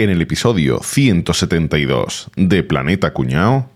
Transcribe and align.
En 0.00 0.10
el 0.10 0.22
episodio 0.22 0.78
172 0.80 2.30
de 2.36 2.62
Planeta 2.62 3.12
Cuñao. 3.12 3.68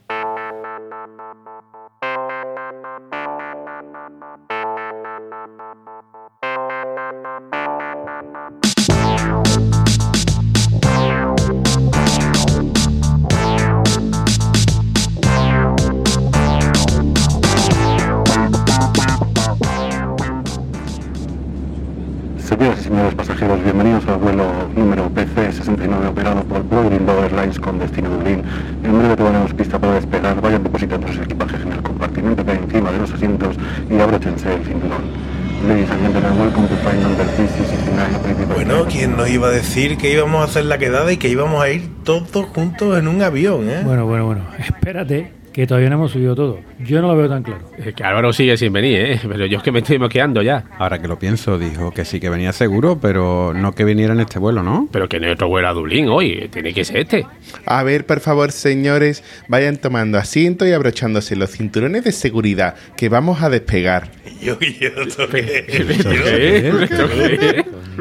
Que 40.03 40.13
íbamos 40.13 40.41
a 40.41 40.45
hacer 40.47 40.65
la 40.65 40.79
quedada 40.79 41.13
y 41.13 41.17
que 41.17 41.29
íbamos 41.29 41.63
a 41.63 41.71
ir 41.71 41.89
todos 42.03 42.47
juntos 42.47 42.99
en 42.99 43.07
un 43.07 43.23
avión, 43.23 43.71
eh? 43.71 43.83
Bueno, 43.85 44.05
bueno, 44.05 44.27
bueno. 44.27 44.45
Espérate, 44.59 45.31
que 45.53 45.65
todavía 45.65 45.91
no 45.91 45.95
hemos 45.95 46.11
subido 46.11 46.35
todo. 46.35 46.59
Yo 46.81 47.01
no 47.01 47.07
lo 47.07 47.17
veo 47.17 47.29
tan 47.29 47.45
claro. 47.45 47.61
Es 47.79 47.95
que 47.95 48.03
Álvaro 48.03 48.33
sigue 48.33 48.57
sin 48.57 48.73
venir, 48.73 48.99
¿eh? 48.99 49.21
Pero 49.29 49.47
yo 49.47 49.59
es 49.59 49.63
que 49.63 49.71
me 49.71 49.79
estoy 49.79 50.01
moqueando 50.01 50.43
ya. 50.43 50.65
Ahora 50.77 51.01
que 51.01 51.07
lo 51.07 51.21
pienso, 51.21 51.57
dijo 51.57 51.93
que 51.93 52.05
sí 52.05 52.19
que 52.19 52.31
venía 52.31 52.53
seguro, 52.53 52.99
pero 53.01 53.53
no 53.55 53.77
que 53.77 53.85
viniera 53.85 54.13
en 54.13 54.19
este 54.19 54.41
vuelo, 54.41 54.65
¿no? 54.65 54.89
Pero 54.91 55.09
que 55.09 55.21
no 55.21 55.27
hay 55.27 55.33
otro 55.35 55.47
vuelo 55.47 55.69
a 55.69 55.73
Dublín 55.73 56.09
hoy. 56.09 56.49
Tiene 56.51 56.75
que 56.75 56.85
ser 56.85 56.97
este. 56.97 57.25
A 57.73 57.83
ver, 57.85 58.05
por 58.05 58.21
favor, 58.21 58.53
señores, 58.53 59.25
vayan 59.49 59.79
tomando 59.79 60.19
asiento 60.19 60.67
y 60.67 60.73
abrochándose 60.73 61.37
los 61.37 61.53
cinturones 61.53 62.05
de 62.05 62.13
seguridad, 62.13 62.75
que 62.99 63.09
vamos 63.09 63.43
a 63.43 63.49
despegar. 63.49 64.11
Yo, 64.43 64.59
yo, 64.61 64.89
¿esto 65.07 65.27
qué? 65.31 65.65
¿Esto 65.69 66.09
qué? 66.11 67.55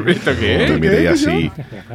¿Esto 0.08 0.32
No 0.34 0.74
me 0.74 0.78
miréis 0.78 1.08
así. 1.08 1.50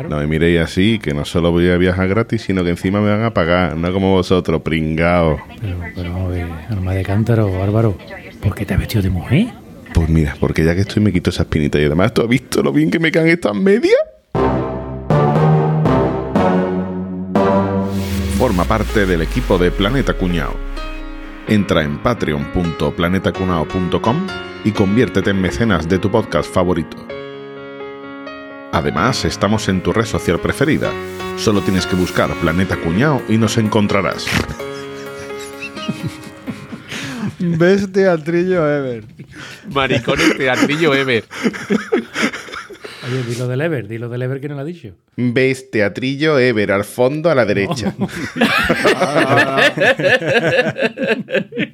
No 0.10 0.18
me 0.18 0.26
miréis 0.26 0.60
así, 0.62 0.98
que 0.98 1.14
no 1.14 1.24
solo 1.24 1.52
voy 1.52 1.70
a 1.70 1.78
viajar 1.78 2.08
gratis, 2.08 2.42
sino 2.44 2.64
que 2.64 2.72
encima 2.72 3.00
me 3.00 3.12
van 3.12 3.24
a 3.24 3.34
pagar. 3.34 3.78
No 3.78 3.94
como 3.94 4.14
vosotros, 4.14 4.62
pringaos. 4.64 5.40
Pero, 5.62 5.78
pero 5.94 6.14
vamos 6.14 6.32
a 6.32 6.36
ver, 6.36 6.48
alma 6.70 6.94
de 6.96 7.04
cántaro, 7.04 7.62
Álvaro. 7.62 7.96
¿Por 8.42 8.56
qué 8.56 8.66
te 8.66 8.74
has 8.74 8.80
vestido 8.80 9.04
de 9.04 9.10
mujer? 9.12 9.48
Pues 9.94 10.10
mira, 10.10 10.36
porque 10.40 10.66
ya 10.66 10.74
que 10.74 10.82
estoy 10.82 11.04
me 11.04 11.12
quito 11.12 11.30
esa 11.30 11.44
espinita 11.44 11.80
y 11.80 11.86
además, 11.86 12.12
¿tú 12.12 12.24
has 12.24 12.28
visto 12.28 12.64
lo 12.64 12.72
bien 12.72 12.90
que 12.90 13.00
me 13.00 13.12
caen 13.12 13.28
estas 13.28 13.54
medias? 13.54 13.98
Forma 18.38 18.66
parte 18.66 19.06
del 19.08 19.24
equipo 19.24 19.58
de 19.58 19.72
Planeta 19.72 20.14
Cuñao. 20.14 20.56
Entra 21.48 21.82
en 21.82 21.98
patreon.planetacunao.com 21.98 24.28
y 24.64 24.72
conviértete 24.74 25.32
en 25.32 25.42
mecenas 25.42 25.90
de 25.90 25.98
tu 25.98 26.12
podcast 26.12 26.54
favorito. 26.54 26.98
Además, 28.72 29.26
estamos 29.26 29.68
en 29.70 29.82
tu 29.82 29.92
red 29.92 30.06
social 30.06 30.40
preferida. 30.40 30.92
Solo 31.38 31.62
tienes 31.62 31.88
que 31.88 31.96
buscar 31.96 32.32
Planeta 32.36 32.78
Cuñao 32.78 33.24
y 33.28 33.38
nos 33.38 33.58
encontrarás. 33.58 34.28
Best 37.40 37.92
teatrillo 37.92 38.70
ever. 38.70 39.04
Maricones 39.74 40.38
teatrillo 40.38 40.94
Ever. 40.94 41.26
Oye, 43.06 43.24
dilo 43.24 43.48
del 43.48 43.62
Ever, 43.62 43.88
dilo 43.88 44.10
del 44.10 44.22
Ever 44.24 44.42
que 44.42 44.50
no 44.50 44.56
lo 44.56 44.62
ha 44.62 44.66
dicho. 44.66 44.94
¿Ves 45.16 45.70
teatrillo 45.72 46.40
Ever 46.40 46.72
al 46.72 46.84
fondo 46.84 47.30
a 47.30 47.36
la 47.36 47.46
derecha? 47.46 47.94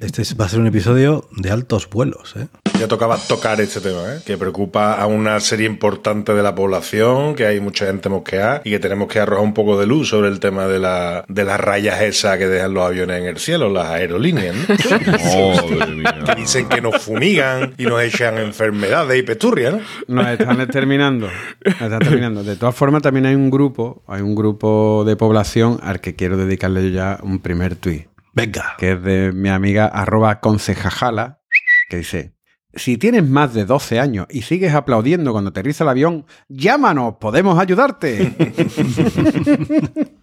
Este 0.00 0.22
es- 0.22 0.36
va 0.38 0.46
a 0.46 0.48
ser 0.48 0.60
un 0.60 0.66
episodio 0.66 1.28
de 1.36 1.50
altos 1.50 1.88
vuelos, 1.88 2.34
¿eh? 2.36 2.46
Ya 2.78 2.88
tocaba 2.88 3.16
tocar 3.16 3.60
este 3.60 3.80
tema, 3.80 4.00
¿eh? 4.14 4.20
Que 4.26 4.36
preocupa 4.36 4.94
a 4.94 5.06
una 5.06 5.38
serie 5.40 5.66
importante 5.66 6.34
de 6.34 6.42
la 6.42 6.54
población, 6.54 7.34
que 7.34 7.46
hay 7.46 7.60
mucha 7.60 7.86
gente 7.86 8.08
mosqueada 8.08 8.62
y 8.64 8.70
que 8.70 8.78
tenemos 8.80 9.08
que 9.08 9.20
arrojar 9.20 9.44
un 9.44 9.54
poco 9.54 9.78
de 9.78 9.86
luz 9.86 10.08
sobre 10.08 10.28
el 10.28 10.40
tema 10.40 10.66
de, 10.66 10.80
la, 10.80 11.24
de 11.28 11.44
las 11.44 11.60
rayas 11.60 12.02
esas 12.02 12.36
que 12.36 12.48
dejan 12.48 12.74
los 12.74 12.84
aviones 12.84 13.20
en 13.20 13.26
el 13.26 13.38
cielo, 13.38 13.70
las 13.70 13.86
aerolíneas, 13.86 14.56
¿no? 14.56 14.64
Que 16.24 16.34
dicen 16.34 16.68
que 16.68 16.80
nos 16.80 17.00
fumigan 17.02 17.74
y 17.78 17.84
nos 17.84 18.02
echan 18.02 18.38
enfermedades 18.38 19.18
y 19.18 19.22
pesturrias, 19.22 19.74
¿no? 19.74 19.80
Nos 20.22 20.26
están 20.28 20.60
exterminando. 20.60 21.28
Nos 21.64 21.74
están 21.74 21.94
exterminando. 21.94 22.42
De 22.42 22.56
todas 22.56 22.74
formas, 22.74 23.02
también 23.02 23.26
hay 23.26 23.34
un 23.34 23.50
grupo, 23.50 24.02
hay 24.08 24.20
un 24.20 24.34
grupo 24.34 25.04
de 25.06 25.16
población 25.16 25.78
al 25.82 26.00
que 26.00 26.16
quiero 26.16 26.36
dedicarle 26.36 26.82
yo 26.82 26.88
ya 26.88 27.18
un 27.22 27.38
primer 27.38 27.76
tuit, 27.76 28.08
Venga. 28.32 28.74
que 28.78 28.92
es 28.92 29.02
de 29.02 29.32
mi 29.32 29.48
amiga 29.48 29.86
arroba 29.86 30.40
concejajala, 30.40 31.40
que 31.88 31.98
dice... 31.98 32.33
Si 32.76 32.98
tienes 32.98 33.28
más 33.28 33.54
de 33.54 33.64
12 33.64 34.00
años 34.00 34.26
y 34.30 34.42
sigues 34.42 34.74
aplaudiendo 34.74 35.32
cuando 35.32 35.50
aterriza 35.50 35.84
el 35.84 35.90
avión, 35.90 36.26
llámanos, 36.48 37.14
podemos 37.20 37.58
ayudarte. 37.58 38.34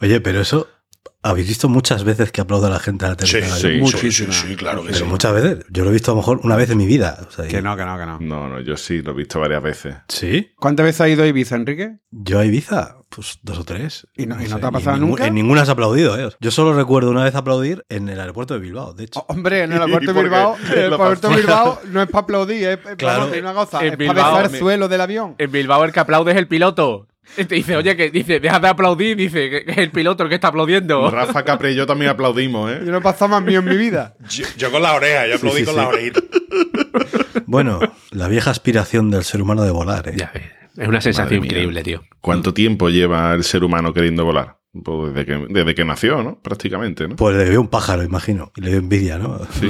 Oye, 0.00 0.20
pero 0.20 0.40
eso 0.40 0.68
habéis 1.22 1.48
visto 1.48 1.68
muchas 1.68 2.02
veces 2.04 2.32
que 2.32 2.40
aplaude 2.40 2.66
a 2.68 2.70
la 2.70 2.78
gente 2.78 3.04
al 3.04 3.16
Sí, 3.20 3.36
aterrizar 3.38 3.56
el 3.56 3.60
sí, 3.60 3.68
sí, 3.68 3.74
sí, 3.74 3.80
Muchísimas. 4.24 4.36
sí, 4.36 4.56
claro 4.56 4.82
que 4.82 4.86
Pero 4.92 4.98
sí. 5.00 5.04
muchas 5.04 5.32
veces. 5.34 5.64
Yo 5.70 5.84
lo 5.84 5.90
he 5.90 5.92
visto 5.92 6.10
a 6.12 6.14
lo 6.14 6.20
mejor 6.20 6.40
una 6.44 6.56
vez 6.56 6.70
en 6.70 6.78
mi 6.78 6.86
vida. 6.86 7.18
o 7.28 7.30
sea, 7.30 7.46
que 7.46 7.60
no, 7.62 7.76
que 7.76 7.84
no, 7.84 7.98
que 7.98 8.06
no. 8.06 8.18
No, 8.20 8.48
no, 8.48 8.60
yo 8.60 8.76
sí 8.76 9.02
lo 9.02 9.12
he 9.12 9.14
visto 9.14 9.38
varias 9.40 9.62
veces. 9.62 9.96
¿Sí? 10.08 10.52
¿Cuántas 10.56 10.84
veces 10.84 11.00
has 11.02 11.08
ido 11.08 11.22
a 11.22 11.26
Ibiza, 11.26 11.56
Enrique? 11.56 11.98
Yo 12.10 12.38
a 12.38 12.44
Ibiza, 12.46 12.96
pues 13.08 13.38
dos 13.42 13.58
o 13.58 13.64
tres. 13.64 14.06
¿Y 14.16 14.26
no- 14.26 14.36
y 14.40 14.44
no 14.48 14.54
sé, 14.56 14.60
te 14.60 14.66
ha 14.66 14.70
pasado 14.70 14.96
en 14.96 15.02
nunca? 15.02 15.26
En 15.26 15.34
ninguna 15.34 15.62
has 15.62 15.68
aplaudido, 15.68 16.18
¿eh? 16.18 16.32
Yo 16.40 16.50
solo 16.50 16.72
recuerdo 16.74 17.10
una 17.10 17.24
vez 17.24 17.34
aplaudir 17.34 17.84
en 17.88 18.08
el 18.08 18.18
aeropuerto 18.18 18.54
de 18.54 18.60
Bilbao, 18.60 18.94
de 18.94 19.04
hecho. 19.04 19.20
Oh, 19.20 19.32
Hombre, 19.32 19.64
en 19.64 19.72
el 19.72 19.78
¿Y 19.78 19.80
aeropuerto 19.82 20.12
de? 20.14 20.22
Bilbao, 20.22 20.56
el 20.72 20.78
aeropuerto 20.78 21.28
de. 21.28 21.36
Bilbao 21.36 21.80
no 21.90 22.02
es 22.02 22.08
para 22.08 22.22
aplaudir, 22.22 22.68
es, 22.68 22.78
es 22.86 22.96
Claro. 22.96 23.28
para 23.28 23.40
una 23.40 23.52
cosa, 23.54 23.80
En 23.84 23.92
es 23.92 23.98
Bilbao, 23.98 24.16
para 24.16 24.28
besar 24.38 24.54
el 24.54 24.58
suelo 24.58 24.88
del 24.88 25.00
avión. 25.00 25.34
En 25.38 25.52
Bilbao 25.52 25.84
el 25.84 25.92
que 25.92 26.00
aplaude 26.00 26.32
es 26.32 26.38
el 26.38 26.48
piloto. 26.48 27.06
Te 27.36 27.54
dice, 27.54 27.76
oye, 27.76 27.96
que 27.96 28.10
dice, 28.10 28.40
deja 28.40 28.58
de 28.58 28.68
aplaudir, 28.68 29.16
dice, 29.16 29.50
que 29.50 29.64
es 29.66 29.78
el 29.78 29.90
piloto 29.90 30.22
el 30.22 30.28
que 30.28 30.34
está 30.36 30.48
aplaudiendo. 30.48 31.10
Rafa 31.12 31.44
Capre 31.44 31.72
y 31.72 31.74
yo 31.74 31.86
también 31.86 32.10
aplaudimos, 32.10 32.70
¿eh? 32.70 32.80
Yo 32.84 32.92
no 32.92 32.98
he 32.98 33.02
pasado 33.02 33.28
más 33.28 33.42
mío 33.42 33.60
en 33.60 33.66
mi 33.66 33.76
vida. 33.76 34.16
Yo, 34.28 34.44
yo 34.56 34.70
con 34.70 34.82
la 34.82 34.94
oreja, 34.94 35.26
yo 35.26 35.36
aplaudí 35.36 35.60
sí, 35.60 35.64
con 35.64 35.74
sí. 35.74 35.80
la 35.80 35.88
oreja. 35.88 36.20
Bueno, 37.46 37.80
la 38.12 38.28
vieja 38.28 38.52
aspiración 38.52 39.10
del 39.10 39.24
ser 39.24 39.42
humano 39.42 39.64
de 39.64 39.72
volar, 39.72 40.08
¿eh? 40.08 40.14
Ya 40.16 40.30
ves, 40.32 40.44
Es 40.76 40.86
una 40.86 41.00
sensación 41.00 41.44
increíble, 41.44 41.82
tío. 41.82 42.04
¿Cuánto 42.20 42.54
tiempo 42.54 42.90
lleva 42.90 43.34
el 43.34 43.42
ser 43.42 43.64
humano 43.64 43.92
queriendo 43.92 44.24
volar? 44.24 44.58
Pues 44.84 45.12
desde 45.12 45.26
que, 45.26 45.46
desde 45.48 45.74
que 45.74 45.84
nació, 45.84 46.22
¿no? 46.22 46.40
Prácticamente, 46.40 47.08
¿no? 47.08 47.16
Pues 47.16 47.36
le 47.36 47.50
vio 47.50 47.60
un 47.60 47.66
pájaro, 47.66 48.04
imagino. 48.04 48.52
Y 48.54 48.60
le 48.60 48.70
dio 48.70 48.78
envidia, 48.78 49.18
¿no? 49.18 49.40
Sí. 49.58 49.68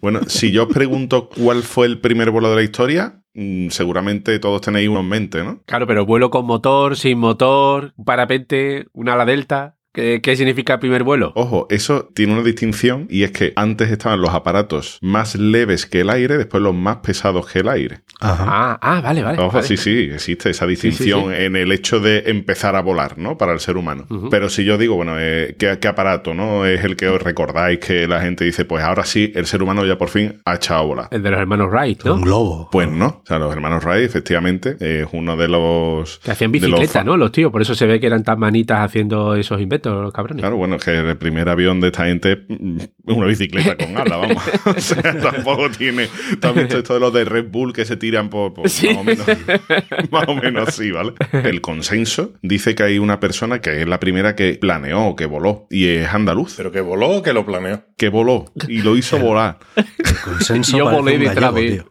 Bueno, 0.00 0.20
si 0.26 0.52
yo 0.52 0.64
os 0.64 0.72
pregunto 0.72 1.28
cuál 1.28 1.62
fue 1.62 1.86
el 1.86 2.00
primer 2.00 2.30
vuelo 2.30 2.50
de 2.50 2.56
la 2.56 2.62
historia, 2.62 3.22
mm, 3.34 3.68
seguramente 3.68 4.38
todos 4.38 4.60
tenéis 4.60 4.88
uno 4.88 5.00
en 5.00 5.08
mente, 5.08 5.42
¿no? 5.42 5.62
Claro, 5.66 5.86
pero 5.86 6.06
vuelo 6.06 6.30
con 6.30 6.46
motor, 6.46 6.96
sin 6.96 7.18
motor, 7.18 7.92
un 7.96 8.04
parapente, 8.04 8.86
una 8.92 9.14
ala 9.14 9.24
delta. 9.24 9.76
¿Qué, 9.92 10.20
qué 10.22 10.36
significa 10.36 10.80
primer 10.80 11.02
vuelo? 11.02 11.32
Ojo, 11.34 11.66
eso 11.68 12.08
tiene 12.14 12.32
una 12.32 12.42
distinción 12.42 13.06
y 13.10 13.24
es 13.24 13.30
que 13.30 13.52
antes 13.56 13.90
estaban 13.90 14.20
los 14.20 14.30
aparatos 14.30 14.98
más 15.02 15.34
leves 15.36 15.84
que 15.86 16.00
el 16.00 16.10
aire, 16.10 16.38
después 16.38 16.62
los 16.62 16.74
más 16.74 16.98
pesados 16.98 17.46
que 17.46 17.58
el 17.58 17.68
aire. 17.68 18.00
Ajá. 18.20 18.44
Ah, 18.48 18.78
ah, 18.80 19.00
vale, 19.02 19.22
vale. 19.22 19.38
Ojo, 19.38 19.52
vale. 19.52 19.66
sí, 19.66 19.76
sí, 19.76 20.10
existe 20.12 20.50
esa 20.50 20.66
distinción 20.66 21.34
sí. 21.34 21.42
en 21.42 21.56
el 21.56 21.72
hecho 21.72 22.00
de 22.00 22.24
empezar 22.26 22.76
a 22.76 22.80
volar, 22.80 23.18
¿no? 23.18 23.36
Para 23.36 23.52
el 23.52 23.60
ser 23.60 23.76
humano. 23.76 24.06
Pero 24.30 24.48
si 24.48 24.64
yo 24.64 24.78
digo, 24.78 24.94
bueno, 24.94 25.16
eh, 25.18 25.56
¿qué, 25.58 25.78
qué 25.78 25.88
aparato, 25.88 26.32
no? 26.32 26.64
Es 26.64 26.84
el 26.84 26.96
que 26.96 27.08
os 27.08 27.20
recordáis 27.20 27.78
que 27.78 28.06
la 28.06 28.20
gente 28.20 28.44
dice, 28.44 28.64
pues 28.64 28.82
ahora 28.82 29.04
sí, 29.04 29.32
el 29.34 29.46
ser 29.46 29.62
humano 29.62 29.84
ya 29.84 29.98
por 29.98 30.08
fin 30.08 30.40
ha 30.44 30.54
echado 30.54 30.80
a 30.80 30.84
volar. 30.84 31.08
El 31.10 31.22
de 31.22 31.30
los 31.30 31.40
hermanos 31.40 31.70
Wright, 31.70 32.04
¿no? 32.04 32.14
Un 32.14 32.22
globo. 32.22 32.68
Pues 32.70 32.88
no, 32.88 33.06
o 33.06 33.22
sea, 33.26 33.38
los 33.38 33.52
hermanos 33.52 33.84
Wright, 33.84 34.04
efectivamente, 34.04 34.76
es 34.80 35.06
uno 35.12 35.36
de 35.36 35.48
los... 35.48 36.18
Que 36.20 36.30
hacían 36.30 36.52
los 36.52 36.62
bicicleta, 36.62 37.04
¿no? 37.04 37.16
Los 37.16 37.32
tíos, 37.32 37.50
por 37.50 37.60
eso 37.60 37.74
se 37.74 37.86
ve 37.86 38.00
que 38.00 38.06
eran 38.06 38.22
tan 38.22 38.38
manitas 38.38 38.80
haciendo 38.80 39.34
esos 39.34 39.60
inventos, 39.60 39.81
los 39.90 40.12
cabrones. 40.12 40.42
Claro, 40.42 40.56
bueno, 40.56 40.76
es 40.76 40.84
que 40.84 40.96
el 40.96 41.16
primer 41.16 41.48
avión 41.48 41.80
de 41.80 41.88
esta 41.88 42.06
gente 42.06 42.44
mm, 42.48 42.76
es 42.78 42.88
una 43.16 43.26
bicicleta 43.26 43.76
con 43.76 43.96
alas, 43.96 44.18
vamos. 44.20 44.42
o 44.76 44.80
sea, 44.80 45.02
tampoco 45.20 45.70
tiene... 45.70 46.08
¿Tú 46.40 46.48
has 46.48 46.54
visto 46.54 46.78
esto 46.78 46.94
de 46.94 47.00
los 47.00 47.12
de 47.12 47.24
Red 47.24 47.46
Bull 47.50 47.72
que 47.72 47.84
se 47.84 47.96
tiran 47.96 48.28
por... 48.30 48.54
por- 48.54 48.68
Sí. 48.68 48.88
Más 48.88 48.96
o 48.98 49.04
menos 49.04 49.26
más 50.10 50.28
o 50.28 50.34
menos 50.34 50.68
así, 50.68 50.90
¿vale? 50.90 51.12
El 51.32 51.60
consenso 51.60 52.32
dice 52.42 52.74
que 52.74 52.82
hay 52.84 52.98
una 52.98 53.20
persona 53.20 53.60
que 53.60 53.82
es 53.82 53.88
la 53.88 53.98
primera 54.00 54.34
que 54.36 54.54
planeó, 54.54 55.14
que 55.16 55.26
voló, 55.26 55.66
y 55.70 55.88
es 55.88 56.08
andaluz, 56.12 56.54
Pero 56.56 56.72
que 56.72 56.80
voló 56.80 57.08
o 57.10 57.22
que 57.22 57.32
lo 57.32 57.44
planeó. 57.44 57.84
que 57.96 58.08
voló 58.08 58.46
y 58.68 58.82
lo 58.82 58.96
hizo 58.96 59.18
volar. 59.20 59.58
El 59.76 60.16
consenso 60.24 60.78
Yo 60.78 60.90
volé 60.90 61.18
detrás 61.18 61.54
de-. 61.54 61.84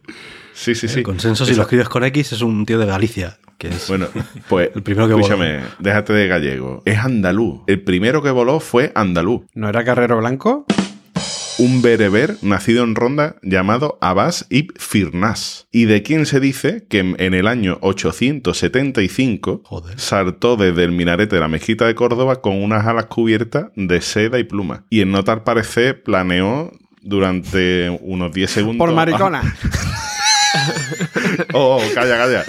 Sí, 0.54 0.74
sí, 0.74 0.88
sí. 0.88 0.98
El 0.98 1.04
consenso, 1.04 1.46
si 1.46 1.54
lo 1.54 1.62
escribes 1.62 1.88
con 1.88 2.04
X, 2.04 2.32
es 2.32 2.42
un 2.42 2.66
tío 2.66 2.78
de 2.78 2.86
Galicia. 2.86 3.38
Que 3.58 3.68
es 3.68 3.88
Bueno, 3.88 4.08
pues 4.48 4.70
El 4.74 4.82
primero 4.82 5.08
que 5.08 5.14
escúchame, 5.14 5.60
déjate 5.78 6.12
de 6.12 6.26
gallego. 6.28 6.82
Es 6.84 6.98
andaluz. 6.98 7.60
El 7.66 7.82
primero 7.82 8.22
que 8.22 8.30
voló 8.30 8.60
fue 8.60 8.92
andaluz. 8.94 9.42
¿No 9.54 9.68
era 9.68 9.84
Carrero 9.84 10.18
Blanco? 10.18 10.66
un 11.58 11.82
bereber 11.82 12.36
nacido 12.42 12.82
en 12.82 12.94
Ronda 12.94 13.36
llamado 13.42 13.98
Abbas 14.00 14.46
ibn 14.50 14.74
Firnas, 14.78 15.68
y 15.70 15.84
de 15.84 16.02
quien 16.02 16.26
se 16.26 16.40
dice 16.40 16.86
que 16.88 16.98
en 16.98 17.16
en 17.18 17.34
el 17.34 17.46
año 17.46 17.78
875 17.82 19.62
Joder. 19.64 20.00
saltó 20.00 20.56
desde 20.56 20.84
el 20.84 20.92
minarete 20.92 21.36
de 21.36 21.40
la 21.40 21.48
mezquita 21.48 21.86
de 21.86 21.94
Córdoba 21.94 22.40
con 22.40 22.60
unas 22.60 22.86
alas 22.86 23.06
cubiertas 23.06 23.66
de 23.76 24.00
seda 24.00 24.38
y 24.38 24.44
pluma. 24.44 24.84
Y 24.90 25.02
en 25.02 25.12
no 25.12 25.24
tal 25.24 25.44
parecer 25.44 26.02
planeó 26.02 26.72
durante 27.02 27.96
unos 28.02 28.32
10 28.32 28.50
segundos. 28.50 28.86
Por 28.86 28.94
maricona. 28.94 29.56
Oh, 31.54 31.82
calla, 31.94 32.16
calla. 32.16 32.44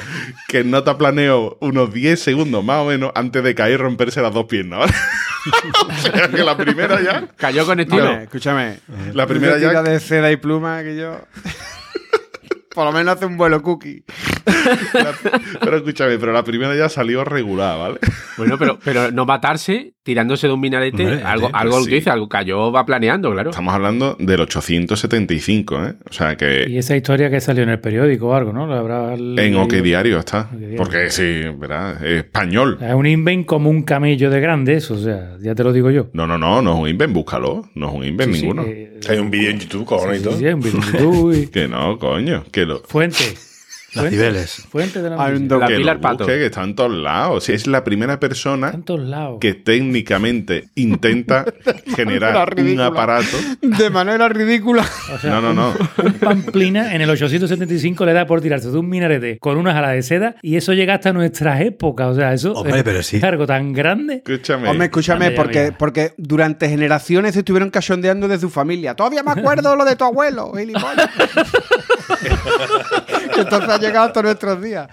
Que 0.47 0.63
nota 0.63 0.97
planeo 0.97 1.57
unos 1.61 1.93
10 1.93 2.19
segundos 2.19 2.63
más 2.63 2.81
o 2.81 2.85
menos 2.85 3.11
antes 3.15 3.43
de 3.43 3.55
caer 3.55 3.73
y 3.73 3.77
romperse 3.77 4.21
las 4.21 4.33
dos 4.33 4.45
piernas, 4.45 4.79
¿vale? 4.79 4.93
o 5.89 6.01
sea 6.01 6.27
que 6.29 6.43
la 6.43 6.55
primera 6.57 7.01
ya. 7.01 7.27
Cayó 7.35 7.65
con 7.65 7.79
estilo. 7.79 8.05
Vale, 8.05 8.23
escúchame. 8.23 8.79
La 9.13 9.27
primera 9.27 9.57
ya. 9.57 9.81
de 9.81 9.99
seda 9.99 10.31
y 10.31 10.37
pluma 10.37 10.83
que 10.83 10.95
yo. 10.95 11.19
Por 12.73 12.85
lo 12.85 12.91
menos 12.91 13.15
hace 13.15 13.25
un 13.25 13.37
vuelo 13.37 13.61
cookie. 13.61 14.03
Pero 15.61 15.77
escúchame, 15.77 16.17
pero 16.17 16.31
la 16.33 16.43
primera 16.43 16.75
ya 16.75 16.89
salió 16.89 17.23
regular, 17.23 17.77
¿vale? 17.77 17.99
Bueno, 18.37 18.57
pero, 18.57 18.79
pero 18.83 19.11
no 19.11 19.25
matarse 19.25 19.93
tirándose 20.03 20.47
de 20.47 20.53
un 20.53 20.59
minarete, 20.59 21.21
algo, 21.23 21.47
sí, 21.47 21.51
algo 21.55 21.75
pues 21.75 21.85
que 21.85 21.89
sí. 21.91 21.95
dice, 21.95 22.09
algo 22.09 22.27
cayó, 22.27 22.71
va 22.71 22.85
planeando, 22.85 23.31
claro. 23.31 23.51
Estamos 23.51 23.73
hablando 23.73 24.15
del 24.19 24.41
875, 24.41 25.85
¿eh? 25.85 25.93
O 26.09 26.13
sea 26.13 26.35
que. 26.35 26.65
Y 26.69 26.77
esa 26.77 26.95
historia 26.95 27.29
que 27.29 27.39
salió 27.39 27.63
en 27.63 27.69
el 27.69 27.79
periódico 27.79 28.27
o 28.29 28.33
algo, 28.33 28.51
¿no? 28.53 28.67
La 28.67 28.79
habrá 28.79 29.13
En. 29.13 29.55
OK 29.55 29.73
Diario 29.73 30.19
está. 30.19 30.49
Diario. 30.51 30.77
Porque 30.77 31.09
sí, 31.09 31.41
¿verdad? 31.57 32.03
Es 32.05 32.23
español. 32.25 32.77
Es 32.81 32.93
un 32.93 33.05
invent 33.05 33.45
como 33.45 33.69
un 33.69 33.83
camello 33.83 34.29
de 34.29 34.39
grande, 34.39 34.75
eso, 34.75 34.95
o 34.95 34.97
sea, 34.97 35.37
ya 35.39 35.55
te 35.55 35.63
lo 35.63 35.71
digo 35.71 35.89
yo. 35.91 36.09
No, 36.13 36.27
no, 36.27 36.37
no, 36.37 36.61
no 36.61 36.73
es 36.75 36.79
un 36.81 36.89
invent, 36.89 37.13
búscalo. 37.13 37.69
No 37.75 37.89
es 37.89 37.93
un 37.95 38.03
invent 38.03 38.33
Sí, 38.33 38.39
sí, 38.39 38.45
ninguno. 38.45 38.63
eh, 38.67 38.99
Hay 39.09 39.17
un 39.19 39.29
vídeo 39.31 39.51
en 39.51 39.59
YouTube, 39.59 39.85
cojones 39.85 40.17
sí, 40.17 40.21
y 40.21 40.23
todo. 40.23 40.33
sí, 40.33 40.39
sí, 40.39 40.45
hay 40.47 40.53
un 40.53 40.59
vídeo 40.61 40.79
en 40.79 40.85
YouTube 40.91 41.33
y- 41.43 41.47
Que 41.53 41.67
no, 41.67 41.97
coño. 41.99 42.43
Que 42.51 42.65
lo, 42.65 42.79
Fuente. 42.83 43.23
Las 43.93 44.01
Fuente. 44.05 44.15
Cibeles. 44.17 44.65
Fuente 44.69 45.01
de 45.01 45.09
la 45.11 45.23
Hay 45.23 45.33
un 45.35 45.47
noticia. 45.47 45.57
La 45.59 45.67
que 45.67 45.75
Pilar 45.77 45.95
lo 45.97 46.01
Pato. 46.01 46.25
que 46.25 46.45
está 46.45 46.63
en 46.63 46.75
todos 46.75 46.91
lados. 46.91 47.43
Si 47.43 47.51
es 47.53 47.67
la 47.67 47.83
primera 47.83 48.19
persona 48.19 48.67
Está 48.67 48.77
en 48.77 48.83
todos 48.83 49.01
lados. 49.01 49.37
que 49.39 49.53
técnicamente 49.53 50.69
intenta 50.75 51.45
generar 51.95 52.55
un 52.59 52.79
aparato. 52.81 53.37
De 53.61 53.89
manera 53.89 54.27
ridícula. 54.29 54.85
O 55.13 55.17
sea, 55.21 55.29
No, 55.31 55.41
no, 55.41 55.53
no. 55.53 55.73
Un 56.03 56.13
pamplina 56.13 56.95
en 56.95 57.01
el 57.01 57.09
875 57.09 58.05
le 58.05 58.13
da 58.13 58.25
por 58.25 58.41
tirarse 58.41 58.69
de 58.71 58.77
un 58.77 58.89
minarete 58.89 59.37
con 59.39 59.57
unas 59.57 59.75
alas 59.75 59.91
de 59.93 60.01
seda 60.01 60.35
y 60.41 60.55
eso 60.55 60.73
llega 60.73 60.95
hasta 60.95 61.13
nuestras 61.13 61.61
épocas. 61.61 62.07
O 62.07 62.15
sea, 62.15 62.33
eso 62.33 62.53
Hombre, 62.53 62.77
es 62.77 62.83
pero 62.83 63.03
sí. 63.03 63.19
algo 63.23 63.45
tan 63.45 63.73
grande. 63.73 64.23
Escúchame. 64.25 64.69
Hombre, 64.69 64.85
escúchame, 64.85 65.31
porque, 65.31 65.63
mira. 65.65 65.77
porque 65.77 66.13
durante 66.17 66.67
generaciones 66.67 67.33
se 67.33 67.39
estuvieron 67.39 67.69
cachondeando 67.69 68.27
de 68.27 68.39
su 68.39 68.49
familia. 68.49 68.95
Todavía 68.95 69.21
me 69.23 69.31
acuerdo 69.31 69.75
lo 69.75 69.85
de 69.85 69.95
tu 69.95 70.03
abuelo. 70.03 70.51
Entonces 73.37 73.69
llegado 73.83 74.07
hasta 74.07 74.21
nuestros 74.21 74.61
días. 74.61 74.87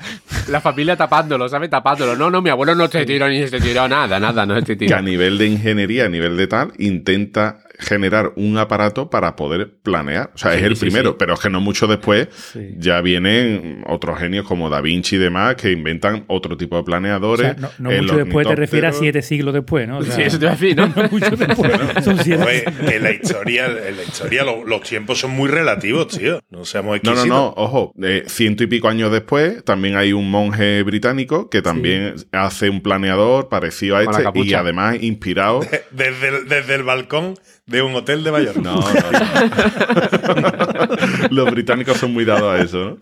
La 0.49 0.61
familia 0.61 0.97
tapándolo, 0.97 1.49
¿sabes? 1.49 1.71
Tapándolo. 1.71 2.17
No, 2.17 2.31
no, 2.31 2.43
mi 2.43 2.51
abuelo 2.51 2.75
no 2.75 2.89
se 2.89 3.07
tiró 3.07 3.29
ni 3.29 3.47
se 3.47 3.61
tiró 3.61 3.89
nada, 3.89 4.19
nada, 4.21 4.45
no 4.45 4.59
se 4.61 4.65
que 4.65 4.77
tiró. 4.77 4.97
a 4.97 5.03
nivel 5.03 5.39
de 5.39 5.47
ingeniería, 5.47 6.07
a 6.07 6.09
nivel 6.09 6.37
de 6.37 6.47
tal, 6.47 6.73
intenta 6.79 7.59
generar 7.81 8.33
un 8.37 8.59
aparato 8.59 9.11
para 9.11 9.37
poder 9.37 9.75
planear. 9.83 10.31
O 10.35 10.39
sea, 10.39 10.55
es 10.55 10.63
el 10.63 10.77
sí, 10.77 10.83
primero, 10.87 11.11
sí. 11.11 11.17
pero 11.19 11.35
es 11.35 11.41
que 11.41 11.51
no 11.51 11.61
mucho 11.61 11.87
después 11.87 12.29
Sí. 12.31 12.75
ya 12.79 13.01
vienen 13.01 13.83
otros 13.87 14.19
genios 14.19 14.47
como 14.47 14.71
Da 14.71 14.81
Vinci 14.81 15.17
y 15.17 15.19
demás 15.19 15.57
que 15.57 15.71
inventan 15.73 16.25
otro 16.29 16.57
tipo 16.57 16.77
de 16.77 16.83
O 16.83 16.85
planeadores. 16.85 17.47
sea, 17.47 17.57
no, 17.59 17.71
no 17.79 17.91
el 17.91 18.03
mucho 18.03 18.17
después 18.17 18.47
te 18.47 18.57
refieres 18.57 18.97
a 18.97 18.99
siete 18.99 19.23
siglos 19.23 19.55
después, 19.55 19.89
¿no? 19.89 19.99
O 19.99 20.03
sea, 20.05 20.15
Sí, 20.17 20.23
eso 20.23 20.39
te 20.39 20.45
iba 20.45 20.53
a 20.53 20.57
decir, 20.57 20.77
¿no? 20.77 20.87
no 20.97 21.09
mucho 21.11 21.37
después. 21.37 21.73
Son 22.05 22.19
siete 22.19 22.43
Oye, 22.45 22.65
en 22.97 23.03
la 23.03 23.11
historia, 23.13 23.67
en 23.67 23.97
la 23.97 24.03
historia 24.03 24.45
lo- 24.45 24.65
los 24.65 24.83
tiempos 24.83 25.19
son 25.19 25.31
muy 25.33 25.49
relativos, 25.49 26.09
tío. 26.09 26.41
No 26.51 26.65
seamos 26.65 26.99
No, 27.03 27.11
no, 27.13 27.17
exquisitos. 27.21 27.27
no, 27.29 27.55
ojo, 27.57 27.93
eh, 28.03 28.25
ciento 28.27 28.65
y 28.65 28.67
pico 28.67 28.89
años 28.89 29.11
después 29.13 29.65
también 29.65 29.97
hay 29.97 30.13
un 30.13 30.31
monje 30.31 30.83
británico 30.83 31.49
que 31.51 31.63
también 31.63 32.15
hace 32.33 32.69
un 32.71 32.81
planeador 32.83 33.49
parecido 33.49 33.97
a 33.97 34.03
este 34.03 34.23
y 34.35 34.55
además 34.55 34.97
inspirado 35.01 35.61
Desde 35.91 36.29
el, 36.29 36.49
desde 36.49 36.75
el 36.75 36.83
balcón 36.83 37.35
de 37.71 37.83
un 37.83 37.95
hotel 37.95 38.25
de 38.25 38.33
Mallorca. 38.33 38.61
No, 38.61 38.81
no, 38.81 38.83
no. 38.83 38.89
Los 41.31 41.51
británicos 41.53 41.99
son 41.99 42.13
muy 42.13 42.25
dados 42.25 42.53
a 42.53 42.61
eso, 42.63 42.79
¿no? 42.79 42.99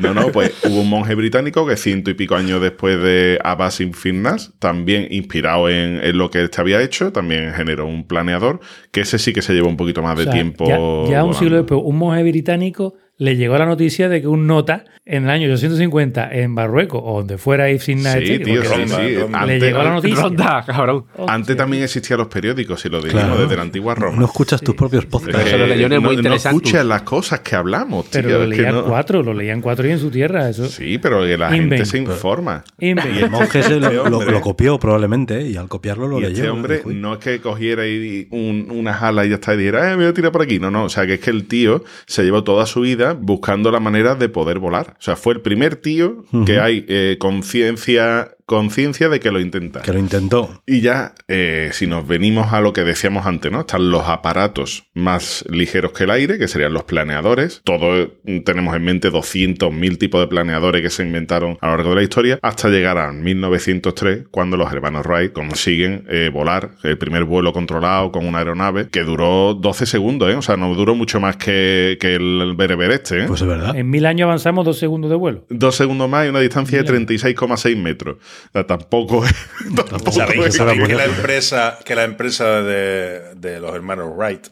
No, 0.00 0.14
no, 0.14 0.32
pues 0.32 0.52
hubo 0.64 0.80
un 0.80 0.90
monje 0.90 1.14
británico 1.14 1.64
que 1.66 1.76
ciento 1.76 2.10
y 2.10 2.14
pico 2.14 2.34
años 2.34 2.60
después 2.60 3.00
de 3.00 3.38
Abbas 3.44 3.80
Infirnas, 3.80 4.52
también 4.58 5.06
inspirado 5.10 5.68
en, 5.68 6.02
en 6.02 6.18
lo 6.18 6.28
que 6.30 6.42
este 6.42 6.60
había 6.60 6.82
hecho, 6.82 7.12
también 7.12 7.54
generó 7.54 7.86
un 7.86 8.04
planeador, 8.06 8.58
que 8.90 9.02
ese 9.02 9.18
sí 9.18 9.32
que 9.32 9.42
se 9.42 9.54
llevó 9.54 9.68
un 9.68 9.76
poquito 9.76 10.02
más 10.02 10.16
de 10.16 10.22
O 10.22 10.24
sea, 10.24 10.32
tiempo. 10.32 11.04
Ya, 11.06 11.12
ya 11.12 11.22
un 11.24 11.34
siglo 11.34 11.58
después, 11.58 11.80
un 11.82 11.96
monje 11.96 12.24
británico 12.24 12.94
le 13.18 13.36
llegó 13.36 13.58
la 13.58 13.66
noticia 13.66 14.08
de 14.08 14.20
que 14.22 14.26
un 14.28 14.46
nota 14.46 14.84
en 15.04 15.24
el 15.24 15.30
año 15.30 15.46
850 15.52 16.30
en 16.32 16.50
Marruecos 16.52 17.00
o 17.02 17.18
donde 17.18 17.38
fuera 17.38 17.70
Ifsigna 17.70 18.12
Sí, 18.12 18.18
este, 18.18 18.38
tío, 18.44 18.60
porque 18.62 18.68
sí, 18.68 18.74
Ronda, 18.74 18.96
sí. 19.08 19.16
Ronda. 19.16 19.46
le 19.46 19.52
Antes, 19.54 19.62
llegó 19.62 19.82
la 19.82 19.90
noticia. 19.94 20.22
Ronda, 20.22 20.64
cabrón. 20.66 21.04
antes 21.26 21.56
también 21.56 21.82
existían 21.84 22.18
los 22.18 22.28
periódicos, 22.28 22.80
si 22.80 22.88
lo 22.90 22.98
dijimos, 23.00 23.24
Claro. 23.24 23.40
desde 23.42 23.56
la 23.56 23.62
antigua 23.62 23.94
Roma. 23.94 24.18
No 24.18 24.26
escuchas 24.26 24.60
tus 24.60 24.74
propios 24.74 25.04
Es 25.04 25.10
podcasts. 25.10 25.46
Eso 25.48 25.58
lo 25.58 25.66
leyó 25.66 25.86
en 25.86 25.92
el 25.94 26.02
no, 26.02 26.08
muy 26.12 26.16
no 26.22 26.34
escuchas 26.34 26.84
las 26.84 27.02
cosas 27.02 27.40
que 27.40 27.56
hablamos, 27.56 28.10
tío. 28.10 28.20
Pero 28.22 28.38
lo 28.38 28.44
es 28.44 28.50
que 28.50 28.56
leían 28.58 28.74
no- 28.74 28.84
cuatro, 28.84 29.22
lo 29.22 29.32
leían 29.34 29.60
cuatro 29.62 29.88
y 29.88 29.90
en 29.92 29.98
su 29.98 30.10
tierra. 30.10 30.48
Eso. 30.48 30.66
Sí, 30.68 30.98
pero 30.98 31.22
que 31.22 31.36
la 31.38 31.46
Invent. 31.56 31.72
gente 31.72 31.84
se 31.86 31.98
informa. 31.98 32.62
Invent. 32.78 33.16
Y 33.16 33.18
el 33.20 33.30
monje 33.30 33.62
se 33.62 33.80
lo, 33.80 33.86
Este 33.88 33.94
lo- 34.10 34.18
hombre- 34.18 34.30
lo 34.32 34.40
copió 34.42 34.78
probablemente 34.78 35.40
y 35.42 35.56
al 35.56 35.68
copiarlo 35.68 36.06
lo 36.06 36.18
y 36.18 36.22
leyó. 36.24 36.34
este 36.36 36.50
hombre 36.50 36.82
no 36.84 37.14
es 37.14 37.18
que 37.18 37.40
cogiera 37.40 37.86
y 37.86 38.28
un- 38.30 38.68
unas 38.70 39.02
alas 39.02 39.26
y 39.26 39.30
ya 39.30 39.34
está 39.36 39.54
y 39.54 39.56
dijera, 39.56 39.86
eh, 39.90 39.96
me 39.96 40.02
voy 40.04 40.10
a 40.10 40.14
tirar 40.14 40.30
por 40.32 40.42
aquí. 40.42 40.58
No, 40.58 40.70
no. 40.70 40.84
O 40.84 40.88
sea, 40.90 41.06
que 41.06 41.14
es 41.14 41.20
que 41.20 41.30
el 41.30 41.46
tío 41.48 41.82
se 42.06 42.22
llevó 42.24 42.44
toda 42.44 42.66
su 42.66 42.82
vida 42.82 43.07
buscando 43.14 43.70
la 43.70 43.80
manera 43.80 44.14
de 44.14 44.28
poder 44.28 44.58
volar. 44.58 44.96
O 44.98 45.02
sea, 45.02 45.16
fue 45.16 45.34
el 45.34 45.40
primer 45.40 45.76
tío 45.76 46.24
que 46.46 46.60
hay 46.60 46.84
eh, 46.88 47.16
conciencia 47.18 48.36
conciencia 48.48 49.10
de 49.10 49.20
que 49.20 49.30
lo 49.30 49.40
intenta. 49.40 49.82
Que 49.82 49.92
lo 49.92 49.98
intentó. 49.98 50.62
Y 50.66 50.80
ya, 50.80 51.14
eh, 51.28 51.68
si 51.74 51.86
nos 51.86 52.08
venimos 52.08 52.50
a 52.54 52.62
lo 52.62 52.72
que 52.72 52.82
decíamos 52.82 53.26
antes, 53.26 53.52
¿no? 53.52 53.60
Están 53.60 53.90
los 53.90 54.08
aparatos 54.08 54.86
más 54.94 55.44
ligeros 55.50 55.92
que 55.92 56.04
el 56.04 56.10
aire, 56.10 56.38
que 56.38 56.48
serían 56.48 56.72
los 56.72 56.84
planeadores. 56.84 57.60
Todos 57.62 58.08
eh, 58.24 58.40
tenemos 58.46 58.74
en 58.74 58.84
mente 58.84 59.12
200.000 59.12 59.98
tipos 59.98 60.22
de 60.22 60.28
planeadores 60.28 60.80
que 60.80 60.88
se 60.88 61.02
inventaron 61.02 61.58
a 61.60 61.66
lo 61.66 61.76
largo 61.76 61.90
de 61.90 61.96
la 61.96 62.02
historia, 62.02 62.38
hasta 62.40 62.70
llegar 62.70 62.96
a 62.96 63.12
1903, 63.12 64.28
cuando 64.30 64.56
los 64.56 64.72
hermanos 64.72 65.04
Wright 65.04 65.34
consiguen 65.34 66.06
eh, 66.08 66.30
volar 66.32 66.70
el 66.84 66.96
primer 66.96 67.24
vuelo 67.24 67.52
controlado 67.52 68.10
con 68.12 68.24
una 68.26 68.38
aeronave, 68.38 68.88
que 68.88 69.04
duró 69.04 69.52
12 69.52 69.84
segundos, 69.84 70.32
¿eh? 70.32 70.36
O 70.36 70.42
sea, 70.42 70.56
no 70.56 70.74
duró 70.74 70.94
mucho 70.94 71.20
más 71.20 71.36
que, 71.36 71.98
que 72.00 72.14
el 72.14 72.54
bereber 72.56 72.92
este, 72.92 73.24
¿eh? 73.24 73.24
Pues 73.28 73.42
es 73.42 73.46
verdad. 73.46 73.76
En 73.76 73.90
mil 73.90 74.06
años 74.06 74.24
avanzamos 74.24 74.64
dos 74.64 74.78
segundos 74.78 75.10
de 75.10 75.16
vuelo. 75.16 75.44
Dos 75.50 75.76
segundos 75.76 76.08
más 76.08 76.24
y 76.24 76.30
una 76.30 76.40
distancia 76.40 76.82
de 76.82 76.90
Mira. 76.90 77.06
36,6 77.06 77.76
metros. 77.76 78.16
O 78.46 78.52
sea, 78.52 78.66
tampoco 78.66 79.24
es. 79.24 79.34
Tampoco 79.74 80.12
¿Sabéis, 80.12 80.56
que, 80.56 80.94
la 80.94 81.04
empresa, 81.04 81.78
que 81.84 81.94
la 81.94 82.04
empresa 82.04 82.62
de, 82.62 83.34
de 83.36 83.60
los 83.60 83.74
hermanos 83.74 84.12
Wright 84.16 84.46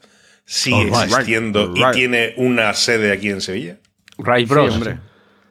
sigue 0.44 0.84
right. 0.84 0.94
existiendo 1.04 1.72
y 1.74 1.82
right. 1.82 1.92
tiene 1.92 2.34
una 2.36 2.72
sede 2.74 3.12
aquí 3.12 3.30
en 3.30 3.40
Sevilla? 3.40 3.78
Right, 4.18 4.48
bros. 4.48 4.68
Sí, 4.68 4.74
hombre. 4.74 4.98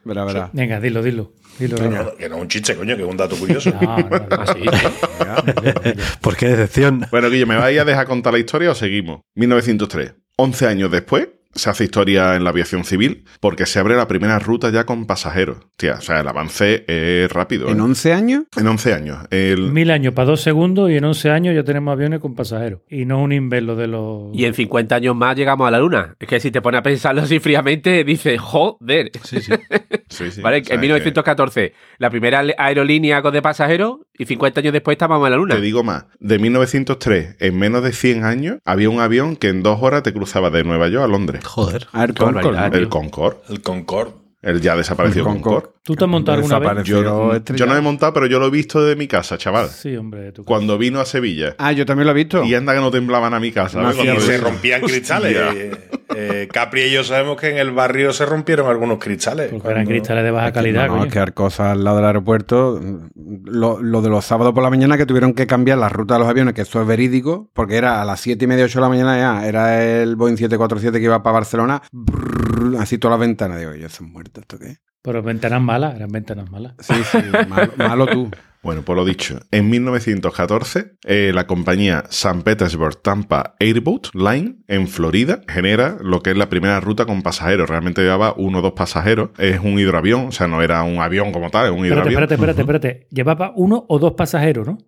Verá, 0.04 0.24
verá. 0.24 0.50
Venga, 0.54 0.80
dilo, 0.80 1.01
dilo. 1.01 1.34
dilo 1.60 1.77
venga. 1.77 2.04
No, 2.04 2.15
que 2.15 2.30
no 2.30 2.36
es 2.36 2.42
un 2.44 2.48
chiste, 2.48 2.75
coño, 2.75 2.96
que 2.96 3.01
es 3.01 3.08
un 3.08 3.18
dato 3.18 3.36
curioso. 3.36 3.72
No, 3.82 3.98
no, 3.98 4.20
no. 4.20 4.48
Sí. 4.54 4.63
¿Por 6.22 6.38
qué 6.38 6.48
decepción? 6.50 7.08
Bueno, 7.12 7.30
Guillo, 7.30 7.48
¿me 7.48 7.58
vais 7.58 7.80
a 7.80 7.86
dejar 7.86 8.06
contar 8.06 8.34
la 8.34 8.39
historia 8.39 8.72
o 8.72 8.75
seguimos? 8.75 9.22
1903. 9.36 10.13
11 10.38 10.68
años 10.68 10.92
después, 10.92 11.30
se 11.56 11.70
hace 11.70 11.86
historia 11.86 12.36
en 12.36 12.44
la 12.44 12.50
aviación 12.52 12.84
civil 12.84 13.24
porque 13.40 13.66
se 13.66 13.80
abre 13.80 13.96
la 13.96 14.08
primera 14.08 14.38
ruta 14.40 14.70
ya 14.70 14.86
con 14.86 15.06
pasajeros. 15.08 15.58
Tía, 15.78 15.96
o 15.96 16.02
sea, 16.02 16.20
el 16.20 16.28
avance 16.28 16.84
es 16.88 17.32
rápido. 17.32 17.70
¿En 17.70 17.80
¿eh? 17.80 17.82
11 17.82 18.14
años? 18.14 18.44
En 18.58 18.68
11 18.68 18.94
años. 18.94 19.18
El- 19.32 19.72
Mil 19.72 19.90
años 19.92 20.14
para 20.14 20.28
dos 20.28 20.42
segundos 20.42 20.92
y 20.92 20.98
en 20.98 21.06
11 21.06 21.30
años 21.32 21.56
ya 21.56 21.64
tenemos 21.64 21.92
aviones 21.94 22.20
con 22.20 22.36
pasajeros. 22.36 22.82
Y 22.90 23.06
no 23.06 23.22
un 23.22 23.32
invento 23.32 23.76
de 23.76 23.88
los... 23.88 24.36
Y 24.36 24.46
en 24.46 24.54
50 24.54 24.96
años 24.96 25.16
más 25.16 25.36
llegamos 25.36 25.68
a 25.68 25.72
la 25.72 25.80
luna. 25.80 26.16
Es 26.20 26.28
que 26.28 26.40
si 26.40 26.52
te 26.52 26.62
pones 26.62 26.80
a 26.80 26.84
pensarlo 26.84 27.22
así 27.22 27.40
fríamente, 27.40 28.04
dices, 28.04 28.40
joder. 28.40 29.12
Sí, 29.24 29.42
sí. 29.42 29.52
Sí, 30.08 30.32
sí. 30.32 30.40
¿Vale? 30.42 30.62
O 30.62 30.64
sea, 30.64 30.76
en 30.76 30.82
1914, 30.82 31.74
la 31.98 32.10
primera 32.10 32.42
aerolínea 32.58 33.22
con 33.22 33.34
de 33.34 33.42
pasajeros 33.42 33.98
y 34.18 34.26
50 34.26 34.62
años 34.62 34.74
después 34.74 34.96
estábamos 34.96 35.26
en 35.28 35.32
la 35.32 35.38
luna. 35.38 35.56
Te 35.56 35.62
digo 35.62 35.84
más, 35.84 36.06
de 36.20 36.40
1903, 36.40 37.36
en 37.40 37.58
menos 37.58 37.84
de 37.84 37.92
100 37.94 38.24
años, 38.24 38.58
había 38.66 38.90
un 38.90 39.00
avión 39.00 39.36
que 39.36 39.50
en 39.50 39.64
dos 39.64 39.80
horas 39.82 40.04
te 40.04 40.14
cruzaba 40.14 40.50
de 40.50 40.64
Nueva 40.64 40.88
York 40.88 41.04
a 41.04 41.08
Londres. 41.08 41.44
Joder. 41.46 41.88
A 41.92 42.02
ver, 42.02 42.14
Qué 42.14 42.24
barbaridad, 42.24 42.52
Concorde. 42.72 42.78
El 42.80 42.90
Concorde. 42.90 43.38
El 43.50 43.62
Concorde. 43.62 44.12
El 44.42 44.62
ya 44.62 44.76
desaparecido 44.76 45.22
El 45.28 45.34
Concorde. 45.34 45.56
Concorde. 45.62 45.80
¿Tú 45.84 45.96
te 45.96 46.04
has 46.04 46.10
montado 46.10 46.36
alguna 46.38 46.60
vez? 46.60 46.68
Desapareció 46.86 47.56
Yo, 47.56 47.66
no 47.66 47.76
he 47.76 47.82
montado, 47.82 48.14
pero 48.14 48.28
yo 48.28 48.40
lo 48.40 48.46
he 48.48 48.52
visto 48.52 48.84
de 48.86 48.96
mi 48.96 49.08
casa, 49.08 49.38
chaval. 49.40 49.70
Sí, 49.70 49.96
hombre. 49.98 50.22
de 50.22 50.32
tu 50.34 50.44
casa. 50.44 50.48
Cuando 50.48 50.78
vino 50.78 51.00
a 51.00 51.06
Sevilla. 51.06 51.56
Ah, 51.58 51.72
yo 51.72 51.86
también 51.86 52.06
lo 52.06 52.12
he 52.12 52.16
visto. 52.16 52.44
Y 52.44 52.54
anda 52.54 52.74
que 52.76 52.80
no 52.80 52.92
temblaban 52.92 53.34
a 53.34 53.40
mi 53.40 53.52
casa. 53.52 53.82
No 53.82 53.92
¿sabes? 53.92 54.00
hacía 54.00 54.16
Y 54.16 54.20
se 54.22 54.38
rompían 54.38 54.84
Hostia. 54.84 54.98
cristales. 55.00 55.78
Eh, 56.16 56.48
Capri 56.52 56.84
y 56.84 56.92
yo 56.92 57.04
sabemos 57.04 57.40
que 57.40 57.50
en 57.50 57.58
el 57.58 57.72
barrio 57.72 58.14
se 58.14 58.26
rompieron 58.26 58.68
algunos 58.68 59.00
cristales. 59.00 59.52
Porque 59.52 59.70
eran 59.70 59.86
cristales 59.86 60.24
de 60.24 60.32
baja 60.32 60.52
calidad, 60.52 60.88
No, 60.88 61.06
es 61.06 61.12
que 61.12 61.20
Arcosa 61.20 61.72
al 61.72 61.84
lado 61.84 61.98
del 61.98 62.06
aeropuerto, 62.06 62.80
lo, 63.16 63.82
lo 63.82 64.02
de 64.02 64.10
los 64.10 64.26
sábados 64.26 64.54
por 64.54 64.64
la 64.64 64.70
mañana 64.70 64.98
que 64.98 65.06
tuvieron 65.06 65.34
que 65.34 65.48
cambiar 65.48 65.78
la 65.78 65.90
ruta 65.90 66.16
de 66.16 66.20
los 66.20 66.30
aviones, 66.30 66.54
que 66.54 66.62
eso 66.62 66.82
es 66.82 66.88
verídico, 66.88 67.50
porque 67.54 67.78
era 67.78 68.02
a 68.02 68.06
las 68.06 68.20
7 68.20 68.44
y 68.44 68.48
media, 68.48 68.66
8 68.66 68.80
de 68.80 68.82
la 68.82 68.90
mañana 68.90 69.18
ya, 69.18 69.48
era 69.48 69.84
el 69.84 70.16
Boeing 70.16 70.38
747 70.38 71.00
que 71.00 71.06
iba 71.06 71.24
para 71.24 71.34
Barcelona, 71.34 71.82
brrr, 71.92 72.78
así 72.80 72.98
todas 72.98 73.20
las 73.20 73.28
ventanas. 73.28 73.60
Digo, 73.60 73.74
ya 73.74 73.90
son 73.90 74.12
muertos, 74.12 74.42
¿esto 74.42 74.60
qué? 74.60 74.78
Pero 75.02 75.22
ventanas 75.22 75.62
malas, 75.62 75.96
eran 75.96 76.12
ventanas 76.12 76.50
malas. 76.50 76.74
Sí, 76.80 76.96
sí, 77.12 77.20
malo, 77.48 77.72
malo 77.78 78.08
tú. 78.08 78.32
Bueno, 78.66 78.82
por 78.82 78.98
lo 78.98 79.06
dicho, 79.06 79.38
en 79.52 79.70
1914 79.70 80.94
eh, 81.06 81.32
la 81.36 81.46
compañía 81.46 82.04
St. 82.10 82.42
Petersburg 82.44 83.00
Tampa 83.00 83.54
Airboat 83.60 84.08
Line 84.16 84.56
en 84.68 84.88
Florida 84.88 85.42
genera 85.48 85.98
lo 86.02 86.24
que 86.24 86.32
es 86.32 86.38
la 86.38 86.50
primera 86.50 86.80
ruta 86.80 87.06
con 87.06 87.22
pasajeros. 87.22 87.70
Realmente 87.70 88.02
llevaba 88.02 88.34
uno 88.36 88.58
o 88.58 88.62
dos 88.64 88.72
pasajeros. 88.72 89.30
Es 89.38 89.60
un 89.60 89.78
hidroavión, 89.78 90.30
o 90.30 90.32
sea, 90.32 90.48
no 90.48 90.64
era 90.64 90.82
un 90.82 91.00
avión 91.00 91.32
como 91.32 91.52
tal, 91.52 91.68
es 91.68 91.72
un 91.74 91.86
Espérate, 91.86 92.10
hidroavión. 92.10 92.24
espérate, 92.24 92.34
espérate, 92.34 92.62
espérate. 92.62 93.08
Llevaba 93.12 93.54
uno 93.56 93.86
o 93.88 94.00
dos 94.00 94.14
pasajeros, 94.14 94.66
¿no? 94.66 94.80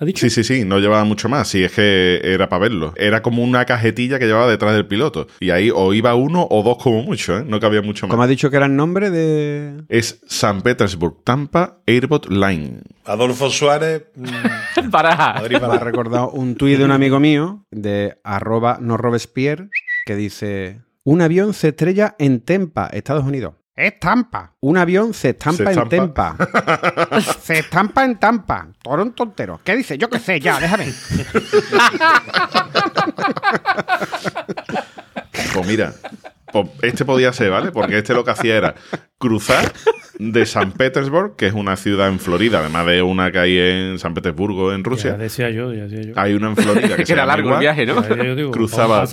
¿Ha 0.00 0.06
dicho? 0.06 0.20
Sí, 0.20 0.30
sí, 0.30 0.44
sí, 0.44 0.64
no 0.64 0.78
llevaba 0.78 1.04
mucho 1.04 1.28
más, 1.28 1.46
sí, 1.48 1.62
es 1.62 1.72
que 1.72 2.22
era 2.24 2.48
para 2.48 2.60
verlo. 2.62 2.94
Era 2.96 3.20
como 3.20 3.44
una 3.44 3.66
cajetilla 3.66 4.18
que 4.18 4.24
llevaba 4.26 4.50
detrás 4.50 4.72
del 4.72 4.86
piloto. 4.86 5.26
Y 5.40 5.50
ahí 5.50 5.70
o 5.70 5.92
iba 5.92 6.14
uno 6.14 6.48
o 6.50 6.62
dos 6.62 6.78
como 6.82 7.02
mucho, 7.02 7.36
¿eh? 7.36 7.44
No 7.46 7.60
cabía 7.60 7.82
mucho 7.82 8.06
más. 8.06 8.10
¿Cómo 8.12 8.22
has 8.22 8.28
dicho 8.30 8.48
que 8.48 8.56
era 8.56 8.64
el 8.64 8.74
nombre 8.74 9.10
de...? 9.10 9.82
Es 9.90 10.22
St. 10.26 10.62
Petersburg 10.62 11.22
Tampa 11.22 11.82
Airboat 11.86 12.28
Line. 12.28 12.80
Adolfo 13.04 13.50
Suárez. 13.50 14.04
mm, 14.16 14.88
Para. 14.90 15.34
Madrid 15.34 15.58
Me 15.60 15.66
ha 15.66 15.78
recordado 15.78 16.30
un 16.30 16.54
tuit 16.54 16.78
de 16.78 16.84
un 16.86 16.92
amigo 16.92 17.20
mío, 17.20 17.66
de 17.70 18.16
arroba 18.24 18.78
no 18.80 18.96
Robespierre, 18.96 19.68
que 20.06 20.16
dice, 20.16 20.80
un 21.04 21.20
avión 21.20 21.52
se 21.52 21.68
estrella 21.68 22.16
en 22.18 22.40
Tempa, 22.40 22.86
Estados 22.86 23.24
Unidos. 23.24 23.54
Es 23.76 23.98
Tampa. 23.98 24.52
Un 24.60 24.76
avión 24.76 25.14
se 25.14 25.30
estampa, 25.30 25.72
Se 25.72 25.80
en 25.80 25.88
Tempa. 25.88 26.36
se 27.42 27.60
estampa 27.60 28.04
en 28.04 28.18
Tampa. 28.18 28.68
Todo 28.82 29.02
un 29.02 29.12
tontero. 29.14 29.60
¿Qué 29.64 29.76
dice? 29.76 29.96
Yo 29.96 30.10
qué 30.10 30.18
sé, 30.18 30.40
ya, 30.40 30.58
déjame. 30.60 30.92
Pues 35.54 35.66
mira, 35.66 35.94
este 36.82 37.04
podía 37.04 37.32
ser, 37.32 37.50
¿vale? 37.50 37.72
Porque 37.72 37.98
este 37.98 38.14
lo 38.14 38.24
que 38.24 38.30
hacía 38.30 38.56
era 38.56 38.74
cruzar 39.18 39.72
de 40.18 40.46
San 40.46 40.72
Petersburg, 40.72 41.36
que 41.36 41.46
es 41.46 41.54
una 41.54 41.76
ciudad 41.76 42.08
en 42.08 42.18
Florida, 42.18 42.60
además 42.60 42.86
de 42.86 43.02
una 43.02 43.30
que 43.32 43.38
hay 43.38 43.58
en 43.58 43.98
San 43.98 44.14
Petersburgo, 44.14 44.72
en 44.72 44.82
Ya 44.82 44.88
Rusia. 44.90 45.12
decía 45.14 45.50
yo, 45.50 45.72
ya 45.72 45.84
decía 45.84 46.02
yo. 46.02 46.12
Hay 46.16 46.34
una 46.34 46.48
en 46.48 46.56
Florida 46.56 46.88
que, 46.88 46.96
Que 46.96 47.06
se 47.06 47.12
era 47.14 47.26
largo 47.26 47.48
igual, 47.48 47.56
el 47.56 47.60
viaje, 47.60 47.86
¿no? 47.86 48.06
Ya 48.08 48.24
yo 48.24 48.34
digo, 48.36 48.50
cruzaba 48.50 49.06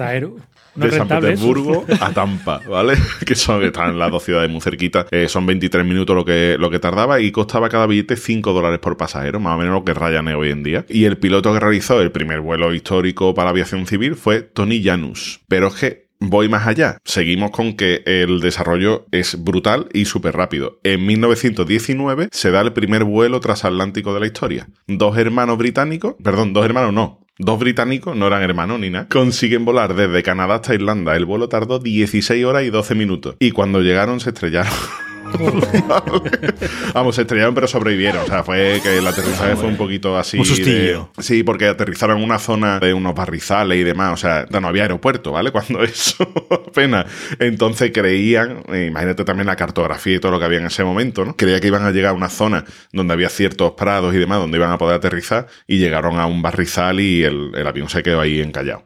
no 0.78 0.86
de 0.86 0.92
San 0.92 1.08
eso. 1.08 1.16
Petersburgo 1.20 1.86
a 2.02 2.12
Tampa, 2.12 2.62
¿vale? 2.70 2.94
que 3.26 3.36
son 3.36 3.60
que 3.60 3.68
están 3.68 3.98
las 3.98 4.12
dos 4.12 4.24
ciudades 4.24 4.50
muy 4.50 4.62
cerquitas. 4.62 5.08
Eh, 5.12 5.28
son 5.28 5.46
23 5.46 5.86
minutos 5.86 6.16
lo 6.16 6.24
que, 6.24 6.56
lo 6.60 6.70
que 6.70 6.80
tardaba 6.80 7.20
y 7.20 7.32
costaba 7.32 7.70
cada 7.70 7.88
billete 7.88 8.16
5 8.16 8.54
dólares 8.54 8.80
por 8.80 8.96
pasajero, 8.96 9.40
más 9.40 9.56
o 9.56 9.58
menos 9.58 9.74
lo 9.74 9.84
que 9.84 9.94
Ryanair 9.94 10.36
hoy 10.38 10.52
en 10.52 10.64
día. 10.64 10.86
Y 10.88 11.06
el 11.06 11.18
piloto 11.18 11.54
que 11.54 11.60
realizó 11.60 12.02
el 12.02 12.12
primer 12.12 12.42
vuelo 12.42 12.74
histórico 12.74 13.34
para 13.34 13.46
la 13.46 13.52
aviación 13.52 13.88
civil 13.88 14.16
fue 14.16 14.42
Tony 14.42 14.84
Janus. 14.84 15.42
Pero 15.48 15.68
es 15.68 15.76
que 15.76 16.07
Voy 16.20 16.50
más 16.50 16.68
allá. 16.68 16.98
Seguimos 17.06 17.52
con 17.52 17.74
que 17.74 18.02
el 18.06 18.40
desarrollo 18.40 19.06
es 19.12 19.44
brutal 19.44 19.88
y 19.94 20.06
súper 20.06 20.36
rápido. 20.36 20.80
En 20.84 21.06
1919 21.06 22.30
se 22.32 22.52
da 22.52 22.62
el 22.62 22.74
primer 22.74 23.04
vuelo 23.04 23.40
transatlántico 23.40 24.14
de 24.14 24.20
la 24.20 24.26
historia. 24.26 24.68
Dos 24.88 25.18
hermanos 25.18 25.58
británicos, 25.58 26.16
perdón, 26.24 26.54
dos 26.54 26.66
hermanos 26.66 26.94
no, 26.94 27.28
Dos 27.40 27.60
británicos, 27.60 28.16
no 28.16 28.26
eran 28.26 28.42
hermanos 28.42 28.80
ni 28.80 28.90
nada, 28.90 29.08
consiguen 29.10 29.64
volar 29.64 29.94
desde 29.94 30.24
Canadá 30.24 30.56
hasta 30.56 30.74
Irlanda. 30.74 31.16
El 31.16 31.26
vuelo 31.26 31.50
tardó 31.50 31.78
16 31.78 32.44
horas 32.44 32.64
y 32.64 32.72
12 32.72 32.96
minutos. 32.96 33.36
Y 33.40 33.52
cuando 33.52 33.82
llegaron 33.82 34.20
se 34.20 34.32
estrellaron. 34.32 34.74
Vamos, 36.94 37.16
se 37.16 37.22
estrellaron 37.22 37.54
pero 37.54 37.68
sobrevivieron. 37.68 38.24
O 38.24 38.28
sea, 38.28 38.44
fue 38.44 38.80
que 38.82 38.98
el 38.98 39.08
aterrizaje 39.08 39.56
fue 39.56 39.68
un 39.68 39.78
poquito 39.78 40.18
así. 40.18 40.38
Un 40.40 40.46
sustillo. 40.46 41.10
de- 41.16 41.24
sí, 41.24 41.44
porque 41.44 41.68
aterrizaron 41.68 42.18
en 42.18 42.24
una 42.24 42.40
zona 42.40 42.80
de 42.80 42.94
unos 42.94 43.14
barrizales 43.16 43.78
y 43.78 43.84
demás. 43.84 44.14
O 44.14 44.18
sea, 44.18 44.46
no 44.50 44.68
había 44.68 44.84
aeropuerto, 44.84 45.32
¿vale? 45.32 45.52
Cuando 45.58 45.84
eso 45.84 46.28
apenas. 46.50 47.06
Entonces 47.40 47.92
creían, 47.94 48.64
eh, 48.72 48.88
imagínate 48.90 49.24
también 49.24 49.48
la 49.48 49.56
cartografía 49.56 50.16
y 50.16 50.20
todo 50.20 50.32
lo 50.32 50.40
que 50.40 50.46
había 50.46 50.60
en 50.60 50.66
ese 50.68 50.84
momento, 50.84 51.26
¿no? 51.26 51.36
Creía 51.36 51.60
que 51.60 51.68
iban 51.68 51.86
a 51.86 51.92
llegar 51.92 52.12
a 52.12 52.14
una 52.14 52.30
zona 52.30 52.66
donde 52.92 53.14
había 53.14 53.30
ciertos 53.30 53.74
prados 53.74 54.14
y 54.16 54.18
demás, 54.18 54.40
donde 54.40 54.58
iban 54.58 54.72
a 54.72 54.78
poder 54.78 54.96
aterrizar, 54.98 55.48
y 55.68 55.78
llegaron 55.78 56.20
a 56.20 56.26
un 56.26 56.42
barrizal 56.42 57.00
y 57.00 57.24
el, 57.24 57.52
el 57.56 57.68
avión 57.68 57.90
se 57.90 58.04
quedó 58.04 58.22
ahí 58.22 58.42
encallado. 58.42 58.84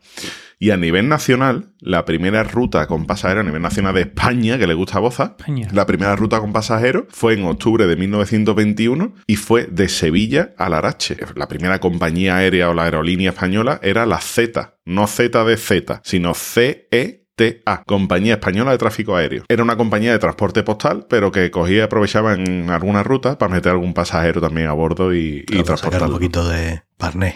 Y 0.62 0.70
a 0.70 0.78
nivel 0.78 1.10
nacional, 1.10 1.74
la 1.80 2.06
primera 2.06 2.44
ruta 2.44 2.86
con 2.86 3.08
pasajeros 3.08 3.42
a 3.44 3.48
nivel 3.48 3.64
nacional 3.64 3.96
de 3.96 4.02
España, 4.02 4.60
que 4.60 4.68
le 4.68 4.76
gusta 4.76 4.98
a 4.98 5.02
Boza, 5.02 5.36
España. 5.40 5.68
la 5.74 5.88
primera 5.88 6.16
ruta 6.16 6.40
con 6.40 6.54
pasajeros 6.54 7.06
fue 7.10 7.34
en 7.34 7.46
octubre 7.46 7.88
de 7.88 7.96
1921 7.96 9.16
y 9.26 9.38
fue 9.38 9.66
de 9.66 9.90
Sevilla 9.90 10.54
a 10.60 10.70
Larache. 10.70 11.18
La 11.36 11.48
primera 11.48 11.80
compañía 11.80 12.36
aérea 12.36 12.70
o 12.70 12.76
la 12.76 12.84
aerolínea 12.84 13.32
española 13.32 13.80
era 13.82 14.06
la 14.06 14.20
Z, 14.22 14.76
no 14.86 15.08
Z 15.08 15.44
de 15.46 15.58
Z, 15.58 16.02
sino 16.04 16.36
CE. 16.36 17.18
TA, 17.34 17.82
Compañía 17.88 18.34
Española 18.34 18.72
de 18.72 18.78
Tráfico 18.78 19.16
Aéreo. 19.16 19.46
Era 19.48 19.64
una 19.64 19.76
compañía 19.78 20.12
de 20.12 20.20
transporte 20.20 20.62
postal, 20.62 21.08
pero 21.10 21.32
que 21.32 21.50
cogía 21.50 21.78
y 21.78 21.80
aprovechaba 21.80 22.34
en 22.34 22.70
algunas 22.70 23.04
rutas 23.06 23.38
para 23.38 23.52
meter 23.52 23.72
algún 23.72 23.96
pasajero 23.96 24.42
también 24.42 24.68
a 24.68 24.74
bordo 24.74 25.12
y, 25.14 25.38
y 25.40 25.44
Claro, 25.46 25.64
para 25.66 25.78
sacar 25.78 25.94
un 26.04 26.10
transportarlo. 26.10 26.16
poquito 26.16 26.48
de 26.48 26.84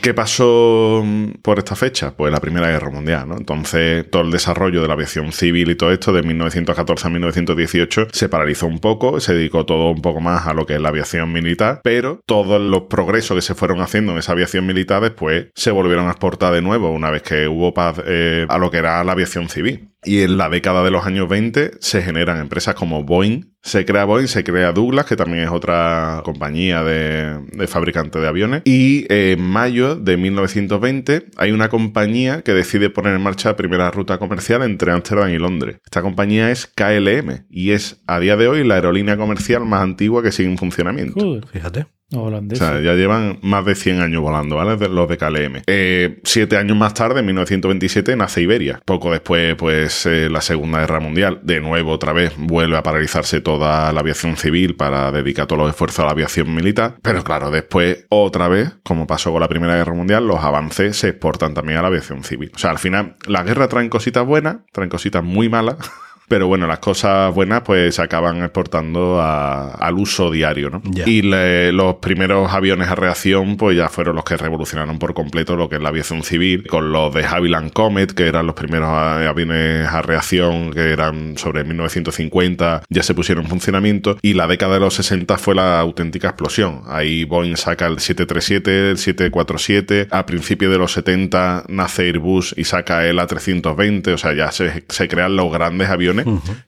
¿Qué 0.02 0.14
pasó 0.14 1.02
mm, 1.04 1.42
por 1.42 1.60
esta 1.60 1.76
fecha? 1.76 2.16
Pues 2.16 2.32
la 2.32 2.40
Primera 2.40 2.70
Guerra 2.70 2.92
Mundial, 2.92 3.28
¿no? 3.28 3.38
Entonces, 3.38 4.10
todo 4.10 4.22
el 4.22 4.32
desarrollo 4.32 4.82
de 4.82 4.88
la 4.88 4.94
aviación 4.94 5.32
civil 5.32 5.72
y 5.72 5.76
todo 5.76 5.92
esto, 5.92 6.14
de 6.14 6.24
1914 6.24 7.08
a 7.08 7.10
1918, 7.10 8.08
se 8.12 8.30
paralizó 8.30 8.68
un 8.68 8.80
poco, 8.80 9.20
se 9.20 9.34
dedicó 9.34 9.66
todo 9.66 9.90
un 9.90 10.02
poco 10.02 10.22
más 10.22 10.48
a 10.48 10.54
lo 10.54 10.66
que 10.66 10.76
es 10.76 10.82
la 10.82 10.90
aviación 10.90 11.32
militar, 11.32 11.82
pero 11.84 12.22
todos 12.26 12.62
los 12.62 12.84
progresos 12.84 13.36
que 13.36 13.42
se 13.42 13.56
fueron 13.56 13.82
haciendo 13.82 14.12
en 14.12 14.20
esa 14.20 14.34
aviación 14.34 14.66
militar 14.66 15.02
después 15.02 15.48
se 15.56 15.72
volvieron 15.72 16.08
a 16.08 16.12
exportar 16.12 16.54
de 16.54 16.62
nuevo 16.62 16.92
una 16.92 17.10
vez 17.10 17.24
que 17.24 17.48
hubo 17.48 17.74
paz 17.74 18.02
eh, 18.06 18.46
a 18.48 18.58
lo 18.58 18.70
que 18.70 18.78
era 18.78 19.04
la 19.04 19.14
aviación 19.14 19.50
civil. 19.50 19.95
Y 20.06 20.22
en 20.22 20.38
la 20.38 20.50
década 20.50 20.84
de 20.84 20.92
los 20.92 21.06
años 21.06 21.28
20 21.28 21.72
se 21.80 22.02
generan 22.02 22.40
empresas 22.40 22.76
como 22.76 23.04
Boeing, 23.04 23.56
se 23.62 23.86
crea 23.86 24.06
Boeing, 24.06 24.28
se 24.28 24.44
crea 24.44 24.72
Douglas, 24.72 25.06
que 25.06 25.16
también 25.16 25.44
es 25.44 25.50
otra 25.50 26.22
compañía 26.24 26.84
de, 26.84 27.40
de 27.52 27.68
fabricante 27.68 28.20
de 28.20 28.28
aviones. 28.28 28.62
Y 28.66 29.06
en 29.10 29.42
mayo 29.42 29.96
de 29.96 30.18
1920 30.18 31.26
hay 31.38 31.52
una 31.52 31.70
compañía 31.70 32.44
que 32.44 32.54
decide 32.54 32.90
poner 32.90 33.16
en 33.16 33.22
marcha 33.22 33.50
la 33.50 33.56
primera 33.56 33.90
ruta 33.90 34.20
comercial 34.20 34.62
entre 34.62 34.92
Ámsterdam 34.92 35.30
y 35.30 35.40
Londres. 35.40 35.78
Esta 35.84 36.02
compañía 36.02 36.52
es 36.52 36.68
KLM 36.68 37.46
y 37.50 37.72
es 37.72 38.04
a 38.06 38.20
día 38.20 38.38
de 38.38 38.48
hoy 38.48 38.64
la 38.64 38.76
aerolínea 38.76 39.18
comercial 39.18 39.66
más 39.66 39.82
antigua 39.82 40.22
que 40.22 40.32
sigue 40.32 40.50
en 40.50 40.58
funcionamiento. 40.58 41.20
Joder, 41.20 41.48
Fíjate. 41.48 41.95
No 42.12 42.22
O 42.22 42.26
holandés. 42.26 42.60
sea, 42.60 42.80
ya 42.82 42.94
llevan 42.94 43.40
más 43.42 43.66
de 43.66 43.76
100 43.76 44.02
años 44.02 44.22
volando, 44.22 44.56
¿vale? 44.58 44.78
De 44.78 44.90
los 44.90 45.10
de 45.10 45.18
KLM. 45.18 45.62
Eh, 45.68 46.20
siete 46.24 46.58
años 46.58 46.78
más 46.78 46.94
tarde, 46.94 47.20
en 47.22 47.26
1927, 47.26 48.16
nace 48.16 48.42
Iberia. 48.42 48.80
Poco 48.86 49.12
después, 49.12 49.56
pues, 49.56 50.06
eh, 50.06 50.30
la 50.30 50.42
Segunda 50.42 50.80
Guerra 50.80 51.00
Mundial. 51.00 51.40
De 51.44 51.60
nuevo, 51.62 51.92
otra 51.92 52.14
vez, 52.14 52.34
vuelve 52.38 52.78
a 52.78 52.84
paralizarse 52.84 53.42
toda 53.42 53.92
la 53.92 54.00
aviación 54.00 54.38
civil 54.38 54.76
para 54.76 55.12
dedicar 55.12 55.48
todos 55.48 55.62
los 55.62 55.70
esfuerzos 55.72 56.00
a 56.02 56.06
la 56.06 56.12
aviación 56.12 56.54
militar. 56.54 56.96
Pero 57.02 57.24
claro, 57.24 57.50
después, 57.52 58.06
otra 58.10 58.48
vez, 58.48 58.72
como 58.84 59.08
pasó 59.08 59.32
con 59.32 59.42
la 59.42 59.48
Primera 59.48 59.76
Guerra 59.76 59.94
Mundial, 59.94 60.28
los 60.28 60.40
avances 60.40 60.98
se 60.98 61.10
exportan 61.10 61.54
también 61.54 61.80
a 61.80 61.82
la 61.82 61.88
aviación 61.88 62.24
civil. 62.24 62.52
O 62.56 62.60
sea, 62.60 62.72
al 62.72 62.80
final, 62.80 63.16
la 63.28 63.44
guerra 63.44 63.68
traen 63.68 63.90
cositas 63.90 64.26
buenas, 64.26 64.58
traen 64.72 64.90
cositas 64.90 65.24
muy 65.24 65.50
malas. 65.50 65.78
Pero 66.28 66.48
bueno, 66.48 66.66
las 66.68 66.80
cosas 66.80 67.34
buenas 67.34 67.62
pues 67.62 67.96
se 67.96 68.02
acaban 68.02 68.42
exportando 68.44 69.22
a- 69.22 69.72
al 69.76 69.96
uso 69.96 70.32
diario, 70.32 70.70
¿no? 70.70 70.82
Ya. 70.86 71.08
Y 71.08 71.22
le- 71.22 71.72
los 71.72 71.96
primeros 71.96 72.52
aviones 72.52 72.88
a 72.90 72.96
reacción 72.96 73.58
pues 73.58 73.78
ya 73.78 73.90
fueron 73.90 74.16
los 74.16 74.24
que 74.26 74.36
revolucionaron 74.38 74.98
por 75.00 75.14
completo 75.14 75.56
lo 75.56 75.70
que 75.70 75.76
es 75.76 75.82
la 75.82 75.90
aviación 75.90 76.24
civil, 76.24 76.66
con 76.68 76.92
los 76.92 77.14
de 77.14 77.26
Havilland 77.26 77.72
Comet, 77.74 78.12
que 78.14 78.28
eran 78.28 78.48
los 78.48 78.56
primeros 78.56 78.90
a- 78.90 79.28
aviones 79.30 79.88
a 79.88 80.02
reacción, 80.02 80.72
que 80.72 80.92
eran 80.92 81.38
sobre 81.38 81.64
1950, 81.64 82.84
ya 82.90 83.04
se 83.04 83.14
pusieron 83.14 83.44
en 83.46 83.50
funcionamiento, 83.50 84.18
y 84.22 84.34
la 84.34 84.48
década 84.48 84.76
de 84.76 84.80
los 84.80 84.94
60 84.96 85.38
fue 85.38 85.56
la 85.56 85.80
auténtica 85.80 86.30
explosión. 86.30 86.82
Ahí 86.88 87.24
Boeing 87.26 87.56
saca 87.58 87.88
el 87.88 88.00
737, 88.00 88.92
el 88.92 88.98
747, 88.98 90.08
a 90.12 90.26
principios 90.26 90.72
de 90.72 90.78
los 90.78 90.92
70 90.94 91.64
nace 91.68 92.04
Airbus 92.04 92.54
y 92.58 92.64
saca 92.64 93.06
el 93.08 93.20
A320, 93.20 94.14
o 94.14 94.18
sea, 94.18 94.34
ya 94.34 94.52
se, 94.52 94.84
se 94.90 95.08
crean 95.08 95.36
los 95.36 95.52
grandes 95.52 95.90
aviones 95.90 96.15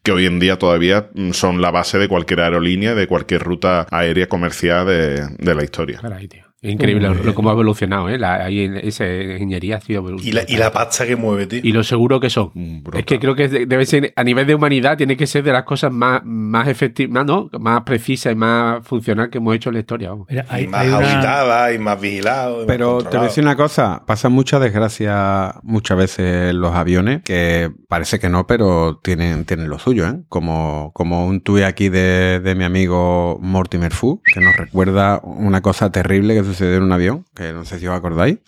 que 0.04 0.12
hoy 0.12 0.26
en 0.26 0.40
día 0.40 0.58
todavía 0.58 1.10
mm, 1.14 1.32
son 1.32 1.62
la 1.62 1.72
base 1.72 1.98
de 1.98 2.08
cualquier 2.08 2.42
aerolínea, 2.42 2.96
de 2.96 3.08
cualquier 3.08 3.44
ruta 3.44 3.88
aérea 3.92 4.28
comercial 4.28 4.88
de, 4.88 5.28
de 5.38 5.56
la 5.56 5.64
historia. 5.64 6.00
Caray, 6.02 6.28
tío. 6.28 6.47
Increíble 6.62 7.08
lo, 7.10 7.36
cómo 7.36 7.50
ha 7.50 7.54
evolucionado, 7.54 8.10
¿eh? 8.10 8.18
La, 8.18 8.44
ahí 8.46 8.62
en 8.62 8.78
esa 8.78 9.06
ingeniería 9.08 9.78
ha 9.78 9.82
sido 9.82 10.04
Y 10.18 10.32
la, 10.32 10.42
y 10.48 10.58
la 10.58 10.72
pasta 10.72 11.06
que 11.06 11.16
mueve, 11.16 11.46
tío. 11.46 11.60
Y 11.64 11.72
lo 11.72 11.84
seguro 11.84 12.20
que 12.20 12.32
son. 12.32 12.50
Mm. 12.56 12.80
Es 12.98 13.06
que 13.06 13.20
creo 13.20 13.36
que 13.36 13.48
de- 13.48 13.66
debe 13.68 13.86
ser, 13.86 14.12
a 14.16 14.24
nivel 14.24 14.48
de 14.48 14.56
humanidad, 14.56 14.98
tiene 14.98 15.16
que 15.16 15.28
ser 15.28 15.44
de 15.44 15.52
las 15.52 15.64
cosas 15.66 15.92
más, 15.92 16.22
más 16.26 16.68
efectivas, 16.68 17.24
¿no? 17.26 17.50
Más 17.60 17.84
precisas 17.84 18.34
y 18.34 18.36
más 18.36 18.84
funcional 18.88 19.30
que 19.30 19.38
hemos 19.38 19.56
hecho 19.56 19.70
en 19.70 19.76
la 19.76 19.80
historia. 19.82 20.10
vamos. 20.10 20.28
Mira, 20.30 20.46
y 20.50 20.54
hay, 20.56 20.68
más 20.68 20.82
hay 20.82 20.88
una- 20.88 20.98
auditada 20.98 21.74
y 21.74 21.78
más 21.80 22.02
vigilado. 22.02 22.56
y 22.56 22.58
más 22.60 22.68
Pero 22.68 22.98
te 23.04 23.18
voy 23.18 23.26
a 23.26 23.30
decir 23.30 23.44
una 23.44 23.56
cosa, 23.56 24.04
pasa 24.08 24.30
mucha 24.30 24.60
desgracia 24.60 25.56
muchas 25.64 25.98
veces 25.98 26.50
en 26.52 26.60
los 26.62 26.74
aviones, 26.74 27.22
que 27.24 27.70
parece 27.88 28.20
que 28.20 28.30
no, 28.30 28.48
pero 28.48 29.00
tienen, 29.04 29.46
tienen 29.46 29.70
lo 29.70 29.78
suyo, 29.80 30.08
¿eh? 30.08 30.22
Como, 30.28 30.92
como 30.96 31.28
un 31.28 31.42
tuit 31.42 31.64
aquí 31.66 31.90
de, 31.90 32.40
de 32.44 32.56
mi 32.56 32.64
amigo 32.64 33.38
Mortimer 33.42 33.92
Fu, 33.94 34.22
que 34.34 34.40
nos 34.42 34.56
recuerda 34.56 35.20
una 35.24 35.62
cosa 35.62 35.92
terrible 35.92 36.34
que 36.34 36.47
sucedió 36.48 36.78
en 36.78 36.84
un 36.84 36.92
avión, 36.92 37.26
que 37.36 37.54
no 37.54 37.64
sé 37.66 37.80
si 37.80 37.88
os 37.88 37.96
acordáis. 37.96 38.40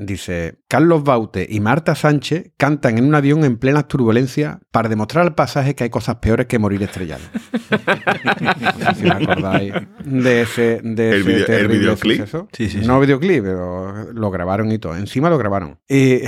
Dice, 0.00 0.60
Carlos 0.68 1.02
Baute 1.02 1.44
y 1.50 1.58
Marta 1.58 1.96
Sánchez 1.96 2.52
cantan 2.56 2.98
en 2.98 3.04
un 3.06 3.16
avión 3.16 3.42
en 3.42 3.56
plenas 3.58 3.88
turbulencias 3.88 4.58
para 4.70 4.88
demostrar 4.88 5.24
al 5.24 5.34
pasaje 5.34 5.74
que 5.74 5.82
hay 5.82 5.90
cosas 5.90 6.16
peores 6.16 6.46
que 6.46 6.60
morir 6.60 6.80
estrellado. 6.84 7.22
no 7.72 8.94
sé 8.94 8.94
si 8.94 9.06
os 9.08 9.10
acordáis 9.12 9.74
de 10.04 10.42
ese, 10.42 10.80
de 10.84 11.10
El 11.10 11.14
ese 11.20 11.28
video- 11.28 11.38
el 11.40 11.46
terrible 11.46 11.78
videoclip. 11.78 12.18
suceso. 12.20 12.48
Sí, 12.52 12.68
sí, 12.68 12.80
sí. 12.80 12.86
No 12.86 13.00
videoclip, 13.00 13.42
pero 13.42 14.12
lo 14.12 14.30
grabaron 14.30 14.70
y 14.70 14.78
todo. 14.78 14.96
Encima 14.96 15.30
lo 15.30 15.38
grabaron. 15.38 15.80
Y, 15.88 16.20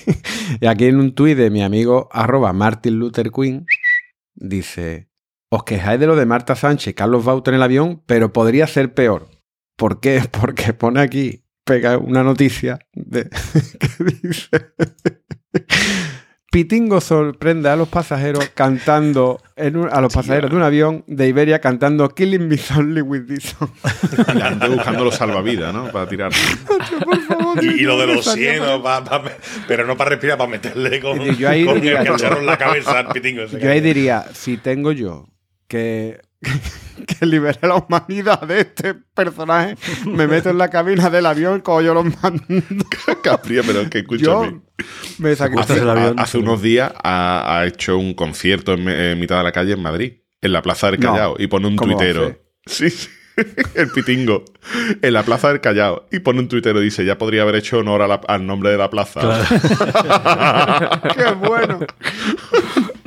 y 0.60 0.66
aquí 0.66 0.86
en 0.86 0.96
un 0.96 1.14
tuit 1.14 1.36
de 1.36 1.50
mi 1.50 1.62
amigo 1.62 2.08
arroba 2.12 2.52
Martin 2.52 2.98
Luther 2.98 3.30
Queen 3.30 3.64
dice, 4.34 5.08
os 5.50 5.62
quejáis 5.62 6.00
de 6.00 6.08
lo 6.08 6.16
de 6.16 6.26
Marta 6.26 6.56
Sánchez 6.56 6.88
y 6.88 6.94
Carlos 6.94 7.24
Baute 7.24 7.50
en 7.50 7.56
el 7.56 7.62
avión, 7.62 8.02
pero 8.06 8.32
podría 8.32 8.66
ser 8.66 8.92
peor. 8.92 9.28
¿Por 9.76 10.00
qué? 10.00 10.22
Porque 10.30 10.72
pone 10.72 11.00
aquí, 11.00 11.44
pega 11.64 11.98
una 11.98 12.22
noticia 12.22 12.78
de, 12.92 13.28
que 13.80 14.04
dice... 14.22 14.48
Pitingo 16.50 17.00
sorprende 17.00 17.68
a 17.68 17.74
los 17.74 17.88
pasajeros 17.88 18.48
cantando, 18.54 19.42
en 19.56 19.76
un- 19.76 19.88
a 19.92 20.00
los 20.00 20.14
pasajeros 20.14 20.50
de 20.52 20.56
un 20.56 20.62
avión 20.62 21.02
de 21.08 21.26
Iberia 21.26 21.58
cantando 21.60 22.08
Killing 22.10 22.46
Me 22.46 22.56
Softly 22.56 23.00
with 23.00 23.22
This 23.26 23.56
Song. 23.58 23.70
Buscando 24.70 25.02
los 25.04 25.16
salvavidas, 25.16 25.74
¿no? 25.74 25.90
Para 25.90 26.08
tirar. 26.08 26.30
Y, 27.60 27.66
y 27.66 27.80
lo 27.80 27.98
de 27.98 28.06
los 28.06 28.24
pa- 28.84 29.24
pero 29.66 29.84
no 29.84 29.96
para 29.96 30.10
respirar, 30.10 30.38
para 30.38 30.48
meterle 30.48 31.00
con, 31.00 31.18
yo 31.36 31.48
ahí 31.48 31.64
con 31.64 31.80
diría- 31.80 32.02
el 32.02 32.06
cacharro 32.06 32.38
en 32.38 32.46
la 32.46 32.56
cabeza 32.56 33.00
al 33.00 33.08
pitingo. 33.08 33.42
ese 33.42 33.58
Yo 33.58 33.68
ahí 33.68 33.80
que- 33.80 33.86
diría, 33.88 34.24
si 34.32 34.56
tengo 34.56 34.92
yo 34.92 35.26
que, 35.66 36.20
que 37.06 37.26
libere 37.26 37.58
la 37.62 37.76
humanidad 37.76 38.40
de 38.42 38.60
este 38.60 38.94
personaje, 38.94 39.76
me 40.06 40.26
meto 40.26 40.50
en 40.50 40.58
la 40.58 40.70
cabina 40.70 41.10
del 41.10 41.26
avión 41.26 41.60
como 41.60 41.80
yo 41.82 41.92
los 41.94 42.04
mando. 42.22 42.42
Capria, 43.22 43.62
pero 43.66 43.80
es 43.80 43.90
que 43.90 44.02
Yo 44.02 44.44
escúchame. 44.44 44.60
me 45.18 45.34
sacrifico. 45.36 45.60
Estás 45.62 45.76
en 45.78 45.82
el 45.84 45.90
Hace, 45.90 46.00
avión, 46.00 46.18
hace 46.20 46.38
unos 46.38 46.62
días 46.62 46.92
ha, 47.02 47.58
ha 47.58 47.66
hecho 47.66 47.98
un 47.98 48.14
concierto 48.14 48.72
en, 48.74 48.84
me- 48.84 49.12
en 49.12 49.18
mitad 49.20 49.38
de 49.38 49.44
la 49.44 49.52
calle 49.52 49.72
en 49.72 49.82
Madrid, 49.82 50.12
en 50.40 50.52
la 50.52 50.62
Plaza 50.62 50.90
del 50.90 51.00
No. 51.00 51.10
Callao, 51.12 51.36
y 51.38 51.46
pone 51.46 51.66
un 51.66 51.76
¿Cómo 51.76 51.96
va 51.96 52.02
a 52.02 52.04
tuitero. 52.06 52.38
Sí, 52.66 52.90
sí. 52.90 53.08
El 53.74 53.90
pitingo. 53.90 54.44
En 55.02 55.12
la 55.12 55.24
Plaza 55.24 55.48
del 55.48 55.60
Callao. 55.60 56.06
Y 56.12 56.20
pone 56.20 56.38
un 56.38 56.46
tuitero 56.48 56.80
y 56.80 56.84
dice, 56.84 57.04
ya 57.04 57.18
podría 57.18 57.42
haber 57.42 57.56
hecho 57.56 57.78
honor 57.78 58.02
a 58.02 58.06
la- 58.06 58.20
al 58.28 58.46
nombre 58.46 58.70
de 58.70 58.78
la 58.78 58.88
plaza. 58.90 59.20
¡Qué 61.16 61.32
bueno! 61.32 61.80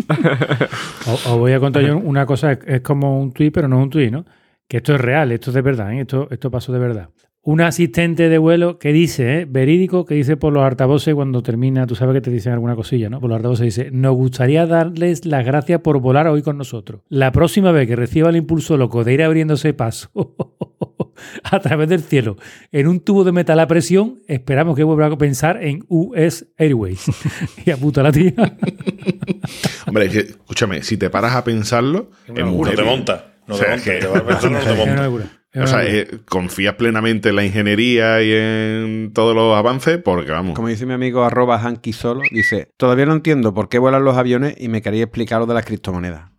Os, 1.08 1.38
voy 1.38 1.54
a 1.54 1.60
contar 1.60 1.84
yo 1.84 1.98
una 1.98 2.26
cosa, 2.26 2.54
es, 2.54 2.60
es 2.66 2.82
como 2.82 3.22
un 3.22 3.32
tuit, 3.32 3.54
pero 3.54 3.68
no 3.68 3.78
es 3.78 3.84
un 3.84 3.90
tuit, 3.90 4.12
¿no? 4.12 4.26
Que 4.68 4.78
esto 4.78 4.96
es 4.96 5.02
real, 5.02 5.32
esto 5.32 5.52
es 5.52 5.56
de 5.56 5.62
verdad, 5.62 5.94
¿eh? 5.94 6.02
esto, 6.02 6.28
esto 6.30 6.52
pasó 6.52 6.74
de 6.74 6.80
verdad. 6.80 7.10
Un 7.42 7.62
asistente 7.62 8.28
de 8.28 8.38
vuelo 8.38 8.78
que 8.78 8.92
dice, 8.92 9.40
¿eh? 9.40 9.46
verídico, 9.46 10.04
que 10.04 10.16
dice 10.16 10.36
por 10.36 10.52
los 10.52 10.64
altavoces 10.64 11.16
cuando 11.16 11.42
termina, 11.42 11.88
tú 11.88 11.96
sabes 11.96 12.16
que 12.16 12.22
te 12.22 12.32
dicen 12.32 12.52
alguna 12.52 12.76
cosilla, 12.76 13.10
¿no? 13.10 13.22
Por 13.22 13.30
los 13.30 13.38
altavoces 13.38 13.64
dice, 13.64 13.90
nos 13.92 14.16
gustaría 14.16 14.66
darles 14.66 15.26
las 15.26 15.46
gracias 15.46 15.80
por 15.80 16.02
volar 16.02 16.28
hoy 16.28 16.42
con 16.42 16.58
nosotros. 16.58 17.04
La 17.08 17.32
próxima 17.32 17.72
vez 17.72 17.88
que 17.88 17.96
reciba 17.96 18.30
el 18.30 18.36
impulso 18.36 18.76
loco 18.76 19.06
de 19.06 19.14
ir 19.14 19.24
abriéndose 19.24 19.74
paso 19.74 20.36
a 21.44 21.60
través 21.60 21.90
del 21.90 22.02
cielo 22.02 22.38
en 22.72 22.88
un 22.88 23.00
tubo 23.00 23.24
de 23.24 23.32
metal 23.32 23.60
a 23.60 23.68
presión, 23.68 24.20
esperamos 24.28 24.76
que 24.76 24.84
vuelva 24.84 25.08
a 25.08 25.18
pensar 25.18 25.64
en 25.64 25.84
US 25.88 26.46
Airways. 26.58 27.04
y 27.66 27.72
apunta 27.72 28.04
la 28.04 28.12
tía. 28.12 28.34
Hombre, 29.88 30.06
es 30.06 30.12
que, 30.12 30.20
escúchame, 30.20 30.84
si 30.84 30.98
te 30.98 31.10
paras 31.10 31.36
a 31.36 31.44
pensarlo, 31.44 32.12
No 32.28 32.34
te 32.34 32.42
heavy. 32.76 32.84
monta. 32.90 33.34
No 33.48 33.56
O 33.56 33.58
sea, 33.58 33.68
te 33.68 33.72
monta. 33.72 33.84
que- 33.92 34.00
te 34.00 34.08
vas 34.08 34.18
a 34.22 34.26
pensar, 34.26 34.52
no 34.52 34.60
te 34.60 34.76
monta. 34.76 35.30
O 35.60 35.66
sea, 35.66 35.84
eh, 35.88 36.08
confías 36.30 36.76
plenamente 36.76 37.30
en 37.30 37.36
la 37.36 37.44
ingeniería 37.44 38.22
y 38.22 38.32
en 38.32 39.12
todos 39.12 39.34
los 39.34 39.58
avances, 39.58 39.98
porque 39.98 40.30
vamos. 40.30 40.54
Como 40.54 40.68
dice 40.68 40.86
mi 40.86 40.94
amigo 40.94 41.24
arroba 41.24 41.58
Hanky 41.58 41.94
Solo, 41.94 42.22
dice, 42.32 42.70
todavía 42.78 43.08
no 43.08 43.14
entiendo 43.14 43.56
por 43.56 43.68
qué 43.68 43.80
vuelan 43.80 44.04
los 44.04 44.18
aviones 44.18 44.54
y 44.60 44.68
me 44.68 44.84
quería 44.84 45.04
explicar 45.06 45.40
lo 45.40 45.48
de 45.48 45.56
las 45.56 45.66
criptomonedas. 45.66 46.30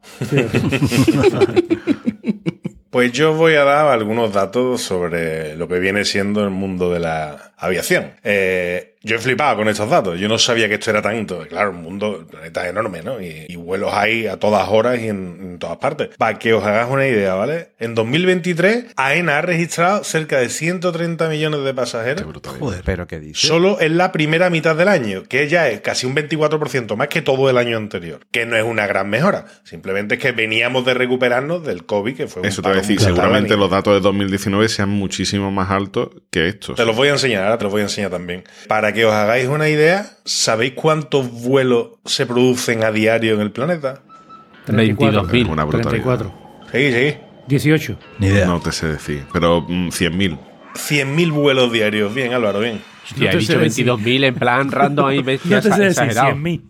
Pues 2.90 3.12
yo 3.12 3.34
voy 3.34 3.54
a 3.54 3.64
dar 3.64 3.88
algunos 3.88 4.32
datos 4.32 4.80
sobre 4.80 5.54
lo 5.56 5.68
que 5.68 5.78
viene 5.78 6.06
siendo 6.06 6.42
el 6.42 6.50
mundo 6.50 6.90
de 6.90 7.00
la 7.00 7.52
aviación. 7.58 8.14
Eh, 8.24 8.96
yo 9.02 9.16
he 9.16 9.18
flipado 9.18 9.56
con 9.56 9.68
estos 9.68 9.88
datos. 9.88 10.18
Yo 10.18 10.28
no 10.28 10.38
sabía 10.38 10.68
que 10.68 10.74
esto 10.74 10.90
era 10.90 11.02
tanto. 11.02 11.46
Claro, 11.48 11.70
el 11.70 11.76
mundo, 11.76 12.18
el 12.20 12.26
planeta 12.26 12.64
es 12.64 12.70
enorme, 12.70 13.02
¿no? 13.02 13.20
Y, 13.20 13.46
y 13.48 13.56
vuelos 13.56 13.92
hay 13.92 14.26
a 14.26 14.38
todas 14.38 14.68
horas 14.68 14.98
y 15.00 15.08
en, 15.08 15.38
en 15.40 15.58
todas 15.58 15.78
partes. 15.78 16.10
Para 16.16 16.38
que 16.38 16.52
os 16.52 16.64
hagáis 16.64 16.90
una 16.90 17.06
idea, 17.06 17.34
¿vale? 17.34 17.72
En 17.78 17.94
2023, 17.94 18.86
AENA 18.96 19.38
ha 19.38 19.42
registrado 19.42 20.04
cerca 20.04 20.38
de 20.38 20.48
130 20.48 21.28
millones 21.28 21.64
de 21.64 21.74
pasajeros. 21.74 22.24
Joder. 22.58 22.82
Pero 22.84 23.06
¿qué 23.06 23.20
dice? 23.20 23.46
Solo 23.46 23.80
en 23.80 23.96
la 23.96 24.12
primera 24.12 24.50
mitad 24.50 24.76
del 24.76 24.88
año, 24.88 25.24
que 25.24 25.48
ya 25.48 25.68
es 25.68 25.80
casi 25.80 26.06
un 26.06 26.14
24% 26.14 26.96
más 26.96 27.08
que 27.08 27.22
todo 27.22 27.48
el 27.50 27.58
año 27.58 27.76
anterior, 27.76 28.20
que 28.30 28.46
no 28.46 28.56
es 28.56 28.64
una 28.64 28.86
gran 28.86 29.08
mejora, 29.08 29.46
simplemente 29.64 30.16
es 30.16 30.20
que 30.20 30.32
veníamos 30.32 30.84
de 30.84 30.94
recuperarnos 30.94 31.64
del 31.64 31.86
COVID, 31.86 32.16
que 32.16 32.26
fue 32.26 32.42
un 32.42 32.48
Eso 32.48 32.62
te 32.62 32.68
voy 32.68 32.78
a 32.78 32.80
decir, 32.80 33.00
seguramente 33.00 33.56
los 33.56 33.70
datos 33.70 33.94
de 33.94 34.00
2019 34.00 34.68
sean 34.68 34.90
muchísimo 34.90 35.50
más 35.50 35.70
altos 35.70 36.10
que 36.30 36.48
estos. 36.48 36.76
Te 36.76 36.84
los 36.84 36.96
voy 36.96 37.08
a 37.08 37.12
enseñar, 37.12 37.44
ahora 37.44 37.58
te 37.58 37.64
los 37.64 37.72
voy 37.72 37.80
a 37.80 37.84
enseñar 37.84 38.10
también. 38.10 38.44
Para 38.66 38.87
que 38.92 39.04
os 39.04 39.12
hagáis 39.12 39.48
una 39.48 39.68
idea, 39.68 40.06
¿sabéis 40.24 40.72
cuántos 40.74 41.30
vuelos 41.30 41.90
se 42.04 42.26
producen 42.26 42.84
a 42.84 42.90
diario 42.90 43.34
en 43.34 43.40
el 43.40 43.50
planeta? 43.50 44.00
22.000. 44.66 45.42
Es 45.42 45.48
una 45.48 45.64
brutalidad. 45.64 45.90
34. 45.90 46.32
Sí, 46.72 46.92
sí. 46.92 47.16
18. 47.46 47.98
Ni 48.18 48.26
idea. 48.26 48.46
No 48.46 48.60
te 48.60 48.72
sé 48.72 48.88
decir, 48.88 49.24
pero 49.32 49.62
mm, 49.62 49.88
100.000. 49.88 50.38
100.000 50.74 51.32
vuelos 51.32 51.72
diarios. 51.72 52.14
Bien, 52.14 52.34
Álvaro, 52.34 52.60
bien. 52.60 52.80
Hostia, 53.04 53.32
No 53.32 53.38
he 53.38 53.40
dicho 53.40 53.52
sé 53.52 53.58
decir. 53.58 53.86
22.000 53.86 54.24
en 54.24 54.34
plan 54.34 54.70
random 54.70 55.06
ahí, 55.06 55.22
bestia, 55.22 55.56
No 55.56 55.62
te 55.62 55.68
sé 55.70 55.80
decir 55.80 56.04
exagerado. 56.04 56.36
100.000. 56.36 56.62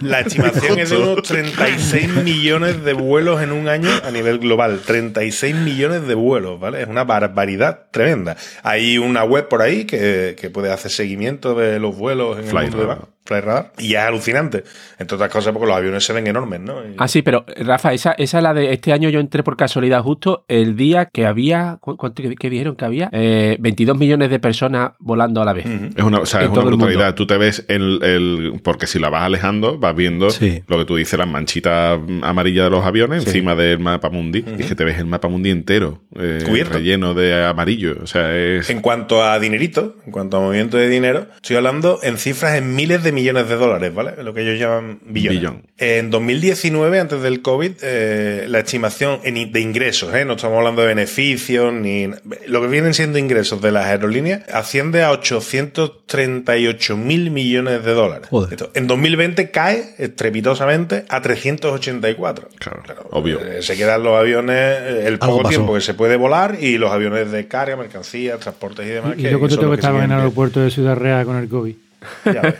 La 0.00 0.20
estimación 0.20 0.78
es 0.78 0.90
de 0.90 0.96
unos 0.96 1.22
36 1.22 2.08
millones 2.24 2.82
de 2.84 2.92
vuelos 2.92 3.42
en 3.42 3.52
un 3.52 3.68
año 3.68 3.90
a 4.04 4.10
nivel 4.10 4.38
global. 4.38 4.80
36 4.86 5.54
millones 5.56 6.06
de 6.06 6.14
vuelos, 6.14 6.58
¿vale? 6.60 6.82
Es 6.82 6.88
una 6.88 7.04
barbaridad 7.04 7.86
tremenda. 7.90 8.36
Hay 8.62 8.98
una 8.98 9.24
web 9.24 9.48
por 9.48 9.62
ahí 9.62 9.84
que, 9.84 10.36
que 10.40 10.50
puede 10.50 10.72
hacer 10.72 10.90
seguimiento 10.90 11.54
de 11.54 11.78
los 11.78 11.96
vuelos 11.96 12.38
en 12.38 12.44
Fly 12.44 12.58
el 12.66 12.70
mundo 12.70 12.78
de 12.78 12.86
Radar. 12.86 13.08
Flyradar. 13.22 13.72
Y 13.78 13.94
es 13.94 14.00
alucinante. 14.00 14.64
Entre 14.98 15.14
otras 15.14 15.30
cosas 15.30 15.52
porque 15.52 15.68
los 15.68 15.76
aviones 15.76 16.02
se 16.04 16.12
ven 16.12 16.26
enormes, 16.26 16.58
¿no? 16.60 16.84
Y- 16.84 16.94
Ah, 16.98 17.06
sí, 17.06 17.22
pero 17.22 17.44
Rafa, 17.58 17.92
esa, 17.92 18.12
esa 18.12 18.38
es 18.38 18.42
la 18.42 18.54
de 18.54 18.72
este 18.72 18.92
año. 18.92 19.08
Yo 19.08 19.20
entré 19.20 19.42
por 19.44 19.56
casualidad 19.56 20.02
justo 20.02 20.44
el 20.48 20.74
día 20.74 21.06
que 21.06 21.26
había. 21.26 21.76
¿cu- 21.80 21.96
¿Cuánto 21.96 22.22
que, 22.22 22.34
que 22.34 22.50
dijeron 22.50 22.74
que 22.76 22.84
había? 22.86 23.08
Eh, 23.12 23.56
22 23.60 23.96
millones 23.96 24.30
de 24.30 24.40
personas 24.40 24.92
volando 24.98 25.40
a 25.42 25.44
la 25.44 25.52
vez. 25.52 25.64
Es 25.94 26.02
una, 26.02 26.18
o 26.18 26.26
sea, 26.26 26.42
es 26.42 26.50
brutalidad. 26.50 27.14
Tú 27.14 27.26
te 27.26 27.36
ves 27.36 27.64
el, 27.68 28.00
el- 28.02 28.60
Porque 28.64 28.86
si 28.88 28.98
la 28.98 29.10
vas 29.10 29.22
alejando, 29.22 29.40
vas 29.78 29.96
viendo 29.96 30.30
Sí. 30.30 30.62
lo 30.68 30.78
que 30.78 30.84
tú 30.84 30.96
dices, 30.96 31.18
las 31.18 31.28
manchitas 31.28 31.98
amarillas 32.22 32.64
de 32.64 32.70
los 32.70 32.84
aviones 32.84 33.26
encima 33.26 33.54
del 33.54 33.78
mapa 33.78 34.10
mundi. 34.10 34.44
Y 34.58 34.62
es 34.62 34.68
que 34.68 34.74
te 34.74 34.84
ves 34.84 34.98
el 34.98 35.06
mapa 35.06 35.28
mundi 35.28 35.50
entero, 35.50 36.02
eh, 36.18 36.42
Cubierto. 36.46 36.74
relleno 36.74 37.14
de 37.14 37.44
amarillo. 37.44 37.96
O 38.02 38.06
sea, 38.06 38.36
es. 38.36 38.70
En 38.70 38.80
cuanto 38.80 39.24
a 39.24 39.38
dinerito, 39.38 39.96
en 40.06 40.12
cuanto 40.12 40.36
a 40.36 40.40
movimiento 40.40 40.76
de 40.76 40.88
dinero, 40.88 41.26
estoy 41.36 41.56
hablando 41.56 41.98
en 42.02 42.18
cifras 42.18 42.56
en 42.56 42.74
miles 42.74 43.02
de 43.02 43.12
millones 43.12 43.48
de 43.48 43.56
dólares, 43.56 43.94
¿vale? 43.94 44.22
Lo 44.22 44.32
que 44.34 44.42
ellos 44.42 44.58
llaman 44.58 45.00
billones. 45.06 45.40
Billón. 45.40 45.62
En 45.78 46.10
2019, 46.10 47.00
antes 47.00 47.22
del 47.22 47.42
COVID, 47.42 47.72
eh, 47.82 48.44
la 48.48 48.60
estimación 48.60 49.20
en 49.24 49.36
i- 49.36 49.44
de 49.46 49.60
ingresos, 49.60 50.14
¿eh? 50.14 50.24
no 50.24 50.34
estamos 50.34 50.58
hablando 50.58 50.82
de 50.82 50.88
beneficios, 50.88 51.72
ni 51.72 52.08
lo 52.46 52.60
que 52.60 52.68
vienen 52.68 52.92
siendo 52.94 53.18
ingresos 53.18 53.62
de 53.62 53.72
las 53.72 53.86
aerolíneas, 53.86 54.42
asciende 54.52 55.02
a 55.02 55.10
838 55.10 56.96
mil 56.96 57.30
millones 57.30 57.84
de 57.84 57.92
dólares. 57.92 58.28
Joder. 58.30 58.52
Esto, 58.52 58.70
en 58.74 58.86
2020 58.86 59.39
cae 59.48 59.94
estrepitosamente 59.96 61.06
a 61.08 61.22
384. 61.22 62.48
Claro, 62.58 63.08
obvio. 63.12 63.40
Eh, 63.40 63.62
se 63.62 63.76
quedan 63.78 64.02
los 64.02 64.18
aviones 64.18 64.56
eh, 64.58 65.04
el 65.06 65.18
poco 65.18 65.48
tiempo 65.48 65.72
que 65.72 65.80
se 65.80 65.94
puede 65.94 66.16
volar 66.16 66.58
y 66.60 66.76
los 66.76 66.92
aviones 66.92 67.30
de 67.30 67.48
carga, 67.48 67.76
mercancías, 67.76 68.38
transportes 68.38 68.86
y 68.86 68.90
demás. 68.90 69.14
Y, 69.16 69.26
y 69.26 69.30
luego 69.30 69.48
son 69.48 69.56
te 69.56 69.60
tengo 69.62 69.72
que 69.72 69.76
estar 69.76 69.94
en 69.94 70.02
el 70.02 70.12
aeropuerto 70.12 70.60
de 70.60 70.70
Ciudad 70.70 70.96
Real 70.96 71.24
con 71.24 71.36
el 71.36 71.48
COVID. 71.48 71.74
Ya. 72.24 72.54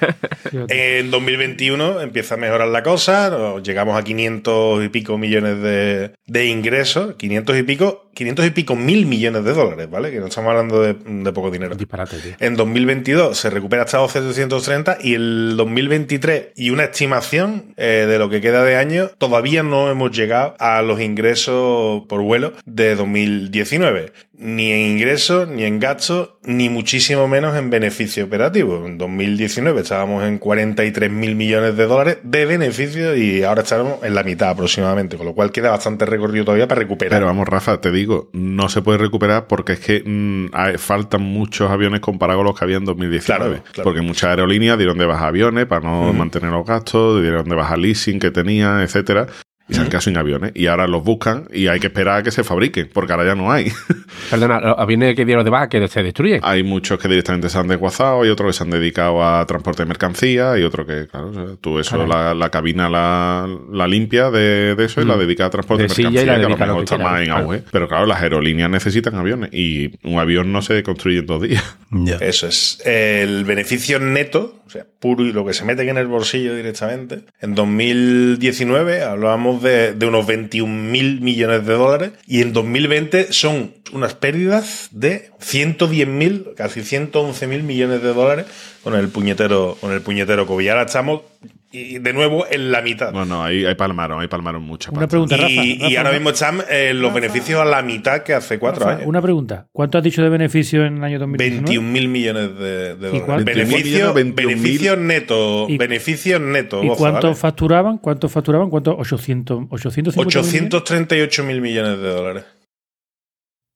En 0.69 1.11
2021 1.11 2.01
empieza 2.01 2.35
a 2.35 2.39
mejorar 2.39 2.69
la 2.69 2.83
cosa, 2.83 3.59
llegamos 3.63 3.97
a 3.97 4.03
500 4.03 4.85
y 4.85 4.89
pico 4.89 5.19
millones 5.19 5.63
de, 5.63 6.13
de 6.27 6.47
ingresos, 6.47 7.15
500 7.15 7.59
y 7.59 7.63
pico, 7.63 8.10
500 8.15 8.47
y 8.47 8.51
pico 8.51 8.77
mil 8.77 9.07
millones 9.07 9.45
de 9.45 9.53
dólares, 9.53 9.91
¿vale? 9.91 10.11
Que 10.11 10.21
no 10.21 10.27
estamos 10.27 10.51
hablando 10.51 10.83
de, 10.83 10.95
de 10.95 11.33
poco 11.33 11.51
dinero. 11.51 11.75
Disparate, 11.75 12.17
tío. 12.19 12.33
En 12.41 12.57
2022 12.57 13.37
se 13.37 13.51
recupera 13.51 13.83
hasta 13.83 13.99
los 13.99 14.13
730 14.13 14.99
y 15.03 15.15
el 15.15 15.57
2023 15.57 16.49
y 16.57 16.71
una 16.71 16.85
estimación 16.85 17.75
eh, 17.77 18.07
de 18.09 18.19
lo 18.19 18.29
que 18.29 18.41
queda 18.41 18.65
de 18.65 18.77
año, 18.77 19.09
todavía 19.19 19.63
no 19.63 19.91
hemos 19.91 20.11
llegado 20.11 20.55
a 20.59 20.83
los 20.83 21.01
ingresos 21.01 22.05
por 22.09 22.23
vuelo 22.23 22.53
de 22.65 22.95
2019. 22.95 24.13
Ni 24.43 24.73
en 24.73 24.81
ingresos, 24.97 25.49
ni 25.49 25.65
en 25.65 25.81
gastos, 25.81 26.31
ni 26.43 26.71
muchísimo 26.71 27.29
menos 27.29 27.57
en 27.59 27.69
beneficio 27.69 28.25
operativo. 28.25 28.87
En 28.87 28.97
2019 28.97 29.83
estábamos 29.83 30.25
en 30.25 30.39
43 30.39 31.11
mil 31.11 31.35
millones 31.35 31.77
de 31.77 31.87
dólares 31.87 32.19
de 32.23 32.47
beneficio 32.47 33.15
y 33.15 33.43
ahora 33.43 33.63
estaremos 33.63 34.03
en 34.03 34.15
la 34.15 34.23
mitad 34.23 34.49
aproximadamente, 34.49 35.19
con 35.19 35.27
lo 35.27 35.35
cual 35.35 35.53
queda 35.53 35.71
bastante 35.71 36.07
recorrido 36.07 36.47
todavía 36.47 36.67
para 36.67 36.81
recuperar. 36.81 37.19
Pero 37.19 37.27
vamos, 37.27 37.47
Rafa, 37.49 37.83
te 37.83 37.91
digo, 37.91 38.00
no 38.33 38.69
se 38.69 38.83
puede 38.83 38.99
recuperar 38.99 39.47
porque 39.47 39.73
es 39.75 39.81
que 39.81 40.03
mm, 40.05 40.47
hay- 40.53 40.79
faltan 40.79 41.23
muchos 41.23 41.71
aviones 41.71 42.01
comparados 42.01 42.41
con 42.41 42.47
los 42.47 42.59
que 42.59 42.65
había 42.65 42.77
en 42.77 42.85
2019. 42.85 43.45
Claro, 43.57 43.63
claro. 43.73 43.85
Porque 43.85 44.01
muchas 44.03 44.31
aerolíneas 44.31 44.79
dieron 44.79 44.99
de 44.99 45.07
baja 45.07 45.27
aviones 45.29 45.67
para 45.67 45.81
no 45.87 46.13
mantener 46.13 46.51
los 46.51 46.67
gastos, 46.67 47.23
dieron 47.23 47.49
de 47.49 47.55
baja 47.55 47.77
leasing 47.77 48.19
que 48.19 48.31
tenían, 48.31 48.81
etcétera. 48.81 49.27
Y 49.71 49.75
se 49.75 49.81
han 49.81 49.87
quedado 49.87 50.01
sin 50.03 50.17
aviones. 50.17 50.53
Y 50.55 50.67
ahora 50.67 50.87
los 50.87 51.03
buscan 51.05 51.49
y 51.53 51.69
hay 51.69 51.81
que 51.81 51.89
esperar 51.89 52.19
a 52.19 52.23
que 52.23 52.31
se 52.31 52.45
fabriquen, 52.45 52.91
porque 52.93 53.13
ahora 53.13 53.25
ya 53.25 53.35
no 53.35 53.51
hay. 53.53 53.73
Perdona, 54.31 54.57
aviones 54.57 55.15
que 55.15 55.25
dieron 55.25 55.45
de 55.45 55.51
baja 55.51 55.69
que 55.69 55.87
se 55.89 56.03
destruyen. 56.03 56.41
hay 56.43 56.63
muchos 56.63 56.99
que 56.99 57.09
directamente 57.09 57.49
se 57.49 57.59
han 57.59 57.69
desguazado, 57.69 58.23
hay 58.23 58.31
otros 58.31 58.49
que 58.49 58.53
se 58.59 58.65
han 58.65 58.71
dedicado 58.71 59.25
a 59.25 59.45
transporte 59.47 59.83
de 59.83 59.89
mercancía, 59.89 60.59
y 60.59 60.63
otros 60.63 60.87
que, 60.87 61.07
claro, 61.07 61.29
o 61.31 61.35
sea, 61.35 61.45
tú 61.61 61.79
eso, 61.79 62.07
la, 62.07 62.35
la 62.35 62.51
cabina 62.51 62.89
la, 62.89 63.49
la 63.73 63.87
limpia 63.87 64.31
de, 64.31 64.75
de 64.75 64.85
eso 64.85 65.01
y 65.01 65.05
la 65.05 65.17
dedica 65.17 65.47
a 65.47 65.51
transporte 65.51 65.85
De 65.85 65.89
de, 65.89 65.95
y 65.95 66.05
mercancía, 66.05 66.33
la 66.33 66.39
que 66.39 66.45
a 66.47 66.49
lo 66.49 66.67
mejor 66.67 66.85
está 66.85 66.99
más 66.99 67.21
en 67.21 67.27
claro. 67.27 67.45
auge. 67.45 67.63
Pero 67.71 67.89
claro, 67.89 68.07
las 68.07 68.21
aerolíneas 68.23 68.71
necesitan 68.71 69.15
aviones 69.15 69.51
y 69.53 69.99
un 70.03 70.19
avión 70.19 70.53
no 70.53 70.63
se 70.63 70.83
construye 70.83 71.19
en 71.19 71.27
dos 71.27 71.43
días. 71.43 71.63
Ya. 71.93 72.19
Eso 72.19 72.47
es. 72.47 72.81
El 72.87 73.45
beneficio 73.45 73.99
neto, 73.99 74.63
o 74.65 74.71
sea, 74.71 74.87
puro 75.01 75.25
y 75.25 75.33
lo 75.33 75.45
que 75.45 75.53
se 75.53 75.65
mete 75.65 75.89
en 75.89 75.99
el 75.99 76.07
bolsillo 76.07 76.55
directamente. 76.55 77.25
En 77.41 77.57
2019 77.57 79.03
hablábamos 79.03 79.60
de, 79.63 79.97
unos 80.07 80.27
21 80.27 80.91
mil 80.91 81.21
millones 81.21 81.67
de 81.67 81.75
dólares 81.75 82.13
y 82.27 82.43
en 82.43 82.53
2020 82.53 83.33
son 83.33 83.75
unas 83.93 84.15
pérdidas 84.15 84.89
de 84.93 85.31
110 85.41 86.09
mil, 86.09 86.47
casi 86.57 86.83
111 86.83 87.47
mil 87.47 87.63
millones 87.63 88.03
de 88.03 88.13
dólares 88.13 88.47
con 88.83 88.95
el 88.95 89.09
puñetero, 89.09 89.77
con 89.81 89.93
el 89.93 90.03
puñetero 90.03 90.47
COVID. 90.47 90.69
Ahora 90.69 90.83
estamos 90.83 91.23
y 91.73 91.99
de 91.99 92.13
nuevo 92.13 92.45
en 92.51 92.73
la 92.73 92.83
mitad. 92.83 93.13
No, 93.13 93.25
no, 93.25 93.45
ahí, 93.45 93.65
ahí 93.65 93.75
palmaron, 93.77 94.21
ahí 94.21 94.27
palmaron 94.29 94.63
mucha 94.63 94.91
Una 94.91 95.07
pregunta, 95.07 95.37
Rafa. 95.37 95.51
y, 95.51 95.79
Rafa, 95.79 95.91
y 95.93 95.97
ahora 95.97 96.13
mismo 96.13 96.31
están 96.31 96.63
eh, 96.69 96.93
los 96.95 97.15
beneficios 97.15 97.61
a 97.61 97.65
la 97.65 97.81
mitad 97.83 98.23
que 98.23 98.35
hace 98.35 98.59
cuatro 98.59 98.85
Rafa, 98.85 98.97
años. 98.97 99.09
Una 99.09 99.23
pregunta. 99.23 99.69
¿Cuánto 99.73 99.99
has 99.99 100.05
dicho 100.05 100.23
de 100.23 100.29
beneficio 100.31 100.85
en 100.85 100.97
el 100.99 101.05
año 101.05 101.19
2019? 101.21 101.65
21 101.65 101.89
mil 101.93 102.09
millones 102.09 102.59
de, 102.59 102.97
de 102.97 103.09
¿Y 103.09 103.21
dólares. 103.21 103.23
cuánto? 103.25 103.45
Beneficio, 103.45 104.15
21.000. 104.15 104.35
beneficios 104.35 104.99
netos. 104.99 105.71
¿Y- 105.71 105.79
Beneficios 105.79 106.41
netos. 106.41 106.85
¿Y 106.85 106.89
goza, 106.89 106.99
cuánto 106.99 107.27
¿vale? 107.29 107.37
facturaban? 107.37 107.99
¿Cuánto 107.99 108.29
facturaban? 108.29 108.69
¿Cuánto? 108.71 108.97
800, 108.97 109.67
850 109.71 110.39
millones? 110.41 110.55
838 110.75 111.45
mil 111.45 111.61
millones 111.61 111.99
de 112.01 112.09
dólares. 112.09 112.45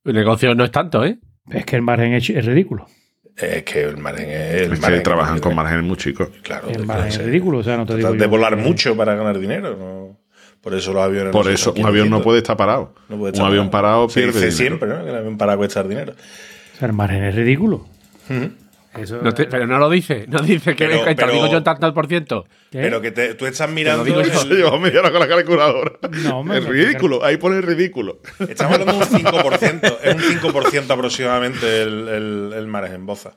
El 0.05 0.15
negocio 0.15 0.55
no 0.55 0.65
es 0.65 0.71
tanto, 0.71 1.05
¿eh? 1.05 1.19
Es 1.51 1.65
que 1.65 1.77
el 1.77 1.83
margen 1.83 2.13
es, 2.13 2.29
es 2.29 2.45
ridículo. 2.45 2.87
Es 3.37 3.63
que 3.65 3.83
el 3.83 3.97
margen 3.97 4.31
es. 4.31 4.55
El 4.55 4.61
Es 4.61 4.69
que 4.71 4.77
margen 4.81 5.03
trabajan 5.03 5.35
es- 5.37 5.41
con 5.41 5.55
márgenes 5.55 5.85
muy 5.85 5.97
chicos. 5.97 6.29
Claro. 6.43 6.69
El 6.69 6.81
es 6.83 6.87
margen 6.87 7.05
que 7.05 7.09
es 7.11 7.15
se- 7.17 7.23
ridículo. 7.25 7.59
O 7.59 7.63
sea, 7.65 7.77
no 7.77 7.85
te 7.87 7.97
digo 7.97 8.13
de 8.13 8.19
yo 8.19 8.29
volar 8.29 8.57
que- 8.57 8.63
mucho 8.63 8.97
para 8.97 9.15
ganar 9.17 9.39
dinero. 9.39 9.77
¿no? 9.77 10.19
Por 10.61 10.75
eso 10.75 10.93
los 10.93 11.03
aviones. 11.03 11.33
Por 11.33 11.47
se 11.47 11.53
eso, 11.55 11.75
un 11.77 11.85
avión 11.85 12.09
no 12.11 12.23
puede 12.23 12.39
estar 12.39 12.57
parado. 12.57 12.95
No 13.09 13.19
puede 13.19 13.39
un 13.39 13.45
avión 13.47 13.71
parado 13.71 14.09
Se 14.09 14.21
pierde 14.21 14.41
dice 14.41 14.47
dinero. 14.63 14.79
siempre, 14.79 14.89
¿no? 14.89 15.05
Que 15.05 15.11
el 15.11 15.17
avión 15.17 15.37
parado 15.37 15.59
cuesta 15.59 15.83
dinero. 15.83 16.13
O 16.13 16.79
sea, 16.79 16.87
el 16.89 16.95
margen 16.95 17.25
es 17.25 17.35
ridículo. 17.35 17.87
Eso, 18.97 19.21
No 19.23 19.33
te- 19.33 19.47
pero 19.47 19.67
no 19.67 19.79
lo 19.79 19.91
dice. 19.91 20.25
No 20.29 20.39
dice 20.41 20.75
que 20.77 20.87
Pero- 20.87 21.03
te 21.05 21.11
lo 21.11 21.17
pero- 21.17 21.33
digo 21.33 21.47
yo 21.49 21.59
en 21.59 21.65
tanto 21.65 21.93
por 21.95 22.07
ciento. 22.07 22.45
¿qué? 22.71 22.81
Pero 22.81 23.01
que 23.01 23.11
te- 23.11 23.35
tú 23.35 23.47
estás 23.47 23.69
mirando. 23.71 24.05
digo 24.05 24.21
yo. 24.23 24.31
el- 24.33 24.49
Se 24.49 24.55
llevó 24.55 24.79
media 24.79 25.01
hora 25.01 25.11
con 25.11 25.21
la 25.21 25.29
calculadora. 25.29 25.93
No, 26.23 26.39
hombre, 26.41 26.59
es 26.59 26.65
no, 26.65 26.71
ridículo, 26.71 27.25
ahí 27.25 27.37
pone 27.37 27.61
ridículo. 27.61 28.21
Estamos 28.49 28.79
hablando 28.79 28.93
de 29.05 29.15
un 29.15 29.21
5%. 29.21 29.99
es 30.03 30.15
un 30.15 30.21
5% 30.23 30.91
aproximadamente 30.95 31.83
el, 31.83 32.09
el, 32.09 32.53
el 32.57 32.67
margen 32.67 33.05
boza. 33.07 33.33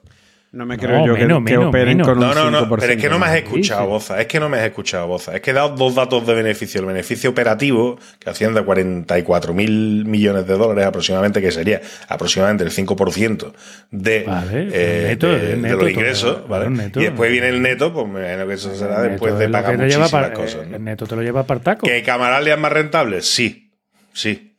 No 0.49 0.65
me 0.65 0.77
No, 0.77 0.81
creo 0.81 1.05
yo 1.05 1.13
que- 1.13 1.21
menos, 1.21 1.38
que, 1.43 1.51
menos, 1.51 1.65
operen 1.67 1.88
menos. 1.97 2.07
con 2.07 2.19
No, 2.19 2.29
un 2.29 2.36
no, 2.36 2.49
no, 2.51 2.60
5%. 2.62 2.79
pero 2.79 2.93
es 2.93 3.01
que 3.01 3.10
no 3.10 3.19
me 3.19 3.25
has 3.25 3.36
escuchado. 3.36 3.86
Boza. 3.88 4.21
Es 4.21 4.27
que 4.27 4.39
no 4.39 4.47
me 4.47 4.57
has 4.57 4.63
escuchado, 4.65 5.05
Boza. 5.07 5.36
Es 5.36 5.41
que 5.41 5.51
he 5.51 5.53
dado 5.53 5.75
dos 5.75 5.93
datos 5.93 6.25
de 6.25 6.33
beneficio. 6.33 6.79
El 6.79 6.88
beneficio 6.88 7.29
operativo, 7.29 7.99
que 8.17 8.29
asciende 8.29 8.62
a 8.62 8.63
44 8.63 9.53
mil 9.53 10.05
millones 10.05 10.47
de 10.47 10.53
dólares 10.57 10.86
aproximadamente, 10.86 11.41
que 11.41 11.51
sería 11.51 11.81
aproximadamente 12.07 12.63
el 12.63 12.71
5% 12.71 13.53
de, 13.91 14.23
Vale, 14.23 14.69
eh, 14.71 15.03
neto, 15.10 15.27
de- 15.27 15.36
es 15.36 15.41
de 15.49 15.57
neto 15.57 15.75
los 15.77 15.91
ingresos. 15.91 16.36
todo, 16.38 16.47
¿vale? 16.47 16.69
neto. 16.69 17.01
y 17.01 17.03
después 17.03 17.29
viene 17.29 17.49
el 17.49 17.62
neto, 17.62 17.93
pues 17.93 18.07
me 18.07 18.21
imagino 18.21 18.47
que 18.47 18.53
eso 18.53 18.73
será 18.73 19.01
después 19.01 19.33
neto 19.33 19.39
de 19.39 19.49
pagar 19.49 19.71
que 19.75 19.77
muchísimas 19.83 20.12
para- 20.12 20.33
cosas. 20.33 20.65
¿no? 20.65 20.77
El 20.77 20.83
neto 20.83 21.05
te 21.05 21.15
lo 21.17 21.21
lleva 21.23 21.43
para 21.43 21.60
taco. 21.60 21.86
¿Que 21.86 22.01
Camarales 22.03 22.53
es 22.53 22.60
más 22.60 22.71
rentable? 22.71 23.21
Sí, 23.21 23.73
sí. 24.13 24.56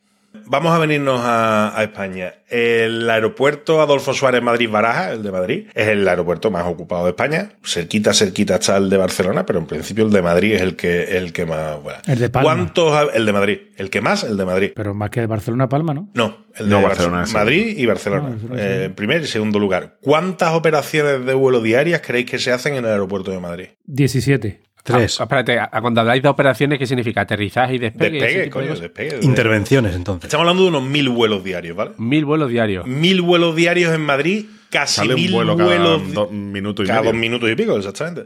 Vamos 0.51 0.73
a 0.73 0.79
venirnos 0.79 1.21
a, 1.23 1.77
a 1.79 1.83
España. 1.83 2.33
El 2.49 3.07
aeropuerto 3.07 3.81
Adolfo 3.81 4.15
Suárez 4.15 4.41
Madrid-Baraja, 4.41 5.11
el 5.11 5.21
de 5.21 5.31
Madrid, 5.31 5.67
es 5.75 5.87
el 5.89 6.07
aeropuerto 6.07 6.49
más 6.49 6.65
ocupado 6.65 7.03
de 7.03 7.11
España. 7.11 7.51
Cerquita, 7.63 8.13
cerquita 8.15 8.55
está 8.55 8.77
el 8.77 8.89
de 8.89 8.97
Barcelona, 8.97 9.45
pero 9.45 9.59
en 9.59 9.67
principio 9.67 10.05
el 10.05 10.11
de 10.11 10.23
Madrid 10.23 10.53
es 10.55 10.61
el 10.63 10.75
que, 10.75 11.17
el 11.17 11.31
que 11.33 11.45
más... 11.45 11.81
bueno. 11.83 11.99
El 12.07 12.17
de 12.17 12.29
Palma. 12.31 12.43
¿Cuántos? 12.55 12.91
ha- 12.93 13.15
El 13.15 13.27
de 13.27 13.33
Madrid. 13.33 13.59
El 13.77 13.91
que 13.91 14.01
más, 14.01 14.23
el 14.23 14.37
de 14.37 14.45
Madrid. 14.45 14.71
Pero 14.75 14.95
más 14.95 15.11
que 15.11 15.19
de 15.19 15.27
Barcelona 15.27 15.69
Palma, 15.69 15.93
¿no? 15.93 16.09
No, 16.15 16.45
el 16.55 16.65
de 16.65 16.71
No, 16.71 16.81
Barcelona. 16.81 17.23
El- 17.27 17.31
Madrid 17.33 17.77
y 17.77 17.85
Barcelona. 17.85 18.23
Ah, 18.25 18.29
Barcelona, 18.31 18.61
Eh, 18.63 18.75
sí. 18.79 18.83
en 18.85 18.93
primer 18.95 19.21
y 19.21 19.27
segundo 19.27 19.59
lugar. 19.59 19.97
¿Cuántas 20.01 20.53
operaciones 20.53 21.25
de 21.27 21.33
vuelo 21.35 21.61
diarias 21.61 22.01
creéis 22.03 22.25
que 22.31 22.39
se 22.39 22.51
hacen 22.51 22.73
en 22.73 22.85
el 22.85 22.91
aeropuerto 22.91 23.29
de 23.29 23.39
Madrid? 23.39 23.67
17. 23.85 24.61
Tres. 24.93 25.19
Ah, 25.19 25.23
espérate, 25.23 25.59
a- 25.59 25.69
a 25.71 25.81
cuando 25.81 26.01
habláis 26.01 26.21
de 26.23 26.29
operaciones, 26.29 26.79
¿qué 26.79 26.85
significa? 26.87 27.21
¿Aterrizaje 27.21 27.75
y 27.75 27.77
despegue? 27.79 28.19
Despegue, 28.19 28.39
de 28.41 28.49
coño, 28.49 28.67
cosas? 28.69 28.81
despegue. 28.81 29.19
Intervenciones, 29.21 29.95
entonces. 29.95 30.25
Estamos 30.25 30.43
hablando 30.43 30.63
de 30.63 30.69
unos 30.69 30.83
mil 30.83 31.09
vuelos 31.09 31.43
diarios, 31.43 31.75
¿vale? 31.75 31.91
Mil 31.97 32.25
vuelos 32.25 32.49
diarios. 32.49 32.85
Mil 32.87 33.21
vuelos 33.21 33.55
diarios 33.55 33.93
en 33.93 34.01
Madrid, 34.01 34.45
casi 34.69 34.95
Sale 34.97 35.15
un 35.15 35.21
mil 35.21 35.31
vuelo 35.31 35.55
cada 35.57 35.67
vuelos 35.69 36.13
dos 36.13 36.31
minutos 36.31 36.85
y 36.85 36.87
cada 36.87 36.99
medio. 37.01 37.11
dos 37.11 37.19
minutos 37.19 37.49
y 37.51 37.55
pico, 37.55 37.77
exactamente. 37.77 38.25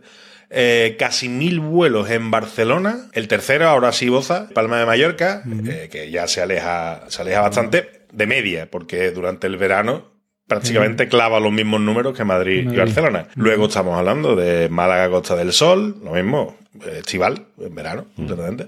Eh, 0.55 0.95
casi 0.99 1.29
mil 1.29 1.59
vuelos 1.59 2.09
en 2.11 2.29
Barcelona. 2.29 3.07
El 3.13 3.27
tercero, 3.27 3.67
ahora 3.69 3.91
sí, 3.91 4.07
Boza, 4.09 4.49
Palma 4.53 4.77
de 4.77 4.85
Mallorca, 4.85 5.41
eh, 5.67 5.89
que 5.91 6.11
ya 6.11 6.27
se 6.27 6.41
aleja, 6.41 7.05
se 7.07 7.21
aleja 7.23 7.41
bastante 7.41 8.03
de 8.11 8.27
media, 8.27 8.69
porque 8.69 9.09
durante 9.11 9.47
el 9.47 9.57
verano 9.57 10.12
prácticamente 10.47 11.07
clava 11.07 11.39
los 11.39 11.51
mismos 11.51 11.81
números 11.81 12.15
que 12.15 12.23
Madrid, 12.23 12.69
y. 12.71 12.75
Barcelona. 12.75 13.27
Luego 13.35 13.65
estamos 13.67 13.97
hablando 13.97 14.35
de 14.35 14.69
Málaga, 14.69 15.09
Costa 15.09 15.35
del 15.35 15.53
Sol, 15.53 15.95
lo 16.03 16.11
mismo, 16.11 16.57
eh, 16.85 16.97
estival, 16.99 17.45
en 17.59 17.73
verano, 17.75 18.05
totalmente. 18.27 18.67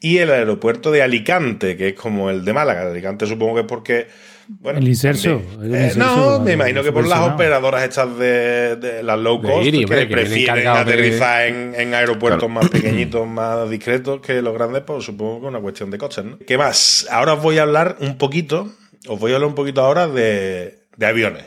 Y 0.00 0.18
el 0.18 0.30
aeropuerto 0.30 0.90
de 0.92 1.02
Alicante, 1.02 1.76
que 1.76 1.88
es 1.88 1.94
como 1.94 2.28
el 2.30 2.44
de 2.44 2.52
Málaga. 2.52 2.82
Alicante 2.90 3.26
supongo 3.26 3.54
que 3.54 3.60
es 3.62 3.66
porque... 3.66 4.06
Bueno, 4.46 4.78
El 4.78 4.86
inserso, 4.88 5.40
Eh, 5.62 5.92
no, 5.96 6.38
me 6.40 6.52
imagino 6.52 6.82
que 6.82 6.92
por 6.92 7.06
las 7.08 7.20
operadoras 7.20 7.82
estas 7.82 8.18
de, 8.18 8.76
de 8.76 9.02
las 9.02 9.18
low 9.18 9.40
cost 9.40 9.70
que 9.70 9.86
prefieren 10.06 10.56
de- 10.56 10.68
aterrizar 10.68 11.46
en, 11.46 11.74
en 11.74 11.94
aeropuertos 11.94 12.50
más 12.50 12.68
pequeñitos, 12.70 13.26
más 13.26 13.70
discretos 13.70 14.20
que 14.20 14.42
los 14.42 14.52
grandes, 14.52 14.82
pues 14.82 15.02
supongo 15.02 15.40
que 15.40 15.46
es 15.46 15.48
una 15.48 15.60
cuestión 15.60 15.90
de 15.90 15.96
costes, 15.96 16.26
¿no? 16.26 16.38
¿Qué 16.46 16.58
más? 16.58 17.08
Ahora 17.10 17.32
os 17.32 17.42
voy 17.42 17.56
a 17.56 17.62
hablar 17.62 17.96
un 18.00 18.18
poquito, 18.18 18.70
os 19.08 19.18
voy 19.18 19.32
a 19.32 19.36
hablar 19.36 19.48
un 19.48 19.54
poquito 19.54 19.80
ahora 19.80 20.08
de, 20.08 20.80
de 20.96 21.06
aviones. 21.06 21.44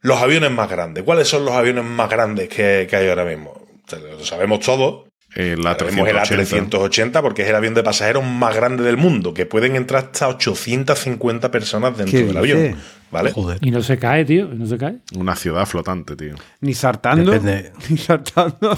Los 0.00 0.18
aviones 0.20 0.50
más 0.50 0.70
grandes. 0.70 1.04
¿Cuáles 1.04 1.26
son 1.28 1.44
los 1.44 1.54
aviones 1.54 1.84
más 1.84 2.08
grandes 2.08 2.48
que, 2.48 2.86
que 2.88 2.96
hay 2.96 3.08
ahora 3.08 3.24
mismo? 3.24 3.66
Lo 4.18 4.24
sabemos 4.24 4.60
todos, 4.60 5.04
El 5.34 5.60
Tenemos 5.76 6.08
el 6.08 6.16
A380. 6.16 6.70
A380 6.70 7.20
porque 7.22 7.42
es 7.42 7.48
el 7.48 7.54
avión 7.56 7.74
de 7.74 7.82
pasajeros 7.82 8.24
más 8.24 8.54
grande 8.54 8.82
del 8.84 8.96
mundo, 8.96 9.32
que 9.34 9.46
pueden 9.46 9.76
entrar 9.76 10.04
hasta 10.04 10.28
850 10.28 11.50
personas 11.50 11.96
dentro 11.96 12.18
¿Qué 12.18 12.24
del 12.26 12.36
avión. 12.36 12.76
¿Vale? 13.10 13.30
Joder. 13.32 13.58
Y 13.62 13.70
no 13.70 13.82
se 13.82 13.98
cae, 13.98 14.24
tío. 14.24 14.48
No 14.48 14.66
se 14.66 14.76
cae. 14.76 14.96
Una 15.16 15.36
ciudad 15.36 15.64
flotante, 15.66 16.16
tío. 16.16 16.34
Ni 16.60 16.74
saltando. 16.74 17.30
Depende. 17.30 17.72
Ni 17.88 17.96
saltando. 17.96 18.76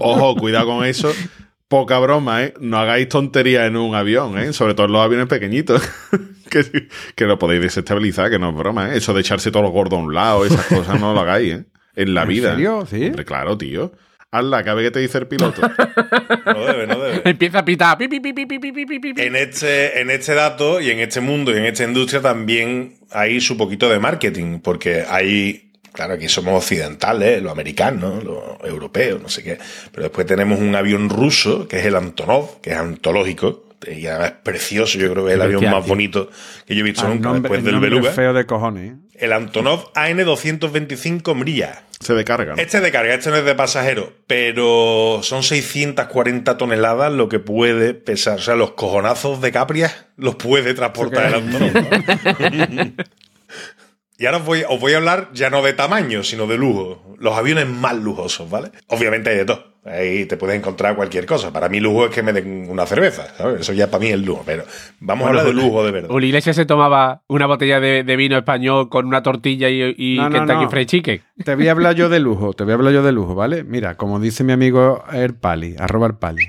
O- 0.00 0.10
Ojo, 0.12 0.36
cuidado 0.36 0.66
con 0.66 0.84
eso. 0.84 1.12
Poca 1.68 1.98
broma, 1.98 2.42
¿eh? 2.44 2.54
No 2.60 2.78
hagáis 2.78 3.08
tonterías 3.08 3.66
en 3.66 3.76
un 3.76 3.94
avión, 3.94 4.38
¿eh? 4.38 4.52
Sobre 4.52 4.74
todo 4.74 4.86
en 4.86 4.92
los 4.92 5.02
aviones 5.02 5.26
pequeñitos. 5.28 5.82
que, 7.14 7.24
lo 7.24 7.38
podéis 7.38 7.62
desestabilizar, 7.62 8.30
que 8.30 8.38
no 8.38 8.50
es 8.50 8.56
broma, 8.56 8.92
¿eh? 8.92 8.98
Eso 8.98 9.14
de 9.14 9.20
echarse 9.20 9.50
todo 9.50 9.62
lo 9.62 9.70
gordo 9.70 9.96
a 9.96 10.00
un 10.00 10.14
lado, 10.14 10.44
esas 10.44 10.66
cosas 10.66 11.00
no 11.00 11.14
lo 11.14 11.20
hagáis, 11.20 11.54
¿eh? 11.54 11.64
En 11.96 12.14
la 12.14 12.24
vida. 12.24 12.50
¿En 12.50 12.54
serio? 12.56 12.86
¿Sí? 12.88 13.06
Hombre, 13.06 13.24
claro, 13.24 13.58
tío. 13.58 13.92
Hazla, 14.30 14.62
cabe 14.62 14.82
que 14.82 14.90
te 14.90 15.00
dice 15.00 15.18
el 15.18 15.26
piloto. 15.26 15.62
No 16.48 16.64
debe, 16.64 16.86
no 16.86 16.98
debe. 16.98 17.20
Empieza 17.28 17.58
a 17.58 17.64
pitar. 17.64 17.98
En, 18.00 19.36
este, 19.36 20.00
en 20.00 20.10
este 20.10 20.34
dato 20.34 20.80
y 20.80 20.90
en 20.90 21.00
este 21.00 21.20
mundo 21.20 21.52
y 21.54 21.58
en 21.58 21.66
esta 21.66 21.84
industria 21.84 22.22
también 22.22 22.94
hay 23.10 23.40
su 23.42 23.58
poquito 23.58 23.88
de 23.90 23.98
marketing, 23.98 24.60
porque 24.60 25.04
hay 25.06 25.68
claro, 25.92 26.14
aquí 26.14 26.28
somos 26.28 26.54
occidentales, 26.54 27.38
¿eh? 27.38 27.40
los 27.40 27.52
americanos, 27.52 28.24
los 28.24 28.38
europeos, 28.64 29.20
no 29.20 29.28
sé 29.28 29.42
qué. 29.42 29.58
Pero 29.90 30.04
después 30.04 30.26
tenemos 30.26 30.60
un 30.60 30.74
avión 30.74 31.10
ruso, 31.10 31.68
que 31.68 31.80
es 31.80 31.86
el 31.86 31.96
Antonov, 31.96 32.60
que 32.60 32.70
es 32.70 32.76
antológico, 32.76 33.67
y 33.86 34.06
además 34.06 34.28
es 34.32 34.36
precioso, 34.42 34.98
yo 34.98 35.12
creo 35.12 35.24
que 35.24 35.30
es 35.32 35.36
el 35.36 35.42
avión 35.42 35.64
más 35.64 35.84
tío. 35.84 35.88
bonito 35.88 36.30
que 36.66 36.74
yo 36.74 36.80
he 36.80 36.84
visto 36.84 37.02
Ah, 37.04 37.08
nunca, 37.08 37.28
nombre- 37.28 37.42
después 37.42 37.58
el 37.60 37.64
del 37.66 37.80
Beluga. 37.80 38.12
feo 38.12 38.32
de 38.32 38.44
cojones. 38.46 38.92
¿eh? 38.92 38.96
El 39.14 39.32
Antonov 39.32 39.90
AN-225 39.94 41.34
Mrilla. 41.34 41.82
Se 42.00 42.14
descarga. 42.14 42.54
¿no? 42.54 42.62
Este 42.62 42.76
es 42.76 42.82
de 42.84 42.92
carga, 42.92 43.12
este 43.14 43.30
no 43.30 43.36
es 43.36 43.44
de 43.44 43.54
pasajero, 43.56 44.12
pero 44.28 45.18
son 45.22 45.42
640 45.42 46.56
toneladas 46.56 47.12
lo 47.12 47.28
que 47.28 47.40
puede 47.40 47.92
pesar. 47.94 48.38
O 48.38 48.42
sea, 48.42 48.54
los 48.54 48.72
cojonazos 48.72 49.40
de 49.40 49.50
Caprias 49.50 50.06
los 50.16 50.36
puede 50.36 50.74
transportar 50.74 51.26
el 51.26 51.34
Antonov. 51.34 51.72
¿no? 51.74 52.92
y 54.18 54.26
ahora 54.26 54.38
os 54.38 54.44
voy, 54.44 54.64
os 54.68 54.80
voy 54.80 54.92
a 54.94 54.96
hablar 54.98 55.30
ya 55.32 55.50
no 55.50 55.62
de 55.62 55.72
tamaño, 55.72 56.22
sino 56.22 56.46
de 56.46 56.56
lujo. 56.56 57.16
Los 57.18 57.36
aviones 57.36 57.66
más 57.68 57.96
lujosos, 57.96 58.48
¿vale? 58.48 58.70
Obviamente 58.86 59.30
hay 59.30 59.36
de 59.38 59.44
todo. 59.44 59.77
Ahí 59.90 60.26
te 60.26 60.36
puedes 60.36 60.56
encontrar 60.56 60.96
cualquier 60.96 61.26
cosa. 61.26 61.52
Para 61.52 61.68
mí 61.68 61.80
lujo 61.80 62.06
es 62.06 62.10
que 62.10 62.22
me 62.22 62.32
den 62.32 62.68
una 62.68 62.86
cerveza, 62.86 63.26
¿sabes? 63.36 63.60
Eso 63.60 63.72
ya 63.72 63.88
para 63.88 64.02
mí 64.04 64.10
es 64.10 64.20
lujo. 64.20 64.42
Pero 64.46 64.64
vamos 65.00 65.26
a 65.26 65.28
hablar 65.30 65.46
de 65.46 65.52
lujo 65.52 65.84
de 65.84 65.92
verdad. 65.92 66.10
Uli 66.10 66.28
Iglesias 66.28 66.56
se 66.56 66.66
tomaba 66.66 67.22
una 67.28 67.46
botella 67.46 67.80
de, 67.80 68.04
de 68.04 68.16
vino 68.16 68.36
español 68.36 68.88
con 68.88 69.06
una 69.06 69.22
tortilla 69.22 69.68
y, 69.68 69.94
y 69.96 70.16
No, 70.16 70.28
no, 70.28 70.38
Kentucky 70.38 70.64
no. 70.64 70.70
Fried 70.70 70.86
Chicken. 70.86 71.20
Te 71.44 71.54
voy 71.54 71.68
a 71.68 71.72
hablar 71.72 71.94
yo 71.94 72.08
de 72.08 72.20
lujo, 72.20 72.52
te 72.52 72.64
voy 72.64 72.72
a 72.72 72.74
hablar 72.74 72.92
yo 72.92 73.02
de 73.02 73.12
lujo, 73.12 73.34
¿vale? 73.34 73.64
Mira, 73.64 73.96
como 73.96 74.18
dice 74.20 74.44
mi 74.44 74.52
amigo 74.52 75.04
Erpali, 75.12 75.76
arroba 75.78 76.06
Erpali. 76.06 76.44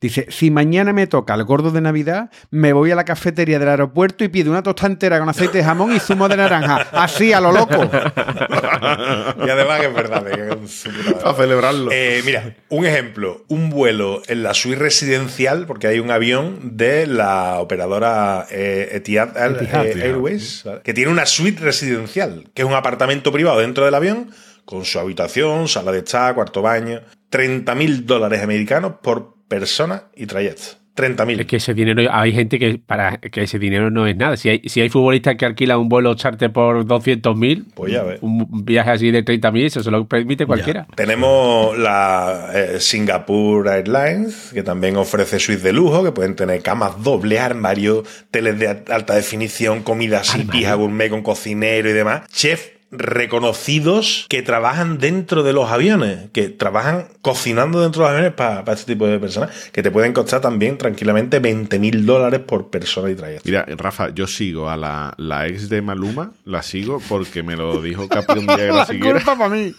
Dice, 0.00 0.26
si 0.30 0.50
mañana 0.50 0.92
me 0.92 1.06
toca 1.06 1.34
el 1.34 1.44
gordo 1.44 1.70
de 1.70 1.80
Navidad, 1.80 2.30
me 2.50 2.72
voy 2.72 2.90
a 2.90 2.94
la 2.94 3.04
cafetería 3.04 3.58
del 3.58 3.68
aeropuerto 3.68 4.24
y 4.24 4.28
pido 4.28 4.50
una 4.50 4.62
tosta 4.62 4.86
entera 4.86 5.18
con 5.18 5.28
aceite 5.28 5.58
de 5.58 5.64
jamón 5.64 5.94
y 5.94 6.00
zumo 6.00 6.28
de 6.28 6.36
naranja. 6.36 6.88
Así, 6.92 7.32
a 7.32 7.40
lo 7.40 7.52
loco. 7.52 7.74
y 9.46 9.50
además 9.50 9.80
que 9.80 9.86
es 9.86 9.94
verdad. 9.94 10.26
es 10.28 10.86
un 10.86 11.14
Para 11.14 11.34
celebrarlo. 11.34 11.90
Eh, 11.92 12.22
mira, 12.24 12.54
un 12.68 12.86
ejemplo, 12.86 13.44
un 13.48 13.70
vuelo 13.70 14.22
en 14.26 14.42
la 14.42 14.54
suite 14.54 14.78
residencial, 14.78 15.66
porque 15.66 15.86
hay 15.86 15.98
un 16.00 16.10
avión 16.10 16.76
de 16.76 17.06
la 17.06 17.58
operadora 17.60 18.46
eh, 18.50 18.90
Etihad, 18.92 19.36
Air- 19.36 19.56
Etihad. 19.62 19.86
eh, 19.86 20.02
Airways, 20.04 20.62
¿vale? 20.64 20.80
que 20.82 20.94
tiene 20.94 21.10
una 21.10 21.26
suite 21.26 21.60
residencial, 21.62 22.50
que 22.54 22.62
es 22.62 22.68
un 22.68 22.74
apartamento 22.74 23.32
privado 23.32 23.60
dentro 23.60 23.84
del 23.84 23.94
avión, 23.94 24.30
con 24.64 24.84
su 24.84 24.98
habitación, 24.98 25.68
sala 25.68 25.92
de 25.92 25.98
estar, 25.98 26.34
cuarto 26.34 26.62
baño, 26.62 27.00
30 27.32 27.74
mil 27.74 28.06
dólares 28.06 28.42
americanos 28.42 28.92
por 29.02 29.34
persona 29.48 30.04
y 30.14 30.26
trayecto. 30.26 30.76
30 30.94 31.22
Es 31.22 31.26
mil. 31.26 31.46
que 31.46 31.56
ese 31.56 31.72
dinero, 31.72 32.02
hay 32.12 32.32
gente 32.34 32.58
que 32.58 32.78
para 32.78 33.16
que 33.16 33.44
ese 33.44 33.58
dinero 33.58 33.90
no 33.90 34.06
es 34.06 34.14
nada. 34.14 34.36
Si 34.36 34.50
hay, 34.50 34.60
si 34.68 34.82
hay 34.82 34.90
futbolistas 34.90 35.36
que 35.36 35.46
alquilan 35.46 35.78
un 35.78 35.88
vuelo 35.88 36.14
charter 36.14 36.52
por 36.52 36.84
200.000, 36.84 37.64
Pues 37.74 37.90
ya 37.94 38.02
ves. 38.02 38.18
un 38.20 38.46
viaje 38.62 38.90
así 38.90 39.10
de 39.10 39.24
30.000, 39.24 39.64
eso 39.64 39.82
se 39.82 39.90
lo 39.90 40.06
permite 40.06 40.44
cualquiera. 40.44 40.86
Tenemos 40.94 41.78
la 41.78 42.50
eh, 42.54 42.76
Singapore 42.78 43.70
Airlines, 43.70 44.50
que 44.52 44.62
también 44.62 44.98
ofrece 44.98 45.38
suites 45.38 45.62
de 45.62 45.72
lujo, 45.72 46.04
que 46.04 46.12
pueden 46.12 46.36
tener 46.36 46.60
camas 46.60 47.02
doble, 47.02 47.40
armario, 47.40 48.02
teles 48.30 48.58
de 48.58 48.68
alta 48.90 49.14
definición, 49.14 49.82
comida 49.82 50.20
así, 50.20 50.44
pija 50.44 50.74
gourmet 50.74 51.08
con 51.08 51.22
cocinero 51.22 51.88
y 51.88 51.94
demás. 51.94 52.28
Chef 52.30 52.71
reconocidos 52.92 54.26
que 54.28 54.42
trabajan 54.42 54.98
dentro 54.98 55.42
de 55.42 55.54
los 55.54 55.70
aviones, 55.70 56.30
que 56.32 56.50
trabajan 56.50 57.08
cocinando 57.22 57.80
dentro 57.80 58.02
de 58.02 58.08
los 58.08 58.14
aviones 58.16 58.34
para 58.36 58.72
este 58.72 58.92
tipo 58.92 59.06
de 59.06 59.18
personas, 59.18 59.50
que 59.72 59.82
te 59.82 59.90
pueden 59.90 60.12
costar 60.12 60.40
también 60.42 60.76
tranquilamente 60.76 61.38
20 61.38 61.78
mil 61.78 62.04
dólares 62.04 62.40
por 62.46 62.68
persona 62.70 63.10
y 63.10 63.14
trayecto. 63.14 63.44
Mira, 63.46 63.64
Rafa, 63.78 64.10
yo 64.10 64.26
sigo 64.26 64.68
a 64.68 64.76
la, 64.76 65.14
la 65.16 65.46
ex 65.46 65.70
de 65.70 65.80
Maluma, 65.80 66.32
la 66.44 66.62
sigo 66.62 67.00
porque 67.08 67.42
me 67.42 67.56
lo 67.56 67.80
dijo 67.80 68.08
Capri 68.08 68.40
un 68.40 68.46
día 68.46 68.56
que 68.56 68.66
la 68.68 68.74
La 68.74 68.86
siguiera. 68.86 69.12
culpa 69.14 69.38
para 69.38 69.48
mí. 69.54 69.74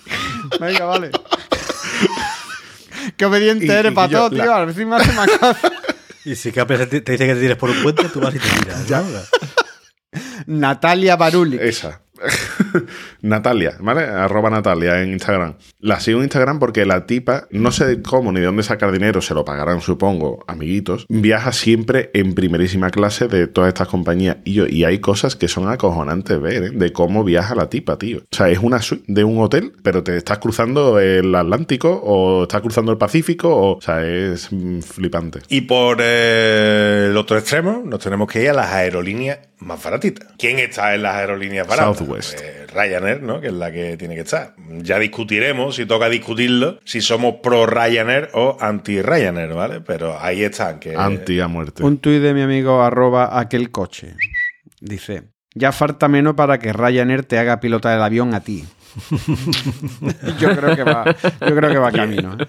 Venga, 0.60 0.86
vale. 0.86 1.12
Qué 3.18 3.26
obediente 3.26 3.66
Y- 3.66 3.70
eres 3.70 3.92
y 3.92 3.96
para 3.96 4.08
yo, 4.08 4.18
todo, 4.30 4.38
la- 4.38 4.44
tío. 4.44 4.54
A 4.54 4.66
ver 4.66 4.76
si 4.76 4.86
me 4.86 4.96
hace 4.96 5.14
más 5.14 5.30
caso. 5.30 5.68
Y 6.26 6.38
si 6.38 6.54
Capri 6.54 6.78
te 6.78 7.02
te 7.02 7.12
dice 7.12 7.28
que 7.28 7.34
te 7.36 7.42
tires 7.42 7.58
por 7.58 7.70
un 7.70 7.84
puente, 7.84 8.06
tú 8.08 8.22
vas 8.22 8.34
y 8.34 8.40
te 8.40 8.48
tiras. 8.48 8.90
¿no? 8.90 10.22
Natalia 10.48 11.18
Baruli. 11.18 11.58
Esa. 11.62 12.00
Natalia, 13.22 13.76
¿vale? 13.80 14.04
Arroba 14.04 14.50
Natalia 14.50 15.02
en 15.02 15.14
Instagram. 15.14 15.56
La 15.80 16.00
sigo 16.00 16.20
en 16.20 16.26
Instagram 16.26 16.60
porque 16.60 16.86
la 16.86 17.06
tipa, 17.06 17.48
no 17.52 17.72
sé 17.72 18.02
cómo 18.02 18.32
ni 18.32 18.40
de 18.40 18.48
dónde 18.48 18.64
sacar 18.64 18.92
dinero, 18.92 19.22
se 19.22 19.34
lo 19.34 19.46
pagarán, 19.46 19.82
supongo, 19.82 20.44
amiguitos. 20.48 21.06
Viaja 21.10 21.52
siempre 21.52 22.12
en 22.14 22.34
primerísima 22.34 22.90
clase 22.90 23.28
de 23.28 23.48
todas 23.48 23.70
estas 23.70 23.88
compañías. 23.88 24.38
Y, 24.44 24.54
yo, 24.54 24.68
y 24.68 24.84
hay 24.84 25.00
cosas 25.00 25.36
que 25.36 25.48
son 25.48 25.70
acojonantes 25.70 26.40
ver, 26.40 26.64
¿eh? 26.64 26.70
De 26.72 26.92
cómo 26.92 27.24
viaja 27.24 27.56
la 27.56 27.70
tipa, 27.70 27.98
tío. 27.98 28.20
O 28.20 28.36
sea, 28.36 28.50
es 28.50 28.60
una 28.60 28.82
suite 28.82 29.06
de 29.08 29.24
un 29.24 29.40
hotel, 29.40 29.74
pero 29.84 30.04
te 30.04 30.18
estás 30.18 30.40
cruzando 30.40 31.00
el 31.00 31.34
Atlántico 31.36 32.02
o 32.04 32.44
estás 32.44 32.62
cruzando 32.62 32.92
el 32.92 32.98
Pacífico, 32.98 33.50
o, 33.50 33.78
o 33.78 33.82
sea, 33.82 34.06
es 34.06 34.52
mm, 34.52 34.80
flipante. 34.80 35.40
Y 35.50 35.62
por 35.62 35.98
eh, 36.02 37.08
el 37.10 37.18
otro 37.18 37.38
extremo, 37.38 37.84
nos 37.86 38.00
tenemos 38.00 38.28
que 38.28 38.44
ir 38.44 38.50
a 38.50 38.54
las 38.54 38.72
aerolíneas 38.72 39.40
más 39.60 39.84
baratitas. 39.84 40.28
¿Quién 40.38 40.60
está 40.60 40.94
en 40.96 41.04
las 41.04 41.16
aerolíneas 41.16 41.68
baratas? 41.68 41.98
Southwest. 41.98 42.40
Pues 42.40 42.63
Ryanair, 42.74 43.22
¿no? 43.22 43.40
Que 43.40 43.48
es 43.48 43.54
la 43.54 43.72
que 43.72 43.98
tiene 43.98 44.16
que 44.16 44.22
estar. 44.22 44.56
Ya 44.82 45.00
discutiremos, 45.00 45.76
si 45.76 45.86
toca 45.86 46.10
discutirlo, 46.10 46.80
si 46.84 47.02
somos 47.02 47.36
pro 47.42 47.66
Ryanair 47.66 48.30
o 48.34 48.58
anti 48.60 49.02
Ryanair, 49.02 49.54
¿vale? 49.54 49.82
Pero 49.82 50.20
ahí 50.20 50.44
están. 50.44 50.80
Que, 50.80 50.96
Anti 50.96 51.40
a 51.40 51.48
muerte. 51.48 51.84
Un 51.84 51.98
tuit 52.00 52.22
de 52.22 52.34
mi 52.34 52.42
amigo 52.42 52.82
arroba 52.82 53.40
aquel 53.40 53.72
coche. 53.72 54.16
Dice, 54.82 55.24
ya 55.56 55.72
falta 55.72 56.08
menos 56.08 56.34
para 56.36 56.60
que 56.60 56.74
Ryanair 56.74 57.24
te 57.24 57.38
haga 57.38 57.60
pilotar 57.60 57.96
el 57.96 58.04
avión 58.04 58.34
a 58.34 58.42
ti. 58.42 58.66
yo 60.40 60.56
creo 60.56 60.76
que 60.76 60.84
va, 60.84 61.16
yo 61.48 61.56
creo 61.56 61.72
que 61.72 61.78
va 61.78 61.92
camino. 61.92 62.38
¿eh? 62.40 62.48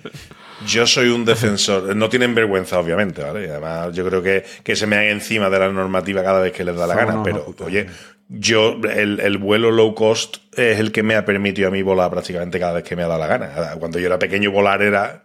Yo 0.67 0.87
soy 0.87 1.09
un 1.09 1.25
defensor. 1.25 1.95
No 1.95 2.09
tienen 2.09 2.35
vergüenza, 2.35 2.79
obviamente, 2.79 3.23
¿vale? 3.23 3.47
Y 3.47 3.49
además, 3.49 3.95
yo 3.95 4.07
creo 4.07 4.23
que, 4.23 4.45
que 4.63 4.77
se 4.77 4.87
me 4.87 4.97
hagan 4.97 5.09
encima 5.11 5.51
de 5.51 5.59
la 5.59 5.69
normativa 5.71 6.23
cada 6.23 6.41
vez 6.41 6.53
que 6.53 6.65
les 6.65 6.77
da 6.77 6.87
la 6.87 6.95
Son 6.95 7.07
gana. 7.07 7.23
Pero, 7.23 7.55
oye, 7.61 7.87
yo, 8.29 8.77
el, 8.95 9.21
el 9.21 9.39
vuelo 9.39 9.71
low 9.71 9.95
cost 9.95 10.37
es 10.57 10.79
el 10.81 10.93
que 10.93 11.03
me 11.03 11.15
ha 11.15 11.25
permitido 11.25 11.69
a 11.69 11.71
mí 11.71 11.83
volar 11.83 12.11
prácticamente 12.11 12.59
cada 12.59 12.73
vez 12.75 12.85
que 12.85 12.97
me 12.97 13.03
ha 13.03 13.07
dado 13.09 13.21
la 13.21 13.27
gana. 13.27 13.51
Cuando 13.79 13.99
yo 13.99 14.07
era 14.07 14.19
pequeño, 14.19 14.51
volar 14.51 14.83
era. 14.83 15.25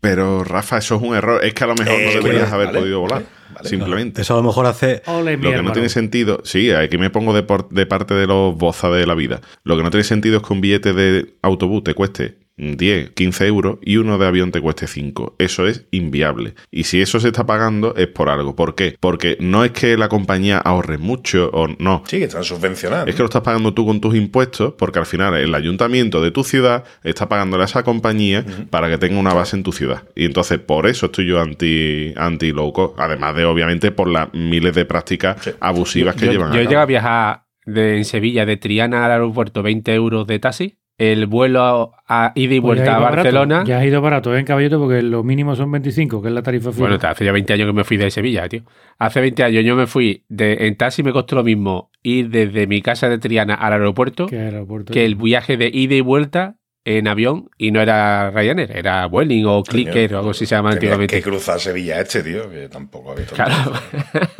Pero, 0.00 0.42
Rafa, 0.42 0.78
eso 0.78 0.96
es 0.96 1.02
un 1.02 1.14
error. 1.14 1.44
Es 1.44 1.54
que 1.54 1.62
a 1.64 1.68
lo 1.68 1.74
mejor 1.76 1.94
Eh, 1.94 2.04
no 2.06 2.10
deberías 2.22 2.50
bueno, 2.50 2.54
haber 2.54 2.66
vale, 2.66 2.78
podido 2.80 3.00
volar. 3.00 3.18
vale, 3.22 3.54
vale. 3.54 3.68
simplemente. 3.68 4.22
Eso 4.22 4.34
a 4.34 4.38
lo 4.38 4.42
mejor 4.42 4.66
hace. 4.66 5.02
Ole, 5.06 5.36
Lo 5.36 5.50
que 5.52 5.62
no 5.62 5.72
tiene 5.72 5.88
sentido, 5.88 6.40
sí, 6.44 6.72
aquí 6.72 6.98
me 6.98 7.10
pongo 7.10 7.32
de, 7.32 7.44
por- 7.44 7.68
de 7.68 7.86
parte 7.86 8.14
de 8.14 8.26
los 8.26 8.56
bozas 8.56 8.92
de 8.92 9.06
la 9.06 9.14
vida. 9.14 9.40
Lo 9.62 9.76
que 9.76 9.82
no 9.84 9.90
tiene 9.90 10.02
sentido 10.04 10.38
es 10.38 10.42
que 10.42 10.52
un 10.52 10.60
billete 10.60 10.92
de 10.92 11.34
autobús 11.42 11.84
te 11.84 11.94
cueste 11.94 12.41
10, 12.56 13.10
15 13.10 13.46
euros 13.46 13.78
y 13.82 13.96
uno 13.96 14.18
de 14.18 14.26
avión 14.26 14.52
te 14.52 14.60
cueste 14.60 14.86
5. 14.86 15.36
Eso 15.38 15.66
es 15.66 15.86
inviable. 15.90 16.54
Y 16.70 16.84
si 16.84 17.00
eso 17.00 17.18
se 17.18 17.28
está 17.28 17.46
pagando 17.46 17.94
es 17.96 18.06
por 18.08 18.28
algo. 18.28 18.54
¿Por 18.54 18.74
qué? 18.74 18.96
Porque 19.00 19.36
no 19.40 19.64
es 19.64 19.72
que 19.72 19.96
la 19.96 20.08
compañía 20.08 20.58
ahorre 20.58 20.98
mucho 20.98 21.50
o 21.52 21.68
no. 21.78 22.02
Sí, 22.06 22.18
que 22.18 22.24
están 22.24 22.44
subvencionados. 22.44 23.08
Es 23.08 23.14
que 23.14 23.22
lo 23.22 23.26
estás 23.26 23.42
pagando 23.42 23.72
tú 23.74 23.86
con 23.86 24.00
tus 24.00 24.14
impuestos, 24.14 24.74
porque 24.78 24.98
al 24.98 25.06
final 25.06 25.34
el 25.34 25.54
ayuntamiento 25.54 26.20
de 26.22 26.30
tu 26.30 26.44
ciudad 26.44 26.84
está 27.02 27.28
pagándole 27.28 27.62
a 27.62 27.66
esa 27.66 27.82
compañía 27.82 28.44
para 28.70 28.88
que 28.88 28.98
tenga 28.98 29.18
una 29.18 29.32
base 29.34 29.56
en 29.56 29.62
tu 29.62 29.72
ciudad. 29.72 30.02
Y 30.14 30.24
entonces, 30.26 30.58
por 30.58 30.86
eso 30.86 31.06
estoy 31.06 31.26
yo 31.26 31.40
anti, 31.40 32.12
anti 32.16 32.52
low 32.52 32.72
cost. 32.72 32.94
Además 32.98 33.34
de, 33.34 33.44
obviamente, 33.44 33.90
por 33.92 34.08
las 34.08 34.32
miles 34.34 34.74
de 34.74 34.84
prácticas 34.84 35.36
Sí. 35.42 35.50
abusivas 35.60 36.14
que 36.16 36.26
yo, 36.26 36.32
llevan 36.32 36.48
yo 36.52 36.54
a 36.58 36.62
llegué 36.62 36.70
cabo. 36.74 36.82
a 36.82 36.86
viajar 36.86 37.42
de, 37.66 37.96
en 37.96 38.04
Sevilla 38.04 38.44
de 38.46 38.56
Triana 38.56 39.04
al 39.06 39.12
aeropuerto 39.12 39.62
20 39.62 39.94
euros 39.94 40.26
de 40.26 40.38
taxi. 40.38 40.78
El 41.10 41.26
vuelo 41.26 41.92
a 42.06 42.30
ida 42.36 42.54
y 42.54 42.60
Pues 42.60 42.78
ya 42.78 42.84
vuelta 42.84 42.92
a 42.92 42.94
ido 42.98 43.02
barato. 43.02 43.16
Barcelona. 43.24 43.64
Ya 43.66 43.78
has 43.78 43.84
ido 43.86 44.00
barato 44.00 44.36
¿eh? 44.36 44.38
en 44.38 44.44
caballito 44.44 44.78
porque 44.78 45.02
lo 45.02 45.24
mínimo 45.24 45.56
son 45.56 45.70
25, 45.72 46.22
que 46.22 46.28
es 46.28 46.34
la 46.34 46.42
tarifa 46.42 46.70
fija. 46.70 46.80
Bueno, 46.86 46.98
hace 47.02 47.24
ya 47.24 47.32
20 47.32 47.52
años 47.54 47.66
que 47.66 47.72
me 47.72 47.82
fui 47.84 47.96
de 47.96 48.10
Sevilla, 48.10 48.48
tío. 48.48 48.62
Hace 48.98 49.20
20 49.20 49.42
años 49.42 49.64
yo 49.64 49.74
me 49.74 49.86
fui 49.88 50.24
de, 50.28 50.58
en 50.66 50.76
taxi, 50.76 51.02
me 51.02 51.12
costó 51.12 51.34
lo 51.34 51.42
mismo 51.42 51.90
ir 52.04 52.28
desde 52.30 52.66
mi 52.68 52.82
casa 52.82 53.08
de 53.08 53.18
Triana 53.18 53.54
al 53.54 53.72
aeropuerto 53.72 54.26
que 54.26 54.38
aeropuerto. 54.38 54.92
que 54.92 55.04
el 55.04 55.16
viaje 55.16 55.56
de 55.56 55.70
ida 55.72 55.94
y 55.96 56.02
vuelta 56.02 56.56
en 56.84 57.06
avión 57.06 57.48
y 57.58 57.70
no 57.70 57.80
era 57.80 58.30
Ryanair, 58.32 58.76
era 58.76 59.06
Vueling 59.06 59.44
o 59.46 59.62
Clicker 59.62 60.14
o 60.14 60.18
algo 60.18 60.30
así 60.30 60.46
se 60.46 60.54
llama 60.56 60.70
antiguamente. 60.72 61.14
que 61.16 61.22
cruzar 61.22 61.60
Sevilla 61.60 62.00
este, 62.00 62.22
tío, 62.24 62.50
que 62.50 62.68
tampoco 62.68 63.12
ha 63.12 63.14
visto. 63.14 63.34
Claro. 63.36 63.72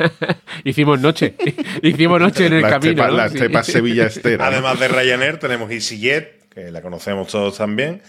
Hicimos 0.63 0.99
noche. 0.99 1.35
Hicimos 1.81 2.19
noche 2.19 2.47
en 2.47 2.53
el 2.53 2.61
la 2.61 2.69
camino. 2.69 2.91
estepa, 2.91 3.07
¿no? 3.11 3.17
la 3.17 3.29
Sí. 3.29 3.35
estepa 3.35 3.63
Sevilla 3.63 4.05
Estera. 4.07 4.37
¿no? 4.49 4.51
Además 4.51 4.79
de 4.79 4.87
Ryanair, 4.89 5.37
tenemos 5.39 5.71
EasyJet, 5.71 6.42
que 6.53 6.71
la 6.71 6.81
conocemos 6.81 7.27
todos 7.27 7.57
también. 7.57 8.01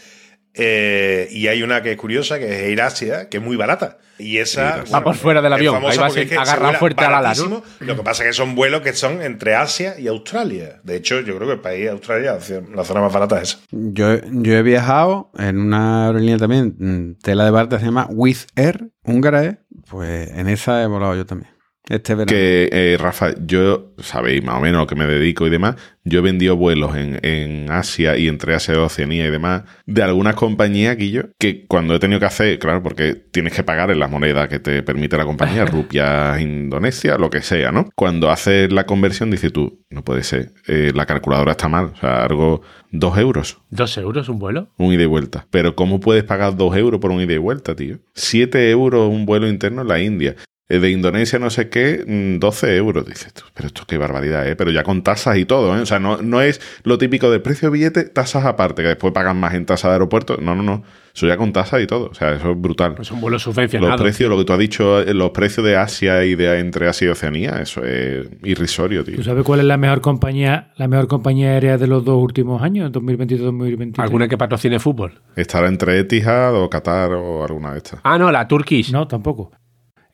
Eh, 0.57 1.26
y 1.33 1.48
hay 1.48 1.64
una 1.64 1.83
que 1.83 1.92
es 1.92 1.96
curiosa, 1.96 2.38
que 2.38 2.46
es 2.46 2.62
Air 2.62 2.83
Asia, 2.83 3.28
que 3.28 3.38
es 3.38 3.42
muy 3.42 3.57
barata. 3.57 3.98
Y 4.18 4.38
esa. 4.38 4.85
Va 4.94 5.02
por 5.02 5.16
fuera 5.16 5.42
del 5.42 5.52
avión, 5.52 5.83
ahí 5.85 5.98
va 5.98 6.07
es 6.07 6.28
que 6.28 6.37
agarrado 6.37 6.74
fuerte 6.74 7.04
al 7.04 7.14
ala, 7.14 7.35
¿no? 7.35 7.48
baratísimo. 7.50 7.62
Lo 7.80 7.96
que 7.96 8.02
pasa 8.04 8.22
es 8.22 8.28
que 8.28 8.33
son 8.35 8.54
vuelos 8.54 8.83
que 8.83 8.92
son 8.92 9.20
entre 9.22 9.57
Asia 9.57 9.98
y 9.98 10.07
Australia. 10.07 10.80
De 10.85 10.94
hecho, 10.94 11.20
yo 11.20 11.35
creo 11.37 11.48
que 11.48 11.54
el 11.54 11.61
país 11.61 11.90
Australia, 11.90 12.38
la 12.72 12.85
zona 12.85 13.00
más 13.00 13.12
barata 13.12 13.42
es 13.42 13.54
esa. 13.54 13.59
Yo, 13.72 14.20
yo 14.30 14.54
he 14.54 14.62
viajado 14.62 15.33
en 15.37 15.59
una 15.59 16.07
aerolínea 16.07 16.37
también, 16.38 16.76
mm, 16.78 17.20
tela 17.20 17.44
de 17.44 17.50
barata, 17.50 17.80
se 17.80 17.87
llama 17.87 18.07
Wizz 18.09 18.46
Air, 18.54 18.90
húngara, 19.02 19.44
¿eh? 19.44 19.59
Pues 19.90 20.30
en 20.30 20.48
esa 20.48 20.80
he 20.85 20.87
volado 20.87 21.16
yo 21.16 21.26
también. 21.26 21.54
Este 21.88 22.14
verano. 22.14 22.31
Que, 22.31 22.70
eh, 22.73 22.97
Rafa, 22.99 23.35
yo, 23.44 23.92
sabéis 23.99 24.42
más 24.42 24.57
o 24.57 24.61
menos 24.61 24.81
lo 24.81 24.87
que 24.87 24.94
me 24.94 25.07
dedico 25.07 25.47
y 25.47 25.51
demás, 25.51 25.77
yo 26.05 26.20
he 26.20 26.23
vendido 26.23 26.57
vuelos 26.57 26.97
en, 26.97 27.18
en 27.23 27.70
Asia 27.70 28.16
y 28.16 28.29
entre 28.29 28.55
Asia 28.55 28.75
y 28.75 28.79
Oceanía 28.79 29.27
y 29.27 29.31
demás, 29.31 29.64
de 29.85 30.03
algunas 30.03 30.35
compañías, 30.35 30.97
Guillo, 30.97 31.31
que 31.38 31.66
cuando 31.66 31.94
he 31.94 31.99
tenido 31.99 32.20
que 32.20 32.27
hacer, 32.27 32.59
claro, 32.59 32.83
porque 32.83 33.14
tienes 33.14 33.53
que 33.53 33.62
pagar 33.64 33.90
en 33.90 33.99
la 33.99 34.09
moneda 34.09 34.49
que 34.49 34.61
te 34.61 34.83
permite 34.83 35.18
la 35.18 35.25
compañía, 35.25 35.64
rupias, 35.66 36.40
Indonesia, 36.40 37.18
lo 37.18 37.29
que 37.29 37.42
sea, 37.42 37.70
¿no? 37.70 37.90
Cuando 37.94 38.31
haces 38.31 38.73
la 38.73 38.87
conversión, 38.87 39.31
dices 39.31 39.53
tú, 39.53 39.85
no 39.90 40.03
puede 40.03 40.23
ser, 40.23 40.53
eh, 40.66 40.92
la 40.94 41.05
calculadora 41.05 41.53
está 41.53 41.68
mal, 41.68 41.92
o 41.94 41.97
sea, 41.97 42.25
algo, 42.25 42.62
dos 42.92 43.18
euros, 43.18 43.59
¿Dos 43.68 43.99
euros 43.99 44.29
un 44.31 44.38
vuelo? 44.38 44.70
un 44.79 44.92
ida 44.94 45.03
y 45.03 45.07
vuelta. 45.07 45.47
Pero 45.51 45.75
¿cómo 45.75 46.01
puedes 46.01 46.25
pagar 46.25 46.57
dos 46.57 46.75
euros 46.77 47.01
por 47.01 47.11
un 47.11 47.20
ida 47.20 47.35
y 47.35 47.38
vuelta, 47.38 47.75
tío? 47.75 47.99
Siete 48.14 48.70
euros 48.70 49.11
un 49.11 49.27
vuelo 49.27 49.49
interno 49.49 49.83
en 49.83 49.88
la 49.88 50.01
India. 50.01 50.37
Eh, 50.68 50.79
De 50.79 50.90
Indonesia 50.90 51.38
no 51.38 51.50
sé 51.50 51.68
qué, 51.68 52.05
mm, 52.07 52.38
12 52.38 52.77
euros. 52.77 53.05
Dices 53.07 53.35
tú, 53.35 53.42
pero 53.53 53.66
esto 53.66 53.83
qué 53.87 53.98
barbaridad, 53.98 54.48
¿eh? 54.48 54.57
Pero 54.57 54.70
ya 54.70 54.83
con 54.83 55.03
tasas 55.03 55.37
y 55.37 55.44
todo, 55.44 55.77
¿eh? 55.77 55.81
O 55.81 55.87
sea, 55.87 55.98
no, 55.98 56.22
no 56.22 56.40
es 56.40 56.61
lo 56.85 56.96
típico 56.96 57.31
de 57.31 57.38
precio 57.40 57.68
de 57.68 57.72
billete, 57.74 58.05
tasas 58.05 58.46
aparte, 58.46 58.81
que 58.83 58.88
después 58.88 59.12
pagan 59.12 59.38
más 59.38 59.53
en 59.55 59.66
tasa 59.66 59.88
de 59.88 59.94
aeropuerto. 59.94 60.38
No, 60.40 60.55
no, 60.55 60.62
no. 60.62 60.83
Eso 61.14 61.27
ya 61.29 61.37
con 61.37 61.53
tasas 61.53 61.81
y 61.83 61.87
todo. 61.87 62.07
O 62.11 62.14
sea, 62.14 62.33
eso 62.33 62.50
es 62.50 62.61
brutal. 62.61 62.94
Pues 62.94 63.11
un 63.12 63.20
vuelo 63.20 63.35
Los 63.35 63.42
subvencionado. 63.42 63.96
precios, 64.03 64.29
lo 64.31 64.37
que 64.38 64.44
tú 64.44 64.53
has 64.55 64.59
dicho, 64.59 65.00
eh, 65.00 65.12
los 65.14 65.31
precios 65.31 65.64
de 65.66 65.77
Asia 65.77 66.24
y 66.24 66.35
de 66.35 66.59
entre 66.59 66.88
Asia 66.88 67.07
y 67.07 67.11
Oceanía, 67.11 67.61
eso 67.61 67.85
es 67.85 68.27
irrisorio, 68.42 69.05
tío. 69.05 69.16
¿Tú 69.16 69.22
sabes 69.22 69.44
cuál 69.44 69.61
es 69.61 69.66
la 69.66 69.77
mejor 69.77 70.00
compañía, 70.00 70.72
la 70.77 70.88
mejor 70.88 71.07
compañía 71.09 71.50
aérea 71.50 71.77
de 71.79 71.87
los 71.87 72.05
dos 72.05 72.20
últimos 72.20 72.62
años, 72.62 72.90
2022-2023? 72.90 73.98
¿Alguna 74.03 74.29
que 74.29 74.37
patrocine 74.38 74.81
fútbol? 74.81 75.20
Estará 75.37 75.68
entre 75.68 75.98
Etihad 76.00 76.55
o 76.57 76.68
Qatar 76.70 77.12
o 77.12 77.44
alguna 77.44 77.72
de 77.72 77.79
estas. 77.79 78.00
Ah, 78.03 78.18
no, 78.18 78.33
la 78.33 78.48
Turkish. 78.48 78.90
No, 78.92 79.07
tampoco. 79.07 79.53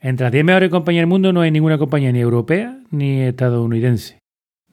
Entre 0.01 0.25
las 0.25 0.31
10 0.31 0.43
mejores 0.43 0.69
compañías 0.71 1.03
del 1.03 1.07
mundo 1.07 1.31
no 1.31 1.41
hay 1.41 1.51
ninguna 1.51 1.77
compañía 1.77 2.11
ni 2.11 2.19
europea 2.19 2.79
ni 2.89 3.21
estadounidense. 3.21 4.17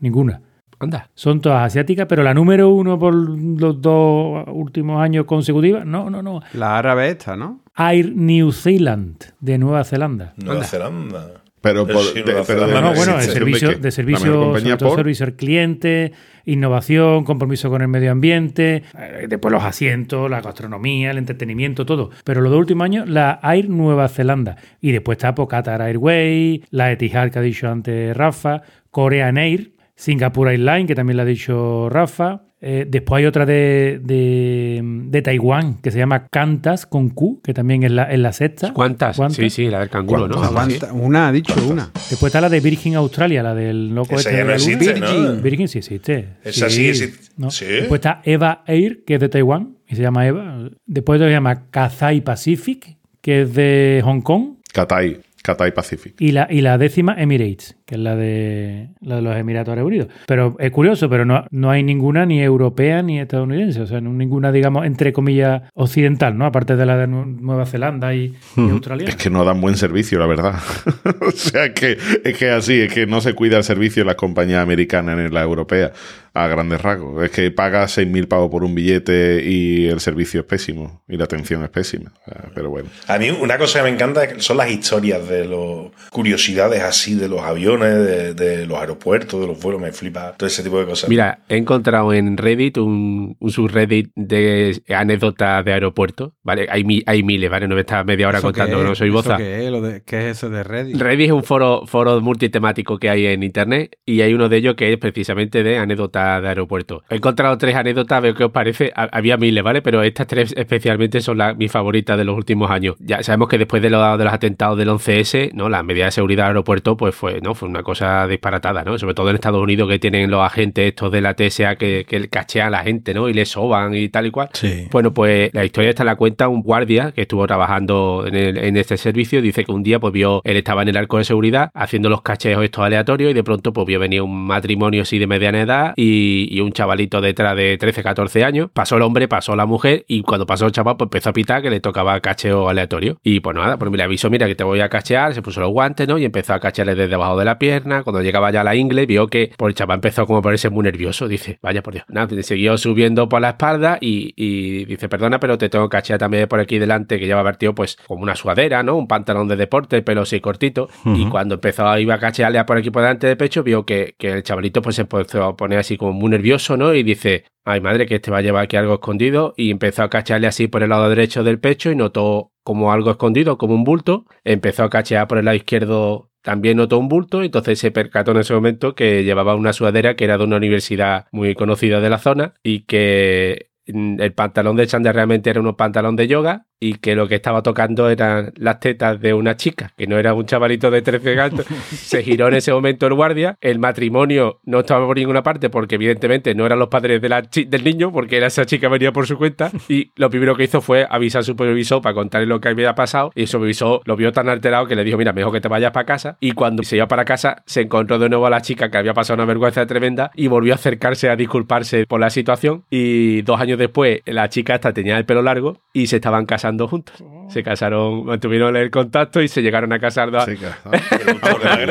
Ninguna. 0.01 0.41
Anda. 0.81 1.11
Son 1.15 1.41
todas 1.41 1.67
asiáticas, 1.67 2.07
pero 2.09 2.23
la 2.23 2.33
número 2.33 2.71
uno 2.71 2.99
por 2.99 3.13
los 3.13 3.83
dos 3.83 4.45
últimos 4.47 5.03
años 5.03 5.27
consecutivos, 5.27 5.85
no, 5.85 6.09
no, 6.09 6.23
no. 6.23 6.41
La 6.55 6.79
árabe 6.79 7.11
esta, 7.11 7.37
¿no? 7.37 7.61
Air 7.77 8.15
New 8.15 8.53
Zealand, 8.53 9.17
de 9.41 9.59
Nueva 9.59 9.85
Zelanda. 9.85 10.35
Nueva 10.37 10.65
Zelanda. 10.65 11.43
Pero, 11.61 11.87
por, 11.87 12.03
sí, 12.03 12.23
de- 12.23 12.43
pero 12.47 12.67
de 12.67 12.73
No, 12.75 12.81
no 12.81 12.95
bueno, 12.95 13.17
de 13.17 13.23
servicio, 13.25 13.79
de 13.79 13.91
servicio, 13.91 14.53
todo 14.79 14.91
por- 14.91 14.99
servicio 14.99 15.27
al 15.27 15.33
cliente, 15.35 16.13
innovación, 16.45 17.25
compromiso 17.25 17.69
con 17.69 17.83
el 17.83 17.89
medio 17.89 18.13
ambiente, 18.13 18.83
eh, 18.99 19.27
después 19.29 19.53
los 19.53 19.63
asientos, 19.65 20.31
la 20.31 20.41
gastronomía, 20.41 21.11
el 21.11 21.19
entretenimiento, 21.19 21.85
todo. 21.85 22.11
Pero 22.25 22.41
los 22.41 22.51
dos 22.51 22.61
últimos 22.61 22.85
años, 22.85 23.09
la 23.09 23.41
Air 23.43 23.69
Nueva 23.69 24.09
Zelanda. 24.09 24.57
Y 24.81 24.93
después 24.93 25.17
está 25.19 25.35
Qatar 25.35 25.83
Airways, 25.83 26.61
la 26.71 26.93
Etihad 26.93 27.31
que 27.31 27.39
ha 27.39 27.43
dicho 27.43 27.69
antes 27.69 28.17
Rafa, 28.17 28.63
Korean 28.91 29.37
Air, 29.37 29.73
Singapore 29.97 30.53
Airlines, 30.53 30.87
que 30.87 30.95
también 30.95 31.17
la 31.17 31.25
ha 31.25 31.27
dicho 31.27 31.89
Rafa. 31.91 32.43
Eh, 32.61 32.87
después 32.89 33.21
hay 33.21 33.27
otra 33.27 33.47
de, 33.47 34.01
de, 34.03 34.81
de 34.83 35.23
Taiwán 35.23 35.81
que 35.81 35.93
se 35.93 35.99
llama 35.99 36.27
Qantas 36.27 36.87
con 36.87 37.11
Q, 37.11 37.41
que 37.43 37.55
también 37.55 37.85
es 37.85 37.93
la, 37.93 38.05
es 38.05 38.19
la 38.19 38.33
sexta. 38.33 38.73
¿Cuántas? 38.73 39.17
¿Cuántas? 39.17 39.37
Sí, 39.37 39.49
sí, 39.49 39.69
la 39.69 39.79
del 39.81 39.89
canguro, 39.91 40.27
¿no? 40.27 40.43
Aguanta- 40.43 40.93
Una, 40.93 41.29
ha 41.29 41.33
dicho 41.33 41.55
una. 41.69 41.91
Después 41.95 42.31
está 42.31 42.41
la 42.41 42.49
de 42.49 42.59
Virgin 42.61 42.97
Australia, 42.97 43.43
la 43.45 43.55
del 43.55 43.95
loco 43.95 44.17
Esa 44.17 44.31
este 44.31 44.85
ya 44.85 44.97
no 44.99 45.35
¿no? 45.35 45.41
Virgin 45.41 45.69
sí 45.69 45.79
existe. 45.79 46.31
Esa 46.43 46.69
sí 46.69 46.89
existe. 46.89 47.33
¿no? 47.37 47.51
¿Sí? 47.53 47.65
Después 47.65 48.01
está 48.01 48.23
Eva 48.25 48.65
Air, 48.67 49.05
que 49.07 49.15
es 49.15 49.21
de 49.21 49.29
Taiwán, 49.29 49.77
y 49.89 49.95
se 49.95 50.03
llama 50.03 50.27
Eva. 50.27 50.69
Después 50.85 51.21
se 51.21 51.31
llama 51.31 51.67
Cathay 51.71 52.21
Pacific, 52.23 52.97
que 53.21 53.43
es 53.43 53.55
de 53.55 54.01
Hong 54.05 54.21
Kong. 54.21 54.57
Cathay, 54.73 55.21
Cathay 55.43 55.71
Pacific. 55.73 56.21
Y 56.21 56.33
la, 56.33 56.49
y 56.51 56.61
la 56.61 56.77
décima 56.77 57.15
Emirates, 57.17 57.77
que 57.89 57.95
es 57.95 58.01
la 58.03 58.17
de, 58.17 58.91
la 59.01 59.17
de 59.17 59.23
los 59.23 59.35
Emiratos 59.35 59.73
Árabes 59.73 59.87
Unidos. 59.89 60.09
Pero 60.27 60.57
es 60.59 60.71
curioso, 60.71 61.09
pero 61.09 61.25
no, 61.25 61.47
no 61.51 61.71
hay 61.71 61.83
ninguna 61.83 62.27
ni 62.27 62.43
europea 62.43 63.01
ni 63.03 63.19
estadounidense. 63.19 63.81
O 63.81 63.87
sea, 63.87 64.03
no- 64.03 64.13
ninguna, 64.13 64.53
digamos, 64.53 64.85
entre 64.85 65.15
comillas, 65.15 65.63
occidental, 65.73 66.37
¿no? 66.37 66.45
Aparte 66.45 66.77
de 66.77 66.85
la 66.85 66.99
de 66.99 67.07
Nu- 67.07 67.25
Nueva 67.25 67.65
Zelanda 67.65 68.15
y, 68.15 68.35
y 68.59 68.71
australiana. 68.71 69.09
Es 69.11 69.17
que 69.17 69.31
no 69.31 69.43
dan 69.43 69.63
buen 69.63 69.77
servicio, 69.79 70.19
la 70.19 70.27
verdad. 70.27 70.55
o 71.27 71.31
sea, 71.31 71.73
que 71.73 71.97
es 72.25 72.37
que 72.37 72.51
así, 72.51 72.79
es 72.83 72.93
que 72.93 73.07
no 73.07 73.23
se 73.23 73.33
cuida 73.33 73.57
el 73.57 73.65
servicio 73.65 74.03
en 74.03 74.09
las 74.09 74.17
compañías 74.17 74.63
americanas 74.63 75.17
ni 75.17 75.25
en 75.25 75.33
la 75.33 75.43
europea 75.43 75.91
a 76.35 76.47
grandes 76.47 76.83
rasgos. 76.83 77.25
Es 77.25 77.31
que 77.31 77.51
pagas 77.51 77.97
6.000 77.99 78.29
pavos 78.29 78.51
por 78.51 78.63
un 78.65 78.75
billete 78.75 79.43
y 79.45 79.87
el 79.87 79.99
servicio 80.01 80.41
es 80.41 80.47
pésimo 80.47 81.03
y 81.09 81.17
la 81.17 81.25
atención 81.25 81.65
es 81.65 81.71
pésima. 81.71 82.13
Pero 82.55 82.69
bueno. 82.71 82.91
A 83.09 83.19
mí 83.19 83.31
una 83.31 83.57
cosa 83.57 83.79
que 83.79 83.85
me 83.85 83.95
encanta 83.95 84.21
son 84.39 84.59
las 84.59 84.71
historias 84.71 85.27
de 85.27 85.47
los 85.47 85.91
curiosidades 86.11 86.83
así 86.83 87.15
de 87.15 87.29
los 87.29 87.41
aviones, 87.41 87.78
de, 87.87 88.35
de 88.35 88.67
los 88.67 88.79
aeropuertos, 88.79 89.41
de 89.41 89.47
los 89.47 89.61
vuelos, 89.63 89.81
me 89.81 89.93
flipa 89.93 90.35
todo 90.37 90.47
ese 90.47 90.63
tipo 90.63 90.79
de 90.81 90.87
cosas. 90.87 91.09
Mira, 91.09 91.41
he 91.49 91.57
encontrado 91.57 92.13
en 92.13 92.37
Reddit 92.37 92.79
un, 92.79 93.37
un 93.39 93.51
subreddit 93.51 94.11
de 94.15 94.81
anécdotas 94.95 95.65
de 95.65 95.73
aeropuertos, 95.73 96.33
¿vale? 96.43 96.67
Hay, 96.71 96.85
mi- 96.85 97.03
hay 97.07 97.23
miles, 97.23 97.51
¿vale? 97.51 97.69
No 97.69 97.75
me 97.75 97.83
está 97.83 98.05
media 98.05 98.29
hora 98.29 98.39
¿Eso 98.39 98.47
contando, 98.49 98.83
no 98.83 98.95
soy 98.95 99.09
¿Eso 99.09 99.17
boza. 99.17 99.37
¿Qué 99.37 99.65
es, 99.67 99.71
Lo 99.71 99.81
de- 99.81 100.03
qué 100.05 100.19
es 100.31 100.37
eso 100.39 100.51
de 100.51 100.63
Reddit? 100.65 100.97
Reddit 101.01 101.27
es 101.27 101.33
un 101.33 101.45
foro, 101.45 101.87
foro 101.87 102.21
multitemático 102.21 102.99
que 102.99 103.11
hay 103.11 103.27
en 103.27 103.43
internet 103.43 103.97
y 104.05 104.21
hay 104.21 104.35
uno 104.35 104.49
de 104.49 104.57
ellos 104.57 104.75
que 104.75 104.93
es 104.93 104.99
precisamente 104.99 105.63
de 105.63 105.79
anécdotas 105.79 106.43
de 106.43 106.49
aeropuertos. 106.49 107.03
He 107.11 107.17
encontrado 107.17 107.57
tres 107.59 107.75
anécdotas, 107.75 108.23
veo 108.23 108.35
qué 108.35 108.45
os 108.45 108.53
parece. 108.53 108.93
Ha- 108.95 109.09
Había 109.13 109.37
miles, 109.37 109.63
¿vale? 109.65 109.83
Pero 109.83 110.03
estas 110.03 110.27
tres 110.27 110.55
especialmente 110.57 111.21
son 111.21 111.39
las 111.39 111.57
mis 111.57 111.71
favoritas 111.73 112.17
de 112.19 112.25
los 112.25 112.37
últimos 112.37 112.71
años. 112.71 112.97
Ya 113.01 113.23
sabemos 113.23 113.49
que 113.49 113.59
después 113.59 113.83
de, 113.83 113.91
lo- 113.91 114.17
de 114.17 114.25
los 114.25 114.33
atentados 114.33 114.79
del 114.79 114.89
11S, 114.89 115.53
¿no? 115.55 115.69
La 115.69 115.83
medida 115.83 116.07
de 116.07 116.11
seguridad 116.13 116.45
del 116.45 116.49
aeropuerto, 116.51 116.97
pues 116.97 117.15
fue, 117.15 117.41
¿no? 117.41 117.55
Fue 117.55 117.68
una 117.69 117.83
cosa 117.83 118.27
disparatada, 118.27 118.83
¿no? 118.85 118.99
Sobre 118.99 119.15
todo 119.15 119.29
en 119.31 119.35
Estados 119.37 119.63
Unidos 119.63 119.89
que 119.89 119.99
tienen 119.99 120.31
los 120.31 120.41
agentes 120.45 120.87
estos 120.89 121.11
de 121.13 121.21
la 121.21 121.35
TSA 121.35 121.77
que, 121.77 122.05
que 122.09 122.29
cachean 122.29 122.69
a 122.69 122.71
la 122.71 122.79
gente, 122.83 123.15
¿no? 123.15 123.29
Y 123.29 123.35
le 123.35 123.45
soban 123.47 123.95
y 123.95 124.09
tal 124.09 124.27
y 124.27 124.31
cual. 124.31 124.49
Sí. 124.53 124.87
Bueno, 124.91 125.13
pues 125.15 125.51
la 125.53 125.65
historia 125.65 125.91
esta 125.91 126.05
la 126.05 126.17
cuenta 126.17 126.49
un 126.49 126.63
guardia 126.63 127.13
que 127.13 127.23
estuvo 127.23 127.47
trabajando 127.47 128.25
en, 128.27 128.35
el- 128.35 128.59
en 128.59 128.77
este 128.77 128.97
servicio. 128.97 129.43
Dice 129.43 129.65
que 129.65 129.73
un 129.73 129.83
día, 129.83 129.99
pues 130.01 130.13
vio, 130.13 130.41
él 130.45 130.57
estaba 130.57 130.83
en 130.83 130.89
el 130.89 130.97
arco 130.97 131.19
de 131.19 131.25
seguridad 131.25 131.71
haciendo 131.75 132.09
los 132.09 132.23
cacheos 132.23 132.63
estos 132.65 132.85
aleatorios 132.85 133.31
y 133.31 133.35
de 133.35 133.45
pronto, 133.45 133.73
pues 133.73 133.87
vio 133.87 133.99
venir 134.01 134.23
un 134.23 134.47
matrimonio 134.47 135.03
así 135.03 135.19
de 135.19 135.27
mediana 135.27 135.61
edad 135.63 135.93
y, 135.97 136.49
y 136.51 136.61
un 136.61 136.73
chavalito 136.73 137.21
detrás 137.21 137.57
de 137.57 137.77
13, 137.79 138.03
14 138.03 138.45
años. 138.45 138.71
Pasó 138.73 138.97
el 138.97 139.03
hombre, 139.03 139.29
pasó 139.29 139.55
la 139.57 139.67
mujer 139.67 140.05
y 140.09 140.23
cuando 140.23 140.47
pasó 140.47 140.67
el 140.67 140.73
chaval, 140.73 140.97
pues 140.97 141.07
empezó 141.07 141.31
a 141.31 141.33
pitar 141.33 141.63
que 141.63 141.71
le 141.71 141.81
tocaba 141.81 142.19
cacheo 142.21 142.69
aleatorio. 142.69 143.19
Y 143.23 143.41
pues 143.41 143.55
nada, 143.57 143.77
pues 143.79 143.91
me 143.91 143.97
le 143.97 144.03
avisó, 144.05 144.31
mira 144.31 144.47
que 144.47 144.55
te 144.55 144.65
voy 144.65 144.81
a 144.81 144.89
cachear, 144.89 145.35
se 145.35 145.43
puso 145.43 145.61
los 145.61 145.71
guantes, 145.71 146.07
¿no? 146.09 146.19
Y 146.19 146.25
empezó 146.25 146.55
a 146.55 146.61
cachearle 146.61 146.95
desde 146.95 147.09
debajo 147.09 147.37
de 147.39 147.45
la 147.45 147.58
pierna. 147.59 148.03
Cuando 148.03 148.23
llegaba 148.23 148.51
ya 148.51 148.61
a 148.63 148.65
la 148.65 148.77
ingle, 148.77 149.07
vio 149.07 149.27
que 149.27 149.53
pues, 149.57 149.71
el 149.71 149.75
chaval 149.75 149.97
empezó 149.97 150.27
como 150.27 150.39
a 150.39 150.43
ponerse 150.43 150.71
muy 150.71 150.85
nervioso. 150.85 151.29
Dice, 151.29 151.59
vaya 151.63 151.83
por 151.83 151.95
Dios. 151.95 152.07
Nada, 152.09 152.29
siguió 152.43 152.79
subiendo 152.79 153.29
por 153.29 153.41
la 153.41 153.51
espalda 153.51 153.99
y, 154.01 154.33
y 154.37 154.85
dice, 154.85 155.09
perdona, 155.09 155.41
pero 155.41 155.59
te 155.59 155.69
tengo 155.69 155.89
que 155.89 155.97
cachear 155.97 156.19
también 156.19 156.49
por 156.49 156.61
aquí 156.61 156.79
delante, 156.79 157.19
que 157.19 157.27
lleva 157.27 157.43
tío, 157.55 157.75
pues 157.75 157.97
como 158.07 158.23
una 158.23 158.37
sudadera, 158.37 158.83
¿no? 158.83 158.97
Un 158.97 159.09
pantalón 159.09 159.49
de 159.49 159.57
deporte, 159.57 160.03
pelo 160.03 160.23
así 160.23 160.41
cortito. 160.41 160.89
Y 161.05 161.29
cuando 161.29 161.57
empezó 161.57 161.89
a 161.89 162.01
iba 162.01 162.15
a 162.15 162.19
cachearle 162.19 162.63
por 162.65 162.77
aquí 162.77 162.91
por 162.91 163.03
delante 163.03 163.27
del 163.27 163.37
pecho, 163.37 163.63
vio 163.63 163.85
que, 163.85 164.15
que 164.19 164.31
el 164.31 164.43
chavalito 164.43 164.83
pues 164.83 164.97
se 164.97 165.03
empezó 165.03 165.45
a 165.45 165.57
poner 165.57 165.79
así 165.79 165.97
como 165.97 166.13
muy 166.13 166.31
nervioso, 166.31 166.77
¿no? 166.77 166.95
Y 166.95 167.03
dice, 167.03 167.45
ay 167.65 167.81
madre, 167.81 168.07
que 168.07 168.17
este 168.17 168.31
va 168.31 168.39
a 168.39 168.43
llevar 168.43 168.65
aquí 168.65 168.77
algo 168.77 168.95
escondido. 168.95 169.55
Y 169.57 169.71
empezó 169.71 170.03
a 170.03 170.11
cachearle 170.11 170.47
así 170.47 170.69
por 170.69 170.83
el 170.83 170.91
lado 170.91 171.09
derecho 171.09 171.43
del 171.45 171.59
pecho 171.59 171.91
y 171.91 171.97
notó 171.97 172.53
como 172.63 172.93
algo 172.93 173.11
escondido, 173.11 173.59
como 173.59 173.75
un 173.75 173.85
bulto. 173.85 174.27
Empezó 174.45 174.85
a 174.85 174.91
cachear 174.91 175.27
por 175.29 175.39
el 175.39 175.45
lado 175.47 175.57
izquierdo 175.57 176.31
también 176.49 176.79
notó 176.79 176.99
un 176.99 177.11
bulto, 177.11 177.43
entonces 177.43 177.79
se 177.79 177.91
percató 177.91 178.31
en 178.31 178.39
ese 178.39 178.55
momento 178.55 178.95
que 178.95 179.23
llevaba 179.23 179.55
una 179.55 179.75
sudadera 179.75 180.17
que 180.17 180.25
era 180.25 180.39
de 180.39 180.45
una 180.45 180.57
universidad 180.57 181.27
muy 181.31 181.55
conocida 181.55 182.01
de 182.01 182.09
la 182.09 182.17
zona 182.17 182.55
y 182.63 182.85
que 182.85 183.71
mm, 183.87 184.19
el 184.19 184.33
pantalón 184.33 184.77
de 184.77 184.87
chándal 184.87 185.13
realmente 185.13 185.51
era 185.51 185.61
un 185.61 185.77
pantalón 185.77 186.17
de 186.17 186.27
yoga 186.27 186.67
y 186.81 186.95
que 186.95 187.15
lo 187.15 187.29
que 187.29 187.37
estaba 187.37 187.63
tocando 187.63 188.09
eran 188.09 188.53
las 188.57 188.81
tetas 188.81 189.21
de 189.21 189.35
una 189.35 189.57
chica, 189.57 189.93
que 189.97 190.07
no 190.07 190.19
era 190.19 190.35
un 190.35 190.47
chavalito 190.47 190.91
de 190.91 191.03
13 191.03 191.41
años. 191.41 191.67
Se 191.93 192.23
giró 192.23 192.49
en 192.49 192.55
ese 192.55 192.73
momento 192.73 193.07
el 193.07 193.15
guardia, 193.15 193.57
el 193.61 193.79
matrimonio 193.79 194.61
no 194.65 194.81
estaba 194.81 195.07
por 195.07 195.17
ninguna 195.17 195.43
parte 195.43 195.71
porque 195.71 195.97
evidentemente 195.97 196.55
no 196.55 196.67
eran 196.67 196.79
los 196.79 196.89
padres 196.89 197.21
de 197.21 197.29
la 197.29 197.43
del 197.43 197.85
niño, 197.85 198.13
porque 198.13 198.37
era 198.37 198.47
esa 198.47 198.67
chica 198.67 198.89
venía 198.89 199.13
por 199.13 199.27
su 199.27 199.37
cuenta. 199.37 199.71
Y 199.89 200.13
lo 200.17 200.31
primero 200.31 200.55
que 200.55 200.65
hizo 200.65 200.81
fue 200.81 201.07
avisar 201.09 201.41
al 201.41 201.45
supervisor 201.45 202.03
para 202.03 202.15
contarle 202.15 202.47
lo 202.47 202.61
que 202.61 202.69
había 202.69 202.95
pasado. 202.95 203.33
Y 203.35 203.43
el 203.43 203.49
supervisor 203.49 204.01
lo 204.05 204.17
vio 204.17 204.33
tan 204.33 204.49
alterado 204.49 204.87
que 204.87 204.95
le 204.95 205.05
dijo, 205.05 205.19
mira, 205.19 205.33
mejor 205.33 205.53
que 205.53 205.61
te 205.61 205.69
vayas 205.69 205.93
para 205.93 206.07
casa 206.07 206.37
y 206.41 206.53
cuando 206.53 206.83
se 206.83 206.97
iba 206.97 207.09
para 207.09 207.25
casa 207.25 207.63
se 207.67 207.83
encontró 207.83 208.19
de 208.19 208.29
nuevo 208.29 208.47
a 208.47 208.51
la 208.51 208.61
chica 208.61 208.91
que 208.91 208.99
había 208.99 209.15
pasado 209.15 209.37
una 209.37 209.45
vergüenza 209.45 209.87
tremenda 209.87 210.31
y 210.35 210.47
volvió 210.49 210.73
a 210.73 210.77
acercarse 210.77 211.29
a 211.31 211.37
disculparse 211.37 212.07
por 212.07 212.21
la 212.21 212.31
situación. 212.31 212.85
Y 212.91 213.43
dos 213.43 213.61
años 213.61 213.79
después 213.79 214.21
la 214.27 214.49
chica 214.49 214.75
esta 214.75 214.93
tenía 214.93 215.17
el 215.19 215.25
pelo 215.25 215.43
largo 215.43 215.81
y 215.93 216.07
se 216.07 216.17
estaban 216.17 216.47
casando 216.47 216.68
juntos. 216.77 217.23
Se 217.49 217.63
casaron, 217.63 218.27
mantuvieron 218.27 218.77
el 218.77 218.91
contacto 218.91 219.41
y 219.41 219.49
se 219.49 219.63
llegaron 219.63 219.93
a 219.93 219.99
casar 219.99 220.31
dos, 220.31 220.45
Sí, 220.45 220.57
claro. 220.57 220.77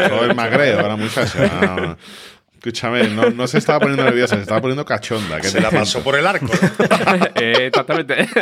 Todo 0.09 0.25
el 0.25 0.35
magreo 0.35 0.79
a 0.79 0.89
la 0.89 0.95
muchacha. 0.95 1.97
Escúchame, 2.53 3.07
no, 3.09 3.29
no 3.29 3.47
se 3.47 3.59
estaba 3.59 3.79
poniendo 3.79 4.03
nerviosa, 4.03 4.35
se 4.35 4.41
estaba 4.41 4.59
poniendo 4.59 4.83
cachonda. 4.83 5.39
¿Qué 5.39 5.47
Se 5.47 5.57
te 5.57 5.63
la 5.63 5.69
pasó 5.69 6.03
por 6.03 6.17
el 6.17 6.25
arco. 6.25 6.47
¿no? 6.47 6.51
Eh, 7.35 7.67
exactamente. 7.67 8.27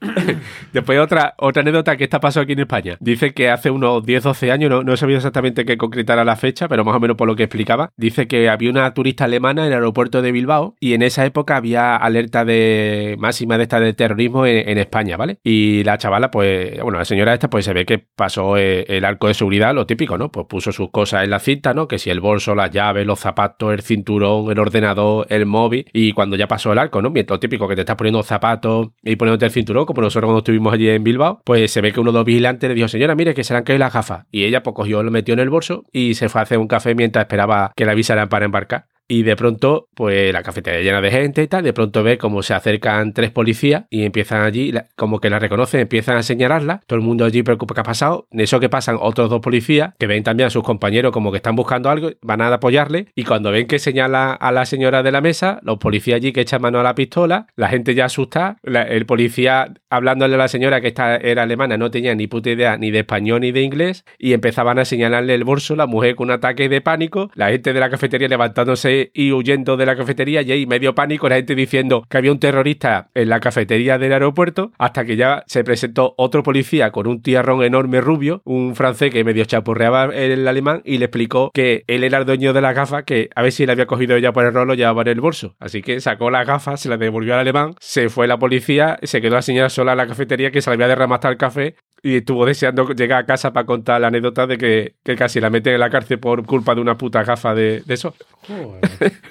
Después 0.72 0.98
otra, 0.98 1.34
otra 1.38 1.62
anécdota 1.62 1.96
que 1.96 2.04
está 2.04 2.20
pasó 2.20 2.40
aquí 2.40 2.52
en 2.52 2.60
España. 2.60 2.96
Dice 3.00 3.32
que 3.32 3.50
hace 3.50 3.70
unos 3.70 4.04
10, 4.04 4.22
12 4.22 4.52
años, 4.52 4.70
no, 4.70 4.82
no 4.82 4.92
he 4.92 4.96
sabido 4.96 5.18
exactamente 5.18 5.64
qué 5.64 5.76
concretara 5.76 6.24
la 6.24 6.36
fecha, 6.36 6.68
pero 6.68 6.84
más 6.84 6.96
o 6.96 7.00
menos 7.00 7.16
por 7.16 7.28
lo 7.28 7.36
que 7.36 7.44
explicaba, 7.44 7.90
dice 7.96 8.26
que 8.26 8.48
había 8.48 8.70
una 8.70 8.92
turista 8.94 9.24
alemana 9.24 9.62
en 9.62 9.68
el 9.68 9.74
aeropuerto 9.74 10.22
de 10.22 10.32
Bilbao 10.32 10.76
y 10.80 10.94
en 10.94 11.02
esa 11.02 11.24
época 11.24 11.56
había 11.56 11.96
alerta 11.96 12.44
de 12.44 13.16
máxima 13.18 13.56
de 13.56 13.64
esta 13.64 13.80
de 13.80 13.92
terrorismo 13.92 14.46
en, 14.46 14.68
en 14.68 14.78
España, 14.78 15.16
¿vale? 15.16 15.38
Y 15.42 15.84
la 15.84 15.98
chavala, 15.98 16.30
pues, 16.30 16.80
bueno, 16.80 16.98
la 16.98 17.04
señora 17.04 17.34
esta, 17.34 17.50
pues 17.50 17.64
se 17.64 17.72
ve 17.72 17.84
que 17.84 17.98
pasó 17.98 18.56
eh, 18.56 18.84
el 18.88 19.04
arco 19.04 19.28
de 19.28 19.34
seguridad, 19.34 19.74
lo 19.74 19.86
típico, 19.86 20.18
¿no? 20.18 20.30
Pues 20.30 20.46
puso 20.46 20.72
sus 20.72 20.90
cosas 20.90 21.24
en 21.24 21.30
la 21.30 21.38
cinta, 21.38 21.74
¿no? 21.74 21.88
Que 21.88 21.98
si 21.98 22.10
el 22.10 22.20
bolso, 22.20 22.54
las 22.54 22.70
llaves, 22.70 23.06
los 23.06 23.18
zapatos, 23.18 23.72
el 23.72 23.82
cinturón, 23.82 24.50
el 24.50 24.58
ordenador, 24.58 25.26
el 25.30 25.46
móvil, 25.46 25.86
y 25.92 26.12
cuando 26.12 26.36
ya 26.36 26.48
pasó 26.48 26.72
el 26.72 26.78
arco, 26.78 27.02
¿no? 27.02 27.10
Mientras 27.10 27.36
lo 27.36 27.40
típico 27.40 27.68
que 27.68 27.74
te 27.74 27.82
estás 27.82 27.96
poniendo 27.96 28.22
zapatos 28.22 28.88
y 29.02 29.16
poniéndote 29.16 29.46
el 29.46 29.52
cinturón, 29.52 29.65
como 29.66 30.02
nosotros 30.02 30.28
cuando 30.28 30.38
estuvimos 30.38 30.72
allí 30.72 30.88
en 30.88 31.04
Bilbao, 31.04 31.40
pues 31.44 31.70
se 31.70 31.80
ve 31.80 31.92
que 31.92 32.00
uno 32.00 32.12
de 32.12 32.18
los 32.18 32.24
vigilantes 32.24 32.68
le 32.68 32.74
dijo, 32.74 32.88
señora, 32.88 33.14
mire 33.14 33.34
que 33.34 33.44
se 33.44 33.52
le 33.52 33.58
han 33.58 33.64
caído 33.64 33.80
las 33.80 33.92
gafas. 33.92 34.26
Y 34.30 34.44
ella 34.44 34.62
pues 34.62 34.74
cogió, 34.74 35.02
lo 35.02 35.10
metió 35.10 35.34
en 35.34 35.40
el 35.40 35.50
bolso 35.50 35.84
y 35.92 36.14
se 36.14 36.28
fue 36.28 36.40
a 36.40 36.44
hacer 36.44 36.58
un 36.58 36.68
café 36.68 36.94
mientras 36.94 37.24
esperaba 37.24 37.72
que 37.76 37.84
la 37.84 37.92
avisaran 37.92 38.28
para 38.28 38.44
embarcar. 38.44 38.86
Y 39.08 39.22
de 39.22 39.36
pronto, 39.36 39.88
pues 39.94 40.32
la 40.32 40.42
cafetería 40.42 40.80
llena 40.80 41.00
de 41.00 41.10
gente 41.10 41.42
y 41.42 41.46
tal, 41.46 41.62
de 41.62 41.72
pronto 41.72 42.02
ve 42.02 42.18
cómo 42.18 42.42
se 42.42 42.54
acercan 42.54 43.12
tres 43.12 43.30
policías 43.30 43.84
y 43.88 44.04
empiezan 44.04 44.42
allí, 44.42 44.72
como 44.96 45.20
que 45.20 45.30
la 45.30 45.38
reconocen, 45.38 45.80
empiezan 45.80 46.16
a 46.16 46.22
señalarla, 46.24 46.80
todo 46.86 46.98
el 46.98 47.04
mundo 47.04 47.24
allí 47.24 47.42
preocupa 47.42 47.74
qué 47.74 47.80
ha 47.82 47.84
pasado, 47.84 48.26
en 48.32 48.40
eso 48.40 48.58
que 48.58 48.68
pasan 48.68 48.96
otros 49.00 49.30
dos 49.30 49.40
policías, 49.40 49.94
que 49.98 50.06
ven 50.08 50.24
también 50.24 50.48
a 50.48 50.50
sus 50.50 50.64
compañeros 50.64 51.12
como 51.12 51.30
que 51.30 51.36
están 51.36 51.54
buscando 51.54 51.88
algo, 51.88 52.10
van 52.22 52.40
a 52.40 52.52
apoyarle, 52.52 53.06
y 53.14 53.24
cuando 53.24 53.52
ven 53.52 53.66
que 53.68 53.78
señala 53.78 54.32
a 54.32 54.50
la 54.50 54.66
señora 54.66 55.02
de 55.04 55.12
la 55.12 55.20
mesa, 55.20 55.60
los 55.62 55.78
policías 55.78 56.16
allí 56.16 56.32
que 56.32 56.40
echan 56.40 56.60
mano 56.62 56.80
a 56.80 56.82
la 56.82 56.94
pistola, 56.96 57.46
la 57.54 57.68
gente 57.68 57.94
ya 57.94 58.06
asusta, 58.06 58.56
la- 58.62 58.82
el 58.82 59.06
policía 59.06 59.72
hablándole 59.88 60.34
a 60.34 60.38
la 60.38 60.48
señora 60.48 60.80
que 60.80 60.88
esta 60.88 61.16
era 61.16 61.44
alemana, 61.44 61.76
no 61.76 61.90
tenía 61.90 62.14
ni 62.14 62.26
puta 62.26 62.50
idea 62.50 62.76
ni 62.76 62.90
de 62.90 63.00
español 63.00 63.40
ni 63.42 63.52
de 63.52 63.62
inglés, 63.62 64.04
y 64.18 64.32
empezaban 64.32 64.78
a 64.80 64.84
señalarle 64.84 65.34
el 65.34 65.44
bolso, 65.44 65.76
la 65.76 65.86
mujer 65.86 66.16
con 66.16 66.26
un 66.26 66.32
ataque 66.32 66.68
de 66.68 66.80
pánico, 66.80 67.30
la 67.34 67.50
gente 67.50 67.72
de 67.72 67.78
la 67.80 67.88
cafetería 67.88 68.26
levantándose 68.28 68.95
y 69.14 69.32
huyendo 69.32 69.76
de 69.76 69.86
la 69.86 69.96
cafetería, 69.96 70.42
y 70.42 70.52
ahí 70.52 70.66
medio 70.66 70.94
pánico, 70.94 71.28
la 71.28 71.36
gente 71.36 71.54
diciendo 71.54 72.04
que 72.08 72.18
había 72.18 72.32
un 72.32 72.38
terrorista 72.38 73.10
en 73.14 73.28
la 73.28 73.40
cafetería 73.40 73.98
del 73.98 74.12
aeropuerto, 74.12 74.72
hasta 74.78 75.04
que 75.04 75.16
ya 75.16 75.44
se 75.46 75.64
presentó 75.64 76.14
otro 76.16 76.42
policía 76.42 76.90
con 76.90 77.06
un 77.06 77.22
tiarrón 77.22 77.62
enorme 77.62 78.00
rubio, 78.00 78.42
un 78.44 78.74
francés 78.74 79.12
que 79.12 79.24
medio 79.24 79.44
chapurreaba 79.44 80.06
el 80.14 80.46
alemán, 80.46 80.82
y 80.84 80.98
le 80.98 81.06
explicó 81.06 81.50
que 81.52 81.84
él 81.86 82.04
era 82.04 82.18
el 82.18 82.24
dueño 82.24 82.52
de 82.52 82.60
la 82.60 82.72
gafa, 82.72 83.02
que 83.02 83.28
a 83.34 83.42
ver 83.42 83.52
si 83.52 83.66
le 83.66 83.72
había 83.72 83.86
cogido 83.86 84.16
ella 84.16 84.32
por 84.32 84.44
error, 84.44 84.66
lo 84.66 84.74
llevaba 84.74 85.02
en 85.02 85.08
el 85.08 85.20
bolso. 85.20 85.56
Así 85.58 85.82
que 85.82 86.00
sacó 86.00 86.30
la 86.30 86.44
gafa, 86.44 86.76
se 86.76 86.88
la 86.88 86.96
devolvió 86.96 87.34
al 87.34 87.40
alemán, 87.40 87.74
se 87.80 88.08
fue 88.08 88.26
la 88.26 88.38
policía, 88.38 88.98
se 89.02 89.20
quedó 89.20 89.34
la 89.34 89.42
señora 89.42 89.70
sola 89.70 89.92
en 89.92 89.98
la 89.98 90.06
cafetería 90.06 90.50
que 90.50 90.62
se 90.62 90.70
le 90.70 90.74
había 90.74 90.88
derramado 90.88 91.28
el 91.28 91.36
café 91.36 91.76
y 92.02 92.16
estuvo 92.16 92.44
deseando 92.46 92.88
llegar 92.92 93.22
a 93.22 93.26
casa 93.26 93.52
para 93.52 93.66
contar 93.66 94.00
la 94.00 94.08
anécdota 94.08 94.46
de 94.46 94.58
que, 94.58 94.96
que 95.02 95.16
casi 95.16 95.40
la 95.40 95.50
meten 95.50 95.74
en 95.74 95.80
la 95.80 95.90
cárcel 95.90 96.18
por 96.18 96.44
culpa 96.46 96.74
de 96.74 96.80
una 96.80 96.96
puta 96.96 97.22
gafa 97.24 97.54
de, 97.54 97.82
de 97.84 97.94
eso. 97.94 98.14
Joder. 98.46 99.12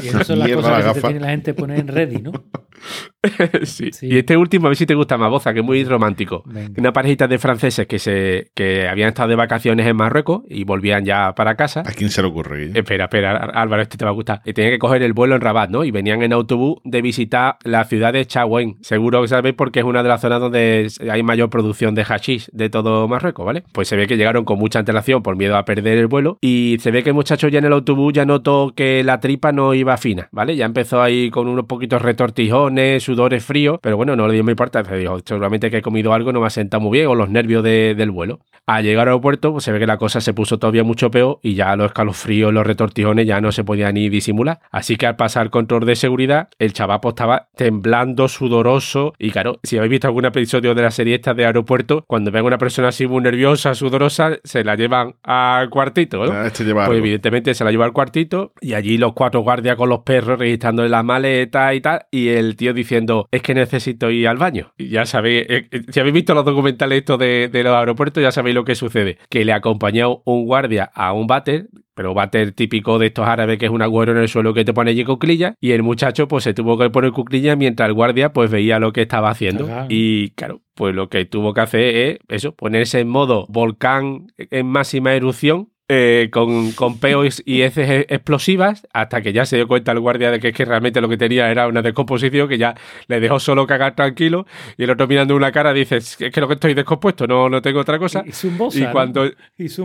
Y 0.00 0.08
esas 0.08 0.28
son 0.28 0.38
las 0.38 0.46
Mierda, 0.46 0.62
cosas 0.62 0.72
la 0.72 0.76
que 0.78 0.94
se 0.94 1.00
gafa. 1.00 1.08
tiene 1.08 1.20
la 1.20 1.28
gente 1.30 1.52
poner 1.52 1.80
en 1.80 1.88
ready, 1.88 2.18
¿no? 2.22 2.32
sí. 3.64 3.90
Sí. 3.92 4.08
Y 4.08 4.18
este 4.18 4.36
último, 4.36 4.66
a 4.66 4.70
ver 4.70 4.76
si 4.76 4.86
te 4.86 4.94
gusta 4.94 5.16
más, 5.16 5.30
Boza, 5.30 5.52
que 5.52 5.60
es 5.60 5.64
muy 5.64 5.84
romántico. 5.84 6.42
Venga. 6.46 6.74
Una 6.78 6.92
parejita 6.92 7.28
de 7.28 7.38
franceses 7.38 7.86
que 7.86 7.98
se 7.98 8.50
que 8.54 8.88
habían 8.88 9.08
estado 9.08 9.28
de 9.28 9.36
vacaciones 9.36 9.86
en 9.86 9.96
Marruecos 9.96 10.42
y 10.48 10.64
volvían 10.64 11.04
ya 11.04 11.34
para 11.34 11.54
casa. 11.54 11.80
¿A 11.86 11.92
quién 11.92 12.10
se 12.10 12.22
le 12.22 12.28
ocurre? 12.28 12.70
Espera, 12.74 13.04
espera, 13.04 13.36
Álvaro, 13.36 13.82
este 13.82 13.96
te 13.96 14.04
va 14.04 14.10
a 14.10 14.14
gustar. 14.14 14.42
Y 14.44 14.52
tenían 14.52 14.72
que 14.72 14.78
coger 14.78 15.02
el 15.02 15.12
vuelo 15.12 15.34
en 15.34 15.40
Rabat, 15.40 15.70
¿no? 15.70 15.84
Y 15.84 15.90
venían 15.90 16.22
en 16.22 16.32
autobús 16.32 16.78
de 16.84 17.02
visitar 17.02 17.56
la 17.64 17.84
ciudad 17.84 18.12
de 18.12 18.26
Chaouén. 18.26 18.76
Seguro 18.80 19.22
que 19.22 19.28
sabéis 19.28 19.54
porque 19.54 19.80
es 19.80 19.84
una 19.84 20.02
de 20.02 20.08
las 20.08 20.20
zonas 20.20 20.40
donde 20.40 20.88
hay 21.10 21.22
mayor 21.22 21.50
producción 21.50 21.94
de 21.94 22.04
hashish 22.04 22.48
de 22.52 22.70
todo 22.70 23.08
Marruecos, 23.08 23.44
¿vale? 23.44 23.62
Pues 23.72 23.88
se 23.88 23.96
ve 23.96 24.06
que 24.06 24.16
llegaron 24.16 24.44
con 24.44 24.58
mucha 24.58 24.78
antelación 24.78 25.22
por 25.22 25.36
miedo 25.36 25.56
a 25.56 25.64
perder 25.64 25.98
el 25.98 26.06
vuelo 26.06 26.38
y 26.40 26.76
se 26.80 26.90
ve 26.90 27.02
que 27.02 27.10
el 27.10 27.14
muchacho 27.14 27.48
ya 27.48 27.58
en 27.58 27.64
el 27.64 27.72
autobús 27.72 28.12
ya 28.12 28.24
notó 28.24 28.72
que 28.74 29.02
la 29.04 29.20
tripa 29.20 29.52
no 29.52 29.74
iba 29.74 29.96
fina, 29.96 30.28
¿vale? 30.32 30.56
Ya 30.56 30.66
empezó 30.66 31.02
ahí 31.02 31.30
con 31.30 31.48
unos 31.48 31.66
poquitos 31.66 32.02
retortijones, 32.02 33.02
sudores 33.16 33.44
fríos, 33.44 33.78
pero 33.82 33.96
bueno, 33.96 34.14
no 34.14 34.28
le 34.28 34.34
dio 34.34 34.44
muy 34.44 34.52
importancia. 34.52 34.94
Dijo, 34.96 35.18
seguramente 35.24 35.70
que 35.70 35.78
he 35.78 35.82
comido 35.82 36.12
algo, 36.12 36.32
no 36.32 36.40
me 36.40 36.46
ha 36.46 36.50
sentado 36.50 36.80
muy 36.82 36.98
bien, 36.98 37.08
o 37.08 37.14
los 37.14 37.28
nervios 37.30 37.64
de- 37.64 37.94
del 37.94 38.10
vuelo. 38.10 38.40
Al 38.66 38.84
llegar 38.84 39.02
al 39.08 39.14
aeropuerto, 39.14 39.52
pues 39.52 39.64
se 39.64 39.72
ve 39.72 39.78
que 39.78 39.86
la 39.86 39.96
cosa 39.96 40.20
se 40.20 40.34
puso 40.34 40.58
todavía 40.58 40.82
mucho 40.84 41.10
peor 41.10 41.38
y 41.42 41.54
ya 41.54 41.74
los 41.76 41.86
escalofríos, 41.86 42.52
los 42.52 42.66
retortijones 42.66 43.26
ya 43.26 43.40
no 43.40 43.52
se 43.52 43.64
podían 43.64 43.94
ni 43.94 44.08
disimular. 44.08 44.58
Así 44.70 44.96
que 44.96 45.06
al 45.06 45.16
pasar 45.16 45.44
el 45.44 45.50
control 45.50 45.86
de 45.86 45.94
seguridad, 45.96 46.48
el 46.58 46.72
chavapo 46.72 47.10
estaba 47.10 47.48
temblando, 47.56 48.28
sudoroso. 48.28 49.14
Y 49.18 49.30
claro, 49.30 49.60
si 49.62 49.76
habéis 49.78 49.90
visto 49.92 50.08
algún 50.08 50.24
episodio 50.24 50.74
de 50.74 50.82
la 50.82 50.90
serie 50.90 51.14
esta 51.14 51.32
de 51.34 51.46
aeropuerto, 51.46 52.04
cuando 52.08 52.30
ven 52.30 52.42
a 52.42 52.46
una 52.48 52.58
persona 52.58 52.88
así 52.88 53.06
muy 53.06 53.22
nerviosa, 53.22 53.74
sudorosa, 53.74 54.38
se 54.44 54.64
la 54.64 54.74
llevan 54.74 55.14
al 55.22 55.70
cuartito, 55.70 56.24
¿no? 56.26 56.32
Ah, 56.32 56.46
este 56.48 56.64
lleva 56.64 56.86
Pues 56.86 56.98
evidentemente 56.98 57.54
se 57.54 57.64
la 57.64 57.70
lleva 57.70 57.84
al 57.84 57.92
cuartito 57.92 58.52
y 58.60 58.74
allí 58.74 58.98
los 58.98 59.12
cuatro 59.12 59.40
guardias 59.40 59.76
con 59.76 59.88
los 59.88 60.00
perros 60.00 60.38
registrándole 60.38 60.88
las 60.88 61.04
maletas 61.04 61.74
y 61.74 61.80
tal 61.80 62.00
y 62.10 62.28
el 62.28 62.56
tío 62.56 62.74
diciendo 62.96 63.28
es 63.30 63.42
que 63.42 63.54
necesito 63.54 64.10
ir 64.10 64.28
al 64.28 64.36
baño. 64.36 64.72
Y 64.76 64.88
ya 64.88 65.06
sabéis, 65.06 65.46
eh, 65.48 65.68
eh, 65.70 65.82
si 65.88 66.00
habéis 66.00 66.14
visto 66.14 66.34
los 66.34 66.44
documentales 66.44 66.98
estos 66.98 67.18
de, 67.18 67.48
de 67.48 67.62
los 67.62 67.74
aeropuertos 67.74 68.22
ya 68.22 68.32
sabéis 68.32 68.54
lo 68.54 68.64
que 68.64 68.74
sucede. 68.74 69.18
Que 69.28 69.44
le 69.44 69.52
acompañó 69.52 70.22
un 70.24 70.46
guardia 70.46 70.90
a 70.94 71.12
un 71.12 71.26
váter 71.26 71.68
pero 71.96 72.12
váter 72.12 72.52
típico 72.52 72.98
de 72.98 73.06
estos 73.06 73.26
árabes 73.26 73.58
que 73.58 73.64
es 73.64 73.70
un 73.70 73.80
agüero 73.80 74.12
en 74.12 74.18
el 74.18 74.28
suelo 74.28 74.52
que 74.52 74.66
te 74.66 74.74
pone 74.74 74.90
allí 74.90 75.02
cuclillas 75.02 75.54
y 75.60 75.72
el 75.72 75.82
muchacho 75.82 76.28
pues 76.28 76.44
se 76.44 76.52
tuvo 76.52 76.76
que 76.76 76.90
poner 76.90 77.10
cuclillas 77.10 77.56
mientras 77.56 77.88
el 77.88 77.94
guardia 77.94 78.34
pues 78.34 78.50
veía 78.50 78.78
lo 78.78 78.92
que 78.92 79.00
estaba 79.00 79.30
haciendo 79.30 79.66
y 79.88 80.28
claro 80.32 80.60
pues 80.74 80.94
lo 80.94 81.08
que 81.08 81.24
tuvo 81.24 81.54
que 81.54 81.62
hacer 81.62 81.96
es 81.96 82.18
eso 82.28 82.54
ponerse 82.54 83.00
en 83.00 83.08
modo 83.08 83.46
volcán 83.48 84.26
en 84.36 84.66
máxima 84.66 85.14
erupción 85.14 85.70
eh, 85.88 86.28
con, 86.32 86.72
con 86.72 86.98
peos 86.98 87.42
y 87.44 87.62
heces 87.62 87.88
e- 87.88 88.06
explosivas 88.08 88.86
hasta 88.92 89.22
que 89.22 89.32
ya 89.32 89.46
se 89.46 89.56
dio 89.56 89.68
cuenta 89.68 89.92
el 89.92 90.00
guardia 90.00 90.30
de 90.30 90.40
que, 90.40 90.48
es 90.48 90.54
que 90.54 90.64
realmente 90.64 91.00
lo 91.00 91.08
que 91.08 91.16
tenía 91.16 91.50
era 91.50 91.68
una 91.68 91.82
descomposición 91.82 92.48
que 92.48 92.58
ya 92.58 92.74
le 93.06 93.20
dejó 93.20 93.38
solo 93.38 93.66
cagar 93.66 93.94
tranquilo 93.94 94.46
y 94.76 94.84
el 94.84 94.90
otro 94.90 95.06
mirando 95.06 95.36
una 95.36 95.52
cara 95.52 95.72
dice 95.72 95.98
es 95.98 96.16
que 96.16 96.40
lo 96.40 96.48
que 96.48 96.54
estoy 96.54 96.74
descompuesto 96.74 97.26
no, 97.26 97.48
no 97.48 97.62
tengo 97.62 97.80
otra 97.80 97.98
cosa 97.98 98.24
Y 98.26 98.32
Zumbosa, 98.32 98.78
y 98.78 98.82
¿no? 98.82 98.92
cuando 98.92 99.26
Y 99.56 99.68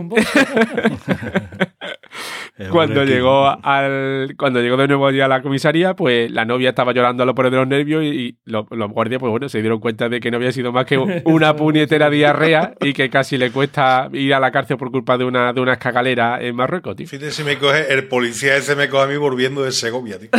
cuando 2.70 3.00
hombre, 3.00 3.14
llegó 3.14 3.46
al 3.64 4.34
cuando 4.36 4.60
llegó 4.60 4.76
de 4.76 4.88
nuevo 4.88 5.06
allí 5.06 5.20
a 5.20 5.28
la 5.28 5.42
comisaría 5.42 5.94
pues 5.94 6.30
la 6.30 6.44
novia 6.44 6.70
estaba 6.70 6.92
llorando 6.92 7.22
a 7.22 7.26
lo 7.26 7.34
por 7.34 7.50
de 7.50 7.56
los 7.56 7.66
nervios 7.66 8.04
y, 8.04 8.06
y 8.06 8.36
los, 8.44 8.66
los 8.70 8.90
guardias 8.90 9.20
pues 9.20 9.30
bueno 9.30 9.48
se 9.48 9.60
dieron 9.60 9.80
cuenta 9.80 10.08
de 10.08 10.20
que 10.20 10.30
no 10.30 10.36
había 10.36 10.52
sido 10.52 10.72
más 10.72 10.86
que 10.86 10.98
una 11.24 11.56
puñetera 11.56 12.10
diarrea 12.10 12.74
y 12.80 12.92
que 12.92 13.10
casi 13.10 13.38
le 13.38 13.50
cuesta 13.50 14.08
ir 14.12 14.34
a 14.34 14.40
la 14.40 14.50
cárcel 14.50 14.76
por 14.76 14.90
culpa 14.90 15.16
de 15.16 15.24
una 15.24 15.52
de 15.52 15.60
una 15.60 15.74
escagalera 15.74 16.40
en 16.40 16.54
Marruecos 16.54 16.96
tío. 16.96 17.06
Fíjate 17.06 17.30
si 17.30 17.44
me 17.44 17.58
coge, 17.58 17.92
el 17.92 18.08
policía 18.08 18.56
ese 18.56 18.76
me 18.76 18.88
coge 18.88 19.04
a 19.04 19.06
mí 19.06 19.16
volviendo 19.16 19.62
de 19.62 19.72
Segovia, 19.72 20.18
tío. 20.18 20.30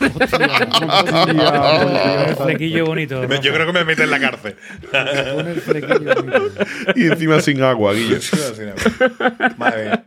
Hostia, 0.00 0.46
el 2.28 2.36
flequillo 2.36 2.86
bonito. 2.86 3.22
Yo 3.22 3.52
creo 3.52 3.66
que 3.66 3.72
me 3.72 3.84
mete 3.84 4.04
en 4.04 4.10
la 4.10 4.20
cárcel. 4.20 4.56
Y 6.96 7.06
encima 7.06 7.40
sin 7.40 7.62
agua, 7.62 7.92
Guille. 7.92 8.18
Madre 9.56 9.84
mía. 9.84 10.04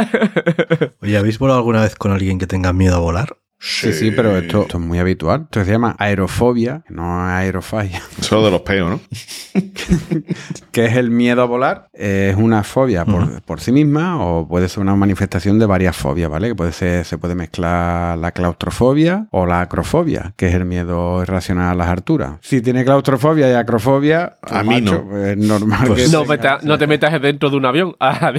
Oye, 1.00 1.16
¿habéis 1.16 1.38
volado 1.38 1.58
alguna 1.58 1.82
vez 1.82 1.94
con 1.96 2.12
alguien 2.12 2.38
que 2.38 2.46
tenga 2.46 2.72
miedo 2.72 2.96
a 2.96 3.00
volar? 3.00 3.39
Sí, 3.62 3.92
sí, 3.92 4.10
pero 4.10 4.36
esto, 4.38 4.62
esto 4.62 4.78
es 4.78 4.82
muy 4.84 4.98
habitual. 4.98 5.42
Esto 5.42 5.64
se 5.64 5.70
llama 5.72 5.94
aerofobia, 5.98 6.82
que 6.88 6.94
no 6.94 7.02
es 7.28 7.32
aerofagia, 7.34 8.00
Solo 8.20 8.46
de 8.46 8.50
los 8.52 8.62
peos, 8.62 8.90
¿no? 8.90 9.00
que 10.72 10.86
es 10.86 10.96
el 10.96 11.10
miedo 11.10 11.42
a 11.42 11.44
volar. 11.44 11.88
Es 11.92 12.36
una 12.36 12.62
fobia 12.62 13.04
por, 13.04 13.42
por 13.42 13.60
sí 13.60 13.72
misma 13.72 14.24
o 14.24 14.48
puede 14.48 14.68
ser 14.68 14.80
una 14.82 14.94
manifestación 14.96 15.58
de 15.58 15.66
varias 15.66 15.96
fobias, 15.96 16.30
¿vale? 16.30 16.48
Que 16.48 16.54
puede 16.54 16.72
ser, 16.72 17.04
se 17.04 17.18
puede 17.18 17.34
mezclar 17.34 18.16
la 18.18 18.32
claustrofobia 18.32 19.26
o 19.30 19.46
la 19.46 19.60
acrofobia, 19.60 20.32
que 20.36 20.48
es 20.48 20.54
el 20.54 20.64
miedo 20.64 21.22
irracional 21.22 21.70
a 21.72 21.74
las 21.74 21.88
alturas. 21.88 22.32
Si 22.40 22.60
tiene 22.62 22.84
claustrofobia 22.84 23.50
y 23.50 23.54
acrofobia, 23.54 24.36
A 24.42 24.62
mí 24.62 24.80
no. 24.80 25.04
pues 25.04 25.28
es 25.28 25.36
normal 25.36 25.94
que 25.94 26.08
no, 26.08 26.22
tenga- 26.22 26.26
meta- 26.28 26.58
no 26.62 26.78
te 26.78 26.86
metas 26.86 27.20
dentro 27.20 27.50
de 27.50 27.56
un 27.56 27.66
avión 27.66 27.94
Ah, 28.00 28.32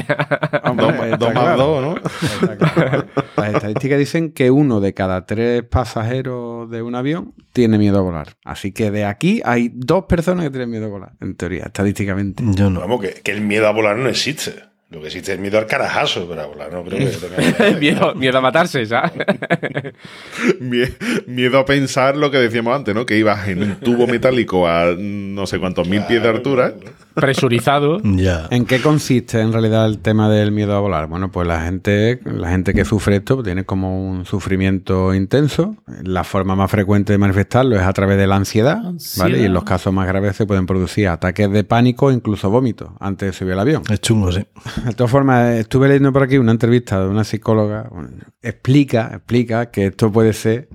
Hombre, 0.63 0.87
Dos, 1.11 1.19
dos 1.19 1.33
más 1.33 1.43
claro. 1.43 1.57
dos, 1.57 1.81
¿no? 1.83 2.57
Claro. 2.57 3.05
Las 3.37 3.53
estadísticas 3.55 3.99
dicen 3.99 4.31
que 4.31 4.49
uno 4.51 4.79
de 4.79 4.93
cada 4.93 5.10
tres 5.25 5.63
pasajeros 5.63 6.69
de 6.71 6.81
un 6.81 6.95
avión 6.95 7.33
tiene 7.53 7.77
miedo 7.77 7.97
a 7.99 8.01
volar. 8.01 8.29
Así 8.45 8.71
que 8.71 8.91
de 8.91 9.05
aquí 9.05 9.41
hay 9.45 9.71
dos 9.73 10.05
personas 10.05 10.45
que 10.45 10.49
tienen 10.51 10.69
miedo 10.69 10.85
a 10.85 10.89
volar, 10.89 11.11
en 11.21 11.35
teoría, 11.35 11.65
estadísticamente. 11.65 12.43
Yo 12.47 12.69
no. 12.69 12.79
Vamos, 12.79 13.01
que, 13.01 13.13
que 13.21 13.31
el 13.31 13.41
miedo 13.41 13.67
a 13.67 13.71
volar 13.71 13.97
no 13.97 14.09
existe. 14.09 14.53
Lo 14.89 14.99
que 14.99 15.07
existe 15.07 15.31
es 15.31 15.35
el 15.37 15.41
miedo 15.41 15.57
al 15.57 15.67
carajazo, 15.67 16.27
pero 16.27 16.41
a 16.41 16.45
volar 16.47 16.73
no 16.73 16.83
creo 16.83 16.99
que 16.99 17.15
tenga 17.15 17.71
miedo, 17.79 18.13
miedo 18.15 18.37
a 18.39 18.41
matarse 18.41 18.85
¿sabes? 18.85 19.13
Mie- 20.59 20.93
Miedo 21.27 21.59
a 21.59 21.65
pensar 21.65 22.17
lo 22.17 22.29
que 22.31 22.37
decíamos 22.37 22.75
antes, 22.75 22.93
¿no? 22.93 23.05
Que 23.05 23.17
ibas 23.17 23.47
en 23.47 23.63
un 23.63 23.75
tubo 23.77 24.07
metálico 24.07 24.67
a 24.67 24.93
no 24.97 25.45
sé 25.47 25.59
cuántos 25.59 25.87
mil 25.87 26.01
pies 26.03 26.21
de 26.21 26.29
altura 26.29 26.73
presurizado. 27.13 27.99
¿En 28.49 28.65
qué 28.65 28.81
consiste 28.81 29.39
en 29.41 29.51
realidad 29.51 29.85
el 29.85 29.99
tema 29.99 30.29
del 30.29 30.51
miedo 30.51 30.75
a 30.75 30.79
volar? 30.79 31.07
Bueno, 31.07 31.31
pues 31.31 31.47
la 31.47 31.61
gente, 31.61 32.19
la 32.25 32.49
gente 32.49 32.73
que 32.73 32.85
sufre 32.85 33.17
esto 33.17 33.35
pues, 33.35 33.45
tiene 33.45 33.65
como 33.65 34.09
un 34.09 34.25
sufrimiento 34.25 35.13
intenso. 35.13 35.75
La 36.03 36.23
forma 36.23 36.55
más 36.55 36.71
frecuente 36.71 37.13
de 37.13 37.17
manifestarlo 37.17 37.75
es 37.75 37.83
a 37.83 37.93
través 37.93 38.17
de 38.17 38.27
la 38.27 38.35
ansiedad, 38.35 38.85
Ansiedad. 38.85 39.25
¿vale? 39.27 39.41
Y 39.41 39.45
en 39.45 39.53
los 39.53 39.63
casos 39.63 39.93
más 39.93 40.07
graves 40.07 40.35
se 40.35 40.45
pueden 40.45 40.65
producir 40.65 41.07
ataques 41.07 41.51
de 41.51 41.63
pánico 41.63 42.07
o 42.07 42.11
incluso 42.11 42.49
vómitos 42.49 42.89
antes 42.99 43.29
de 43.29 43.33
subir 43.33 43.53
al 43.53 43.59
avión. 43.59 43.83
Es 43.89 44.01
chungo, 44.01 44.31
sí. 44.31 44.45
De 44.85 44.93
todas 44.93 45.11
formas, 45.11 45.55
estuve 45.55 45.87
leyendo 45.87 46.11
por 46.13 46.23
aquí 46.23 46.37
una 46.37 46.51
entrevista 46.51 47.01
de 47.01 47.07
una 47.07 47.23
psicóloga. 47.23 47.87
bueno, 47.91 48.09
explica, 48.41 49.11
explica 49.13 49.71
que 49.71 49.87
esto 49.87 50.11
puede 50.11 50.33
ser 50.33 50.69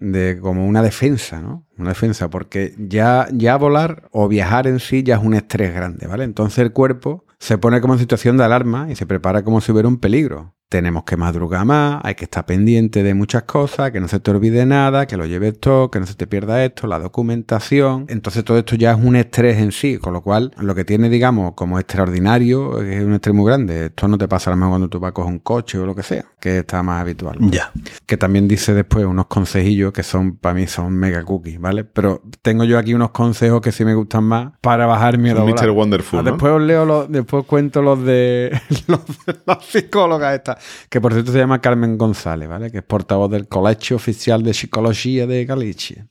de 0.00 0.38
como 0.40 0.66
una 0.66 0.82
defensa, 0.82 1.40
¿no? 1.40 1.66
Una 1.76 1.90
defensa, 1.90 2.30
porque 2.30 2.74
ya, 2.78 3.28
ya 3.32 3.56
volar 3.56 4.08
o 4.12 4.28
viajar 4.28 4.66
en 4.66 4.80
sí 4.80 5.02
ya 5.02 5.16
es 5.16 5.22
un 5.22 5.34
estrés 5.34 5.74
grande, 5.74 6.06
¿vale? 6.06 6.24
Entonces 6.24 6.58
el 6.58 6.72
cuerpo 6.72 7.24
se 7.38 7.58
pone 7.58 7.80
como 7.80 7.94
en 7.94 8.00
situación 8.00 8.36
de 8.36 8.44
alarma 8.44 8.90
y 8.90 8.96
se 8.96 9.06
prepara 9.06 9.42
como 9.42 9.60
si 9.60 9.72
hubiera 9.72 9.88
un 9.88 9.98
peligro. 9.98 10.54
Tenemos 10.68 11.04
que 11.04 11.16
madrugar 11.16 11.64
más, 11.64 12.00
hay 12.04 12.14
que 12.14 12.24
estar 12.24 12.44
pendiente 12.44 13.02
de 13.02 13.14
muchas 13.14 13.44
cosas, 13.44 13.90
que 13.90 14.00
no 14.00 14.08
se 14.08 14.20
te 14.20 14.30
olvide 14.30 14.66
nada, 14.66 15.06
que 15.06 15.16
lo 15.16 15.24
lleves 15.24 15.58
todo, 15.58 15.90
que 15.90 15.98
no 15.98 16.04
se 16.04 16.14
te 16.14 16.26
pierda 16.26 16.62
esto, 16.62 16.86
la 16.86 16.98
documentación. 16.98 18.04
Entonces 18.08 18.44
todo 18.44 18.58
esto 18.58 18.76
ya 18.76 18.90
es 18.92 18.98
un 19.02 19.16
estrés 19.16 19.56
en 19.58 19.72
sí, 19.72 19.96
con 19.96 20.12
lo 20.12 20.20
cual 20.20 20.52
lo 20.58 20.74
que 20.74 20.84
tiene, 20.84 21.08
digamos, 21.08 21.54
como 21.54 21.78
extraordinario 21.78 22.82
es 22.82 23.02
un 23.02 23.14
estrés 23.14 23.34
muy 23.34 23.46
grande. 23.46 23.86
Esto 23.86 24.08
no 24.08 24.18
te 24.18 24.28
pasa 24.28 24.50
lo 24.50 24.56
mejor 24.56 24.72
cuando 24.72 24.88
tú 24.90 25.00
vas 25.00 25.10
a 25.10 25.14
coger 25.14 25.32
un 25.32 25.38
coche 25.38 25.78
o 25.78 25.86
lo 25.86 25.94
que 25.94 26.02
sea, 26.02 26.26
que 26.40 26.58
está 26.58 26.82
más 26.82 27.00
habitual. 27.00 27.36
Ya. 27.40 27.72
Que 28.06 28.16
también 28.16 28.46
dice 28.48 28.72
después 28.74 29.04
unos 29.04 29.26
consejillos 29.26 29.92
que 29.92 30.02
son, 30.02 30.36
para 30.36 30.54
mí, 30.54 30.66
son 30.66 30.92
mega 30.94 31.24
cookies, 31.24 31.60
¿vale? 31.60 31.84
Pero 31.84 32.22
tengo 32.42 32.64
yo 32.64 32.78
aquí 32.78 32.94
unos 32.94 33.10
consejos 33.10 33.60
que 33.60 33.72
sí 33.72 33.84
me 33.84 33.94
gustan 33.94 34.24
más 34.24 34.52
para 34.60 34.86
bajar 34.86 35.18
miedo 35.18 35.42
a 35.42 35.44
Mr. 35.44 35.70
Wonderful, 35.70 36.20
Ah, 36.20 36.22
¿no? 36.22 36.30
Después 36.30 36.52
os 36.52 36.62
leo 36.62 36.84
los, 36.84 37.10
después 37.10 37.44
cuento 37.44 37.82
los 37.82 38.04
de, 38.04 38.58
los 38.86 39.00
de 39.26 39.36
la 39.46 39.58
psicóloga 39.60 40.34
esta, 40.34 40.56
que 40.88 41.00
por 41.00 41.12
cierto 41.12 41.32
se 41.32 41.38
llama 41.38 41.60
Carmen 41.60 41.98
González, 41.98 42.48
¿vale? 42.48 42.70
Que 42.70 42.78
es 42.78 42.84
portavoz 42.84 43.30
del 43.30 43.48
Colegio 43.48 43.96
Oficial 43.96 44.42
de 44.42 44.54
Psicología 44.54 45.26
de 45.26 45.44
Galicia. 45.44 46.06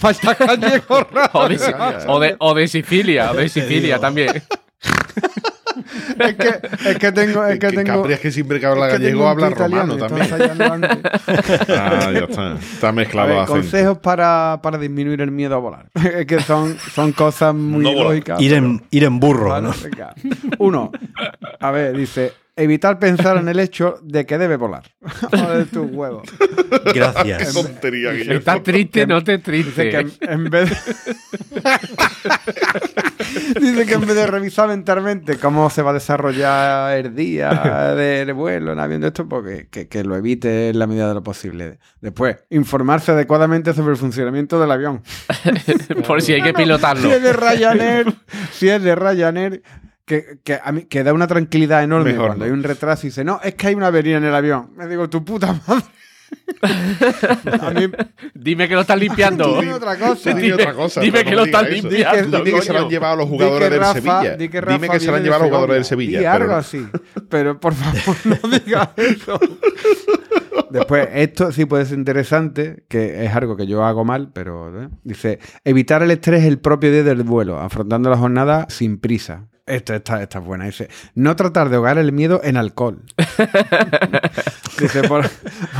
Vaya 0.00 0.34
gallego 0.34 1.00
raro. 1.10 1.30
O 1.34 1.48
de, 1.48 1.56
o 2.08 2.20
de- 2.20 2.36
o 2.38 2.54
de 2.54 2.68
Sicilia, 2.68 3.30
o 3.30 3.34
de 3.34 3.48
Sicilia 3.48 3.98
también. 3.98 4.30
Es 6.18 6.34
que, 6.34 6.90
es 6.90 6.98
que 6.98 7.12
tengo, 7.12 7.44
es 7.44 7.58
que 7.58 7.68
Que 7.68 7.76
tengo. 7.76 8.00
Capri 8.00 8.12
es 8.14 8.20
que 8.20 8.30
siempre 8.30 8.60
que 8.60 8.66
habla 8.66 8.88
es 8.88 8.94
que 8.94 8.98
gallego 8.98 9.28
habla 9.28 9.50
romano 9.50 9.96
también. 9.96 10.28
Ah, 11.68 12.10
ya 12.12 12.26
está. 12.28 12.54
Está 12.54 12.92
mezclado 12.92 13.28
ver, 13.28 13.46
consejos 13.46 13.98
para, 13.98 14.60
para 14.62 14.78
disminuir 14.78 15.20
el 15.20 15.30
miedo 15.30 15.54
a 15.54 15.58
volar. 15.58 15.86
es 15.94 16.26
que 16.26 16.40
son, 16.40 16.76
son 16.78 17.12
cosas 17.12 17.54
muy 17.54 17.84
No 17.84 17.92
lógicas. 17.92 18.40
Ir 18.40 18.54
en, 18.54 18.82
ir 18.90 19.04
en 19.04 19.20
burro, 19.20 19.60
¿no? 19.60 19.72
Uno, 20.58 20.92
a 21.60 21.70
ver, 21.70 21.96
dice, 21.96 22.32
evitar 22.56 22.98
pensar 22.98 23.36
en 23.38 23.48
el 23.48 23.58
hecho 23.60 23.98
de 24.02 24.26
que 24.26 24.36
debe 24.38 24.56
volar. 24.56 24.82
Joder, 25.30 25.66
tus 25.66 25.90
huevos. 25.90 26.28
Qué 26.92 26.98
Gracias. 26.98 27.54
tontería 27.54 28.12
que 28.12 28.24
Si 28.24 28.32
estás 28.32 28.62
triste, 28.62 29.06
no 29.06 29.22
te 29.24 29.38
Dice 29.38 29.90
que 29.90 30.02
triste. 30.04 30.24
en, 30.26 30.32
en 30.44 30.50
vez 30.50 30.70
de... 30.70 30.76
Dice 33.60 33.86
que 33.86 33.94
en 33.94 34.00
vez 34.02 34.14
de 34.14 34.26
revisar 34.26 34.68
mentalmente 34.68 35.38
cómo 35.38 35.70
se 35.70 35.82
va 35.82 35.90
a 35.90 35.94
desarrollar 35.94 36.96
el 36.98 37.14
día 37.14 37.94
del 37.94 38.32
vuelo 38.34 38.72
en 38.72 38.78
avión 38.78 39.00
de 39.00 39.08
esto, 39.08 39.28
porque 39.28 39.68
que, 39.70 39.88
que 39.88 40.04
lo 40.04 40.16
evite 40.16 40.68
en 40.70 40.78
la 40.78 40.86
medida 40.86 41.08
de 41.08 41.14
lo 41.14 41.22
posible. 41.22 41.78
Después, 42.00 42.36
informarse 42.50 43.12
adecuadamente 43.12 43.72
sobre 43.72 43.92
el 43.92 43.96
funcionamiento 43.96 44.60
del 44.60 44.70
avión. 44.70 45.02
Por 46.06 46.20
si 46.22 46.34
hay 46.34 46.42
que 46.42 46.52
pilotarlo. 46.52 47.02
Si 47.02 47.10
es 47.14 47.22
de 47.22 47.32
Ryanair, 47.32 48.14
si 48.52 48.68
es 48.68 48.82
de 48.82 48.94
Ryanair, 48.94 49.62
que, 50.20 50.38
que, 50.44 50.58
a 50.62 50.72
mí, 50.72 50.82
que 50.84 51.02
da 51.02 51.12
una 51.14 51.26
tranquilidad 51.26 51.82
enorme 51.82 52.12
Mejor 52.12 52.26
cuando 52.28 52.44
no. 52.44 52.50
hay 52.52 52.58
un 52.58 52.62
retraso 52.62 53.06
y 53.06 53.10
dice, 53.10 53.24
no, 53.24 53.40
es 53.42 53.54
que 53.54 53.68
hay 53.68 53.74
una 53.74 53.86
avería 53.86 54.18
en 54.18 54.24
el 54.24 54.34
avión. 54.34 54.70
Me 54.76 54.86
digo, 54.86 55.08
tu 55.08 55.24
puta 55.24 55.58
madre. 55.66 55.84
a 57.60 57.70
mí, 57.70 57.90
Dime 58.34 58.68
que 58.68 58.74
lo 58.74 58.82
estás 58.82 58.98
limpiando. 58.98 59.60
dime 59.60 59.72
otra 59.74 59.96
cosa. 59.98 60.32
Dime 60.34 60.52
otra 60.54 60.74
cosa. 60.74 61.00
dime 61.00 61.24
que 61.24 61.30
no 61.30 61.36
lo 61.38 61.44
estás 61.44 61.62
eso. 61.68 61.72
limpiando, 61.88 62.38
Dime 62.44 62.58
que 62.58 62.62
se 62.62 62.72
lo 62.72 62.78
han 62.78 62.84
coño. 62.84 62.90
llevado 62.90 63.16
los 63.16 63.28
jugadores 63.28 63.70
del 63.70 63.84
Sevilla. 63.84 64.36
di 64.36 64.48
que 64.48 64.60
Rafa 64.60 64.72
Dime 64.74 64.88
que 64.90 65.00
se 65.00 65.06
lo 65.06 65.12
han 65.16 65.22
de 65.22 65.24
llevado 65.24 65.42
los 65.42 65.48
jugadores 65.50 65.74
del. 65.76 65.84
Sevilla. 65.84 66.18
Di 66.18 66.24
pero 66.24 66.34
algo 66.34 66.52
no. 66.52 66.56
así. 66.56 66.86
Pero 67.28 67.60
por 67.60 67.74
favor, 67.74 68.16
no 68.24 68.48
digas 68.64 68.88
eso. 68.96 69.38
Después, 70.70 71.08
esto 71.12 71.52
sí 71.52 71.64
puede 71.66 71.84
ser 71.86 71.98
interesante, 71.98 72.84
que 72.88 73.24
es 73.26 73.34
algo 73.34 73.56
que 73.56 73.66
yo 73.66 73.84
hago 73.84 74.04
mal, 74.04 74.30
pero 74.32 74.82
¿eh? 74.84 74.88
dice, 75.04 75.38
evitar 75.64 76.02
el 76.02 76.10
estrés 76.10 76.44
el 76.44 76.58
propio 76.58 76.90
día 76.92 77.02
del 77.02 77.22
vuelo, 77.24 77.58
afrontando 77.58 78.08
la 78.10 78.16
jornada 78.16 78.66
sin 78.70 78.98
prisa. 78.98 79.48
Esto 79.72 79.94
esta, 79.94 80.22
esta 80.22 80.38
es 80.38 80.44
buena. 80.44 80.64
Dice, 80.66 80.88
no 81.14 81.34
tratar 81.36 81.68
de 81.68 81.76
ahogar 81.76 81.98
el 81.98 82.12
miedo 82.12 82.40
en 82.44 82.56
alcohol. 82.56 83.02
dice, 84.80 85.02
por, 85.08 85.24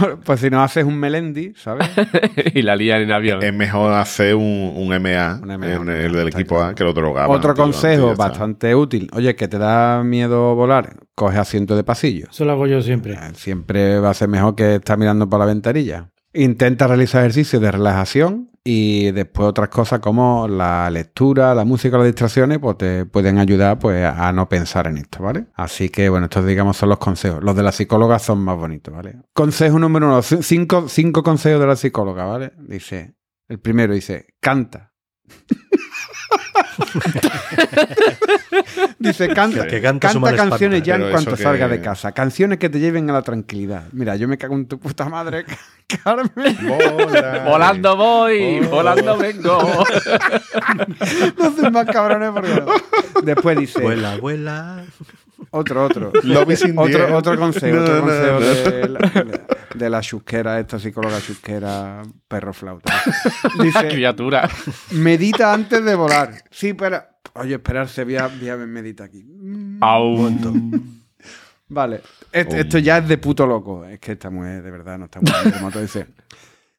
por- 0.01 0.21
pues 0.21 0.41
si 0.41 0.51
no 0.51 0.63
haces 0.63 0.85
un 0.85 0.97
melendi, 0.99 1.53
¿sabes? 1.57 1.89
y 2.55 2.63
la 2.63 2.77
lían 2.77 3.03
en 3.03 3.13
avión. 3.13 3.43
Es 3.43 3.53
mejor 3.53 3.93
hacer 3.95 4.35
un, 4.35 4.73
un 4.77 4.89
MA, 5.03 5.41
Un 5.43 5.59
MA, 5.59 5.73
en 5.75 5.89
el 5.91 6.13
del 6.13 6.29
equipo 6.29 6.57
claro. 6.57 6.71
A, 6.71 6.75
que 6.75 6.85
lo 6.85 6.93
drogaba. 6.93 7.29
Otro 7.35 7.55
tío, 7.55 7.65
consejo 7.65 8.13
está. 8.13 8.29
bastante 8.29 8.75
útil. 8.75 9.09
Oye, 9.13 9.35
que 9.37 9.49
te 9.49 9.59
da 9.59 10.03
miedo 10.05 10.55
volar, 10.55 10.97
coge 11.15 11.39
asiento 11.39 11.77
de 11.77 11.85
pasillo. 11.85 12.29
Eso 12.31 12.45
lo 12.45 12.53
hago 12.53 12.67
yo 12.67 12.81
siempre. 12.83 13.15
Eh, 13.15 13.19
Siempre 13.35 13.99
va 13.99 14.11
a 14.11 14.15
ser 14.15 14.29
mejor 14.29 14.55
que 14.55 14.77
estar 14.77 14.99
mirando 14.99 15.29
por 15.29 15.39
la 15.41 15.47
ventanilla. 15.47 16.11
Intenta 16.35 16.87
realizar 16.87 17.21
ejercicios 17.23 17.61
de 17.61 17.71
relajación 17.71 18.51
y 18.65 19.11
después 19.11 19.49
otras 19.49 19.69
cosas 19.71 19.99
como 19.99 20.47
la 20.47 20.89
lectura, 20.91 21.55
la 21.55 21.65
música, 21.65 21.97
las 21.97 22.07
distracciones, 22.07 22.59
pues 22.61 22.79
te 22.79 23.05
pueden 23.07 23.39
ayudar 23.39 23.79
pues 23.79 24.05
a 24.05 24.33
no 24.33 24.49
pensar 24.49 24.87
en 24.87 24.99
esto, 24.99 25.23
¿vale? 25.23 25.47
Así 25.55 25.89
que 25.89 26.09
bueno, 26.09 26.27
estos 26.27 26.47
digamos 26.47 26.77
son 26.77 26.89
los 26.91 26.99
consejos. 26.99 27.43
Los 27.43 27.57
de 27.57 27.63
la 27.65 27.73
psicóloga 27.73 28.19
son 28.21 28.39
más 28.39 28.57
bonitos, 28.57 28.95
¿vale? 28.95 29.17
Consejo 29.33 29.79
número 29.79 30.07
uno, 30.07 30.23
cinco, 30.23 30.89
cinco 30.89 31.23
consejos 31.23 31.61
de 31.61 31.67
la 31.67 31.77
psicóloga, 31.77 32.25
¿vale? 32.25 32.53
Dice, 32.59 33.17
el 33.49 33.59
primero 33.59 33.95
dice, 33.95 34.27
canta. 34.41 34.93
Dice, 38.99 39.29
canta, 39.35 39.67
Que 39.67 39.81
canta 39.81 40.09
canciones 40.37 40.83
ya 40.83 40.97
en 40.97 41.11
cuanto 41.11 41.33
que- 41.33 41.43
salga 41.43 41.69
de 41.69 41.81
casa. 41.81 42.13
Canciones 42.13 42.59
que 42.59 42.69
te 42.69 42.79
lleven 42.81 43.09
a 43.11 43.13
la 43.15 43.23
tranquilidad. 43.23 43.85
Mira, 43.93 44.17
yo 44.17 44.29
me 44.29 44.39
cago 44.39 44.55
en 44.55 44.67
tu 44.67 44.79
puta 44.79 45.09
madre, 45.09 45.45
Carmen. 46.03 46.59
Bola. 46.67 47.45
Volando 47.47 47.97
voy, 47.97 48.61
volando 48.61 49.17
vengo. 49.19 49.59
No 51.39 51.57
soy 51.57 51.71
más 51.71 51.87
cabrones 51.87 52.31
porque 52.33 52.51
no. 52.55 53.23
Después 53.23 53.59
dice, 53.59 53.81
Vuela, 53.81 54.17
vuela. 54.19 54.85
otro, 55.51 55.85
otro. 55.85 56.09
Otro, 56.09 56.37
otro 56.37 56.47
consejo, 56.47 56.75
No, 56.75 57.17
otro 57.17 57.35
no, 57.35 57.41
consejo 57.41 57.77
no. 57.77 57.83
De, 58.51 58.89
la, 58.89 59.41
de 59.75 59.91
la 59.91 60.01
chusquera, 60.01 60.61
esta 60.61 60.79
psicóloga 60.79 61.21
chusquera, 61.21 62.03
perro 62.29 62.53
flauta. 62.53 62.93
Dice, 63.63 63.89
Criatura. 63.89 64.49
medita 64.93 65.53
antes 65.53 65.85
de 65.85 65.95
volar. 65.95 66.33
Sí, 66.51 66.75
pero... 66.75 67.03
Oye, 67.35 67.55
esperarse, 67.55 68.05
voy 68.05 68.17
a, 68.17 68.29
voy 68.29 68.49
a 68.49 68.57
meditar 68.57 69.07
aquí. 69.07 69.25
Aún. 69.81 71.02
Vale, 71.73 72.01
esto, 72.31 72.57
esto 72.57 72.79
ya 72.79 72.99
es 72.99 73.09
de 73.09 73.19
puto 73.19 73.47
loco. 73.47 73.85
Es 73.85 73.99
que 73.99 74.13
esta 74.13 74.31
mujer 74.31 74.63
de 74.63 74.71
verdad 74.71 74.99
no 74.99 75.07
está 75.07 75.21
muy 75.21 75.31
bien. 75.43 75.53
Como 75.59 75.71
tú 75.71 75.79
dices, 75.81 76.07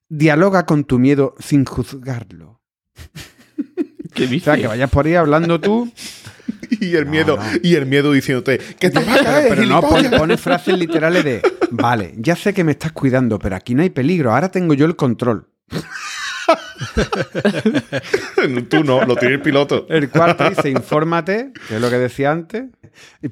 dialoga 0.08 0.66
con 0.66 0.84
tu 0.84 1.00
miedo 1.00 1.36
sin 1.40 1.66
juzgarlo. 1.66 2.62
¿Qué 4.14 4.24
O 4.26 4.28
sea, 4.28 4.28
dices? 4.28 4.58
que 4.60 4.68
vayas 4.68 4.90
por 4.90 5.06
ahí 5.08 5.16
hablando 5.16 5.60
tú, 5.60 5.92
Y 6.80 6.96
el 6.96 7.06
miedo, 7.06 7.38
no. 7.38 7.44
y 7.62 7.76
el 7.76 7.86
miedo 7.86 8.12
diciéndote 8.12 8.58
que 8.58 8.90
te 8.90 9.00
va 9.04 9.14
a 9.14 9.24
caer, 9.24 9.50
pero 9.50 9.66
no 9.66 9.80
pon- 9.82 9.92
gilipollas". 9.98 10.20
pones 10.20 10.42
frases 10.42 10.78
literales 10.78 11.24
de, 11.24 11.42
vale, 11.72 12.14
ya 12.18 12.36
sé 12.36 12.54
que 12.54 12.64
me 12.64 12.72
estás 12.74 12.92
cuidando, 12.92 13.40
pero 13.40 13.56
aquí 13.56 13.74
no 13.76 13.84
hay 13.84 13.90
peligro, 13.90 14.34
ahora 14.34 14.50
tengo 14.50 14.74
yo 14.74 14.86
el 14.86 14.96
control. 14.96 15.48
Tú 18.70 18.84
no, 18.84 19.06
lo 19.06 19.16
tiene 19.16 19.36
el 19.36 19.42
piloto. 19.42 19.86
El 19.90 20.10
cuarto 20.10 20.50
dice, 20.50 20.70
infórmate, 20.70 21.52
que 21.68 21.76
es 21.76 21.82
lo 21.82 21.90
que 21.90 21.98
decía 21.98 22.32
antes. 22.32 22.66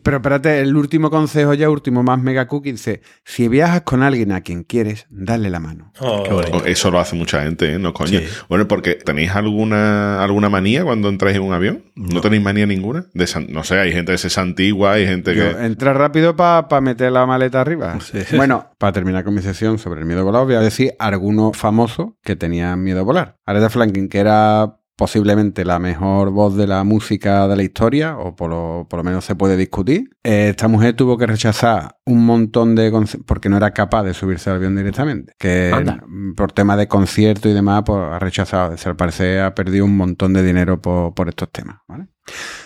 Pero 0.02 0.18
espérate, 0.18 0.60
el 0.62 0.76
último 0.76 1.10
consejo 1.10 1.54
ya, 1.54 1.70
último 1.70 2.04
más 2.04 2.20
mega 2.20 2.48
cookie, 2.48 2.72
dice, 2.72 3.02
si 3.24 3.48
viajas 3.48 3.82
con 3.82 4.02
alguien 4.02 4.32
a 4.32 4.42
quien 4.42 4.64
quieres, 4.64 5.06
dale 5.10 5.50
la 5.50 5.60
mano. 5.60 5.92
Oh, 6.00 6.24
bonito. 6.30 6.66
Eso 6.66 6.90
lo 6.90 7.00
hace 7.00 7.16
mucha 7.16 7.44
gente, 7.44 7.74
¿eh? 7.74 7.80
No 7.80 7.94
coño. 7.94 8.20
Sí. 8.20 8.26
Bueno, 8.50 8.68
porque 8.68 8.96
¿tenéis 8.96 9.32
alguna, 9.32 10.24
alguna 10.24 10.50
manía 10.50 10.84
cuando 10.84 11.10
entráis 11.10 11.38
en 11.38 11.44
un 11.44 11.54
avión? 11.54 11.84
¿No, 11.96 12.22
tenéis 12.22 12.42
manía 12.42 12.66
ninguna? 12.66 13.06
De 13.14 13.28
san- 13.28 13.48
no 13.52 13.64
sé, 13.64 13.80
hay 13.80 13.92
gente 13.92 14.14
que 14.14 14.18
se 14.18 14.30
santigua, 14.30 14.94
hay 14.94 15.06
gente 15.06 15.36
Yo, 15.36 15.56
que... 15.58 15.66
entra 15.66 15.94
rápido 15.94 16.36
para 16.36 16.82
meter 16.82 17.12
la 17.12 17.26
maleta 17.26 17.62
arriba. 17.62 18.00
Sí. 18.00 18.20
Bueno, 18.36 18.72
para 18.78 18.94
terminar 18.94 19.24
con 19.24 19.36
mi 19.36 19.42
sesión 19.42 19.78
sobre 19.78 20.00
el 20.00 20.06
miedo 20.08 20.22
a 20.22 20.24
volar, 20.24 20.46
voy 20.46 20.56
a 20.56 20.62
decir 20.62 20.94
algunos 20.98 21.56
famosos 21.56 22.10
que 22.24 22.36
tenían 22.36 22.82
miedo 22.82 23.01
a 23.02 23.06
volar. 23.06 23.38
Aretha 23.46 23.70
Franklin, 23.70 24.10
que 24.10 24.20
era 24.20 24.78
posiblemente 25.02 25.66
la 25.66 25.80
mejor 25.80 26.30
voz 26.30 26.56
de 26.56 26.68
la 26.68 26.84
música 26.84 27.48
de 27.48 27.56
la 27.56 27.64
historia, 27.64 28.18
o 28.18 28.36
por 28.36 28.52
lo, 28.52 28.86
por 28.88 28.98
lo 28.98 29.04
menos 29.04 29.26
se 29.26 29.34
puede 29.34 29.58
discutir. 29.58 30.12
Eh, 30.24 30.50
esta 30.50 30.68
mujer 30.68 30.96
tuvo 30.96 31.18
que 31.18 31.26
rechazar 31.26 31.98
un 32.06 32.24
montón 32.24 32.76
de 32.76 32.92
porque 33.26 33.50
no 33.50 33.58
era 33.58 33.72
capaz 33.72 34.04
de 34.04 34.14
subirse 34.14 34.52
al 34.52 34.58
avión 34.58 34.76
directamente. 34.76 35.34
Que 35.40 35.72
Anda. 35.74 36.04
mm, 36.06 36.36
por 36.36 36.52
tema 36.52 36.78
de 36.78 36.88
concierto 36.88 37.50
y 37.50 37.54
demás, 37.54 37.82
pues 37.84 37.98
ha 38.00 38.20
rechazado. 38.20 38.78
Se 38.78 38.90
al 38.90 38.96
parecer 38.96 39.42
ha 39.42 39.56
perdido 39.56 39.86
un 39.86 39.98
montón 39.98 40.34
de 40.34 40.44
dinero 40.44 40.80
por, 40.82 41.16
por 41.16 41.30
estos 41.30 41.52
temas. 41.52 41.78
¿vale? 41.88 42.06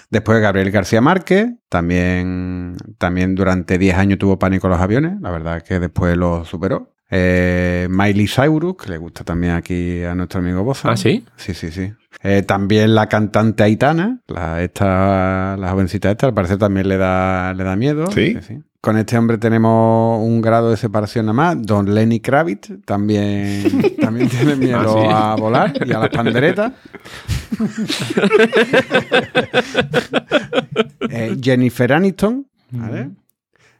Después 0.09 0.41
Gabriel 0.41 0.71
García 0.71 1.01
Márquez, 1.01 1.53
también, 1.69 2.75
también 2.97 3.35
durante 3.35 3.77
10 3.77 3.97
años 3.97 4.19
tuvo 4.19 4.37
pánico 4.37 4.67
a 4.67 4.71
los 4.71 4.79
aviones, 4.79 5.19
la 5.21 5.31
verdad 5.31 5.57
es 5.57 5.63
que 5.63 5.79
después 5.79 6.15
lo 6.17 6.45
superó. 6.45 6.94
Eh, 7.17 7.87
Miley 7.89 8.27
Cyrus, 8.27 8.75
que 8.75 8.89
le 8.89 8.97
gusta 8.97 9.23
también 9.23 9.53
aquí 9.53 10.03
a 10.03 10.13
nuestro 10.15 10.41
amigo 10.41 10.63
Boza. 10.65 10.91
¿Ah, 10.91 10.97
sí? 10.97 11.23
Sí, 11.37 11.53
sí, 11.53 11.71
sí. 11.71 11.93
Eh, 12.23 12.41
también 12.41 12.93
la 12.93 13.07
cantante 13.07 13.63
Aitana, 13.63 14.19
la, 14.27 14.61
esta, 14.61 15.55
la 15.57 15.71
jovencita 15.71 16.11
esta, 16.11 16.27
al 16.27 16.33
parecer 16.33 16.57
también 16.57 16.89
le 16.89 16.97
da, 16.97 17.53
le 17.53 17.63
da 17.63 17.75
miedo. 17.77 18.11
¿Sí? 18.11 18.37
Con 18.81 18.97
este 18.97 19.17
hombre 19.17 19.37
tenemos 19.37 20.19
un 20.21 20.41
grado 20.41 20.71
de 20.71 20.77
separación 20.77 21.27
nada 21.27 21.33
más. 21.33 21.65
Don 21.65 21.93
Lenny 21.93 22.19
Kravitz 22.19 22.83
también, 22.83 23.95
también 24.01 24.27
tiene 24.27 24.55
miedo 24.57 24.79
¿Ah, 24.79 25.01
sí? 25.01 25.09
a 25.11 25.35
volar 25.41 25.73
y 25.85 25.93
a 25.93 25.99
las 25.99 26.09
panderetas. 26.09 26.73
Eh, 31.07 31.37
Jennifer 31.41 31.93
Aniston, 31.93 32.47
¿vale? 32.71 33.11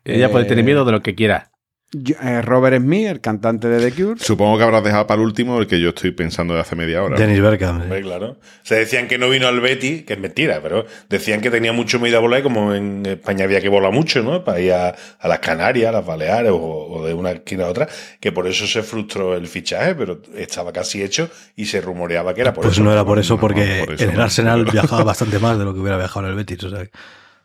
Ella 0.06 0.32
puede 0.32 0.46
tener 0.46 0.64
miedo 0.64 0.86
de 0.86 0.92
lo 0.92 1.02
que 1.02 1.16
quiera. 1.16 1.50
Yo- 1.98 2.16
eh, 2.22 2.42
Robert 2.42 2.78
Smith, 2.82 3.08
el 3.08 3.22
cantante 3.22 3.68
de 3.70 3.90
The 3.92 3.96
Cure. 4.04 4.20
Supongo 4.20 4.58
que 4.58 4.64
habrás 4.64 4.84
dejado 4.84 5.08
para 5.08 5.22
el 5.22 5.26
último 5.26 5.60
el 5.60 5.68
que 5.68 5.80
yo 5.80 5.90
estoy 5.90 6.12
pensando 6.12 6.54
de 6.54 6.60
hace 6.60 6.76
media 6.76 7.02
hora. 7.04 7.18
Dennis 7.18 7.42
Bergkamp. 7.42 7.86
Claro. 8.02 8.38
Se 8.64 8.76
decían 8.76 9.08
que 9.08 9.18
no 9.18 9.30
vino 9.30 9.48
al 9.48 9.60
Betty, 9.62 10.02
que 10.02 10.14
es 10.14 10.20
mentira, 10.20 10.60
pero 10.62 10.86
decían 11.10 11.42
que 11.42 11.50
tenía 11.52 11.72
mucho 11.74 12.00
miedo 12.00 12.18
a 12.18 12.22
volar 12.22 12.40
y 12.42 12.44
como 12.44 12.74
en 12.74 13.06
España 13.06 13.46
había 13.46 13.62
que 13.62 13.70
volar 13.70 13.92
mucho, 13.94 14.22
¿no? 14.24 14.44
Para 14.44 14.60
ir 14.60 14.74
a, 14.74 14.96
a 15.20 15.28
las 15.28 15.40
Canarias, 15.40 15.90
a 15.90 15.92
las 15.94 16.06
Baleares 16.06 16.52
o, 16.52 16.58
o 16.58 17.06
de 17.06 17.14
una 17.14 17.32
esquina 17.32 17.66
a 17.66 17.68
otra, 17.70 17.88
que 18.20 18.32
por 18.32 18.48
eso 18.48 18.68
se 18.68 18.84
frustró 18.84 19.36
el 19.36 19.48
fichaje, 19.48 19.96
pero 19.96 20.22
estaba 20.36 20.74
casi 20.74 21.02
hecho 21.02 21.30
y 21.56 21.66
se 21.66 21.80
rumoreaba 21.82 22.34
que 22.34 22.42
era 22.42 22.54
por 22.54 22.64
Pues 22.64 22.74
eso. 22.76 22.84
no 22.84 22.92
era 22.92 23.06
por 23.06 23.20
eso, 23.20 23.36
no, 23.36 23.40
porque 23.40 23.84
por 23.86 23.94
eso 23.96 24.04
en 24.04 24.10
el 24.12 24.18
no. 24.18 24.24
Arsenal 24.24 24.66
viajaba 24.72 25.04
bastante 25.04 25.40
más 25.40 25.58
de 25.58 25.66
lo 25.66 25.74
que 25.74 25.80
hubiera 25.80 25.98
viajado 25.98 26.26
en 26.26 26.32
el 26.32 26.36
Betis. 26.38 26.64
O 26.64 26.70
sea, 26.70 26.86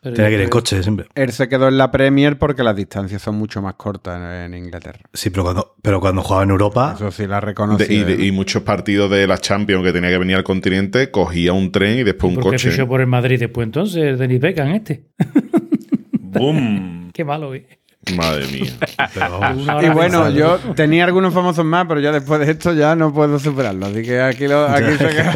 tenía 0.01 0.27
que 0.29 0.33
ir 0.35 0.41
en 0.41 0.49
coche 0.49 0.81
siempre. 0.81 1.05
Él 1.15 1.31
se 1.31 1.47
quedó 1.47 1.67
en 1.67 1.77
la 1.77 1.91
Premier 1.91 2.37
porque 2.39 2.63
las 2.63 2.75
distancias 2.75 3.21
son 3.21 3.35
mucho 3.35 3.61
más 3.61 3.75
cortas 3.75 4.17
en, 4.17 4.53
en 4.53 4.65
Inglaterra. 4.65 4.99
Sí, 5.13 5.29
pero 5.29 5.43
cuando, 5.43 5.75
pero 5.81 5.99
cuando 6.01 6.21
jugaba 6.23 6.43
en 6.43 6.49
Europa, 6.49 6.93
Eso 6.95 7.11
sí 7.11 7.27
la 7.27 7.35
De- 7.35 7.41
reconocí. 7.41 7.93
y, 7.93 8.03
de- 8.03 8.25
y 8.25 8.31
muchos 8.31 8.63
partidos 8.63 9.09
de 9.11 9.27
la 9.27 9.37
Champions 9.37 9.83
que 9.83 9.93
tenía 9.93 10.09
que 10.09 10.17
venir 10.17 10.35
al 10.37 10.43
continente, 10.43 11.11
cogía 11.11 11.53
un 11.53 11.71
tren 11.71 11.99
y 11.99 12.03
después 12.03 12.29
un 12.29 12.35
¿Por 12.35 12.43
qué 12.45 12.49
coche. 12.57 12.71
fichó 12.71 12.87
por 12.87 13.01
el 13.01 13.07
Madrid 13.07 13.39
después 13.39 13.65
entonces, 13.65 14.17
Denis 14.17 14.39
Beckham 14.41 14.69
este? 14.69 15.05
¡Boom! 16.19 17.11
Qué 17.13 17.23
malo, 17.25 17.53
¿eh? 17.53 17.67
Madre 18.15 18.47
mía. 18.47 18.71
Y 19.83 19.89
bueno, 19.89 20.29
yo 20.31 20.57
tenía 20.75 21.03
algunos 21.05 21.33
famosos 21.33 21.63
más, 21.63 21.85
pero 21.87 21.99
ya 21.99 22.11
después 22.11 22.39
de 22.39 22.51
esto 22.51 22.73
ya 22.73 22.95
no 22.95 23.13
puedo 23.13 23.37
superarlo. 23.37 23.85
Así 23.85 24.01
que 24.01 24.19
aquí, 24.19 24.47
lo, 24.47 24.65
aquí 24.65 24.93
se 24.97 25.07
queda. 25.07 25.35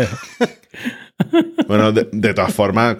Bueno, 1.67 1.91
de, 1.91 2.07
de 2.11 2.33
todas 2.33 2.53
formas, 2.53 2.95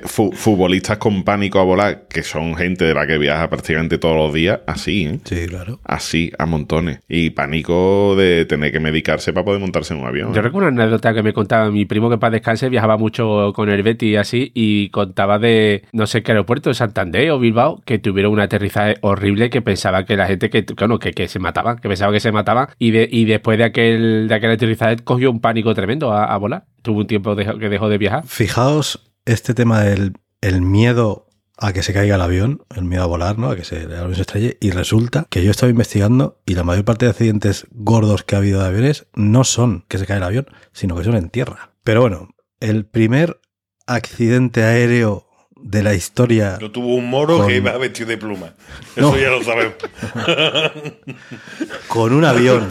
que 0.00 0.06
fu- 0.06 0.32
futbolistas 0.32 0.98
con 0.98 1.24
pánico 1.24 1.58
a 1.58 1.64
volar, 1.64 2.04
que 2.08 2.22
son 2.22 2.54
gente 2.56 2.84
de 2.84 2.94
la 2.94 3.06
que 3.06 3.18
viaja 3.18 3.48
prácticamente 3.48 3.98
todos 3.98 4.16
los 4.16 4.32
días, 4.32 4.60
así, 4.66 5.04
¿eh? 5.06 5.20
Sí, 5.24 5.46
claro. 5.48 5.80
Así, 5.84 6.32
a 6.38 6.46
montones. 6.46 7.00
Y 7.08 7.30
pánico 7.30 8.14
de 8.16 8.44
tener 8.46 8.72
que 8.72 8.80
medicarse 8.80 9.32
para 9.32 9.44
poder 9.44 9.60
montarse 9.60 9.94
en 9.94 10.00
un 10.00 10.06
avión. 10.06 10.32
Yo 10.32 10.40
¿eh? 10.40 10.42
recuerdo 10.42 10.68
una 10.68 10.82
anécdota 10.82 11.12
que 11.14 11.22
me 11.22 11.32
contaba 11.32 11.70
mi 11.70 11.84
primo 11.84 12.08
que 12.10 12.18
para 12.18 12.32
descanse 12.32 12.68
viajaba 12.68 12.96
mucho 12.96 13.52
con 13.54 13.68
el 13.68 13.82
Betty 13.82 14.10
y 14.10 14.16
así 14.16 14.50
y 14.54 14.88
contaba 14.90 15.38
de 15.38 15.82
no 15.92 16.06
sé 16.06 16.22
qué 16.22 16.32
aeropuerto, 16.32 16.70
de 16.70 16.74
Santander 16.74 17.30
o 17.30 17.38
Bilbao, 17.38 17.80
que 17.84 17.98
tuvieron 17.98 18.32
un 18.32 18.40
aterrizaje 18.40 18.96
horrible 19.02 19.50
que 19.50 19.62
pensaba 19.62 20.04
que 20.04 20.16
la 20.16 20.26
gente 20.26 20.50
que, 20.50 20.64
bueno, 20.78 20.98
que, 20.98 21.12
que 21.12 21.28
se 21.28 21.38
mataba, 21.38 21.76
que 21.76 21.88
pensaba 21.88 22.12
que 22.12 22.20
se 22.20 22.32
mataba 22.32 22.68
y, 22.78 22.90
de, 22.90 23.08
y 23.10 23.24
después 23.24 23.58
de 23.58 23.64
aquel, 23.64 24.28
de 24.28 24.34
aquel 24.34 24.50
aterrizaje 24.52 24.96
cogió 25.04 25.30
un 25.30 25.40
pánico 25.40 25.74
tremendo 25.74 26.12
a, 26.12 26.24
a 26.24 26.36
volar. 26.38 26.64
Tuvo 26.82 27.00
un 27.00 27.06
tiempo 27.06 27.34
de- 27.34 27.44
que 27.58 27.68
dejó 27.68 27.88
de 27.88 27.98
viajar. 27.98 28.24
Fijaos 28.26 29.00
este 29.26 29.54
tema 29.54 29.80
del 29.82 30.14
el 30.40 30.60
miedo 30.62 31.26
a 31.58 31.72
que 31.72 31.82
se 31.84 31.92
caiga 31.92 32.16
el 32.16 32.20
avión, 32.22 32.64
el 32.74 32.84
miedo 32.84 33.04
a 33.04 33.06
volar, 33.06 33.38
¿no? 33.38 33.50
A 33.50 33.56
que 33.56 33.62
se, 33.64 33.82
el 33.82 33.94
avión 33.94 34.14
se 34.16 34.22
estrelle. 34.22 34.56
Y 34.60 34.70
resulta 34.70 35.26
que 35.30 35.44
yo 35.44 35.50
estaba 35.52 35.70
investigando 35.70 36.40
y 36.44 36.54
la 36.54 36.64
mayor 36.64 36.84
parte 36.84 37.04
de 37.06 37.10
accidentes 37.12 37.66
gordos 37.70 38.24
que 38.24 38.34
ha 38.34 38.38
habido 38.38 38.60
de 38.60 38.66
aviones 38.66 39.06
no 39.14 39.44
son 39.44 39.84
que 39.88 39.98
se 39.98 40.06
cae 40.06 40.16
el 40.16 40.22
avión, 40.24 40.46
sino 40.72 40.96
que 40.96 41.04
son 41.04 41.14
en 41.14 41.28
tierra. 41.30 41.70
Pero 41.84 42.00
bueno, 42.00 42.30
el 42.58 42.84
primer 42.84 43.40
accidente 43.86 44.64
aéreo 44.64 45.28
de 45.64 45.82
la 45.84 45.94
historia 45.94 46.58
Lo 46.60 46.72
tuvo 46.72 46.96
un 46.96 47.08
moro 47.08 47.38
Con- 47.38 47.46
que 47.46 47.56
iba 47.58 47.76
vestido 47.78 48.08
de 48.08 48.18
pluma. 48.18 48.54
Eso 48.96 49.12
No. 49.12 49.16
ya 49.16 49.30
lo 49.30 49.44
sabemos. 49.44 49.74
con 51.88 52.12
un 52.12 52.24
avión, 52.24 52.68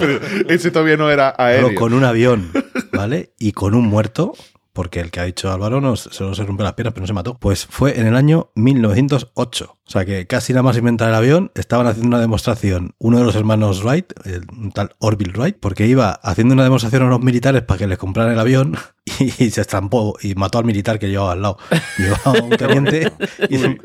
Ese 0.50 0.72
todavía 0.72 0.98
no 0.98 1.10
era 1.10 1.34
aéreo. 1.38 1.70
no, 1.72 1.76
con 1.76 1.94
un 1.94 2.04
avión, 2.04 2.52
¿vale? 2.92 3.34
Y 3.40 3.54
con 3.54 3.76
un 3.76 3.86
muerto, 3.88 4.34
porque 4.74 5.00
el 5.00 5.12
que 5.12 5.20
ha 5.20 5.26
dicho 5.26 5.52
Álvaro 5.52 5.82
no, 5.82 5.96
solo 5.96 6.34
se 6.34 6.44
rompe 6.44 6.64
las 6.64 6.74
piernas, 6.74 6.94
pero 6.94 7.04
no 7.04 7.08
se 7.08 7.14
mató. 7.14 7.38
Pues 7.40 7.66
fue 7.66 8.00
en 8.00 8.08
el 8.08 8.16
año 8.16 8.52
1908. 8.56 9.78
O 9.86 9.92
sea 9.92 10.06
que 10.06 10.26
casi 10.28 10.54
nada 10.54 10.64
más 10.64 10.78
inventar 10.78 11.10
el 11.10 11.16
avión, 11.16 11.52
estaban 11.56 11.88
haciendo 11.88 12.08
una 12.08 12.20
demostración 12.20 12.96
uno 12.98 13.20
de 13.20 13.26
los 13.26 13.36
hermanos 13.36 13.84
Wright, 13.84 14.14
el 14.26 14.46
un 14.52 14.72
tal 14.72 14.92
Orville 15.00 15.34
Wright, 15.34 15.58
porque 15.60 15.88
iba 15.88 16.12
haciendo 16.12 16.54
una 16.54 16.64
demostración 16.64 17.04
a 17.04 17.10
los 17.10 17.22
militares 17.22 17.64
para 17.64 17.80
que 17.80 17.88
les 17.88 17.98
compraran 17.98 18.34
el 18.34 18.40
avión 18.40 18.78
y, 19.20 19.50
se 19.50 19.62
estampó 19.62 20.16
y 20.22 20.36
mató 20.36 20.60
al 20.60 20.66
militar 20.66 21.00
que 21.00 21.10
llevaba 21.10 21.34
al 21.34 21.42
lado. 21.42 21.58
Llevaba 21.98 22.42
un 22.42 22.50
teniente 22.52 23.12
y 23.50 23.58
se, 23.58 23.78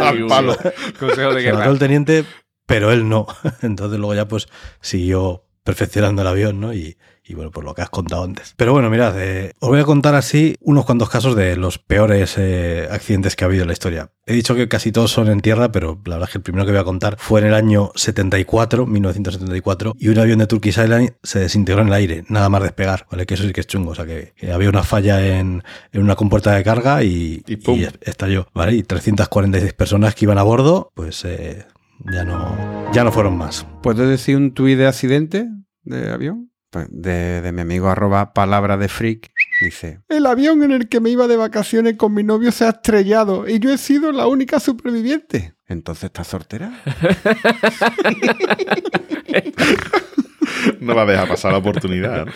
Al 0.00 0.26
palo. 0.26 0.56
Consejo 0.98 1.34
de 1.34 1.42
se 1.42 1.52
mató 1.52 1.70
el 1.70 1.78
teniente, 1.78 2.24
pero 2.66 2.92
él 2.92 3.08
no. 3.08 3.26
Entonces 3.62 3.98
luego 3.98 4.14
ya 4.14 4.26
pues 4.26 4.48
siguió 4.80 5.44
perfeccionando 5.70 6.22
el 6.22 6.28
avión, 6.28 6.58
¿no? 6.58 6.74
Y, 6.74 6.96
y 7.24 7.34
bueno, 7.34 7.52
pues 7.52 7.64
lo 7.64 7.74
que 7.74 7.82
has 7.82 7.90
contado 7.90 8.24
antes. 8.24 8.54
Pero 8.56 8.72
bueno, 8.72 8.90
mirad, 8.90 9.14
eh, 9.16 9.52
os 9.60 9.68
voy 9.68 9.78
a 9.78 9.84
contar 9.84 10.16
así 10.16 10.56
unos 10.60 10.84
cuantos 10.84 11.08
casos 11.08 11.36
de 11.36 11.56
los 11.56 11.78
peores 11.78 12.34
eh, 12.38 12.88
accidentes 12.90 13.36
que 13.36 13.44
ha 13.44 13.46
habido 13.46 13.62
en 13.62 13.68
la 13.68 13.72
historia. 13.72 14.10
He 14.26 14.32
dicho 14.34 14.56
que 14.56 14.66
casi 14.66 14.90
todos 14.90 15.12
son 15.12 15.28
en 15.28 15.40
tierra, 15.40 15.70
pero 15.70 16.00
la 16.06 16.16
verdad 16.16 16.28
es 16.28 16.32
que 16.32 16.38
el 16.38 16.42
primero 16.42 16.66
que 16.66 16.72
voy 16.72 16.80
a 16.80 16.84
contar 16.84 17.16
fue 17.20 17.40
en 17.40 17.46
el 17.46 17.54
año 17.54 17.92
74, 17.94 18.84
1974, 18.84 19.94
y 19.96 20.08
un 20.08 20.18
avión 20.18 20.40
de 20.40 20.48
Turkish 20.48 20.76
Airlines 20.80 21.12
se 21.22 21.38
desintegró 21.38 21.82
en 21.82 21.88
el 21.88 21.94
aire, 21.94 22.24
nada 22.28 22.48
más 22.48 22.64
despegar, 22.64 23.06
¿vale? 23.08 23.26
Que 23.26 23.34
eso 23.34 23.44
sí 23.44 23.52
que 23.52 23.60
es 23.60 23.68
chungo, 23.68 23.92
o 23.92 23.94
sea 23.94 24.06
que, 24.06 24.32
que 24.36 24.50
había 24.50 24.68
una 24.68 24.82
falla 24.82 25.24
en, 25.24 25.62
en 25.92 26.02
una 26.02 26.16
compuerta 26.16 26.52
de 26.52 26.64
carga 26.64 27.04
y, 27.04 27.44
Y 27.46 27.56
pum. 27.58 27.78
y 27.78 27.86
estalló, 28.00 28.48
¿vale? 28.54 28.74
Y 28.74 28.82
346 28.82 29.72
personas 29.74 30.16
que 30.16 30.24
iban 30.24 30.38
a 30.38 30.42
bordo, 30.42 30.90
pues 30.96 31.24
eh, 31.24 31.64
ya 32.12 32.24
no, 32.24 32.90
ya 32.92 33.04
no 33.04 33.12
fueron 33.12 33.38
más. 33.38 33.66
¿Puedo 33.84 34.08
decir 34.08 34.36
un 34.36 34.52
tuit 34.52 34.76
de 34.76 34.88
accidente 34.88 35.46
de 35.82 36.10
avión? 36.10 36.50
Pues 36.70 36.86
de, 36.90 37.40
de 37.40 37.52
mi 37.52 37.62
amigo 37.62 37.88
arroba 37.88 38.32
palabra 38.32 38.76
de 38.76 38.88
freak. 38.88 39.32
Dice, 39.60 40.00
el 40.08 40.26
avión 40.26 40.62
en 40.62 40.70
el 40.70 40.88
que 40.88 41.00
me 41.00 41.10
iba 41.10 41.26
de 41.26 41.36
vacaciones 41.36 41.96
con 41.96 42.14
mi 42.14 42.22
novio 42.22 42.52
se 42.52 42.64
ha 42.64 42.70
estrellado 42.70 43.48
y 43.48 43.58
yo 43.58 43.72
he 43.72 43.78
sido 43.78 44.12
la 44.12 44.26
única 44.26 44.60
superviviente. 44.60 45.54
Entonces 45.66 46.04
estás 46.04 46.28
soltera. 46.28 46.72
No 50.80 50.94
va 50.94 51.02
a 51.02 51.06
dejar 51.06 51.28
pasar 51.28 51.52
la 51.52 51.58
oportunidad. 51.58 52.26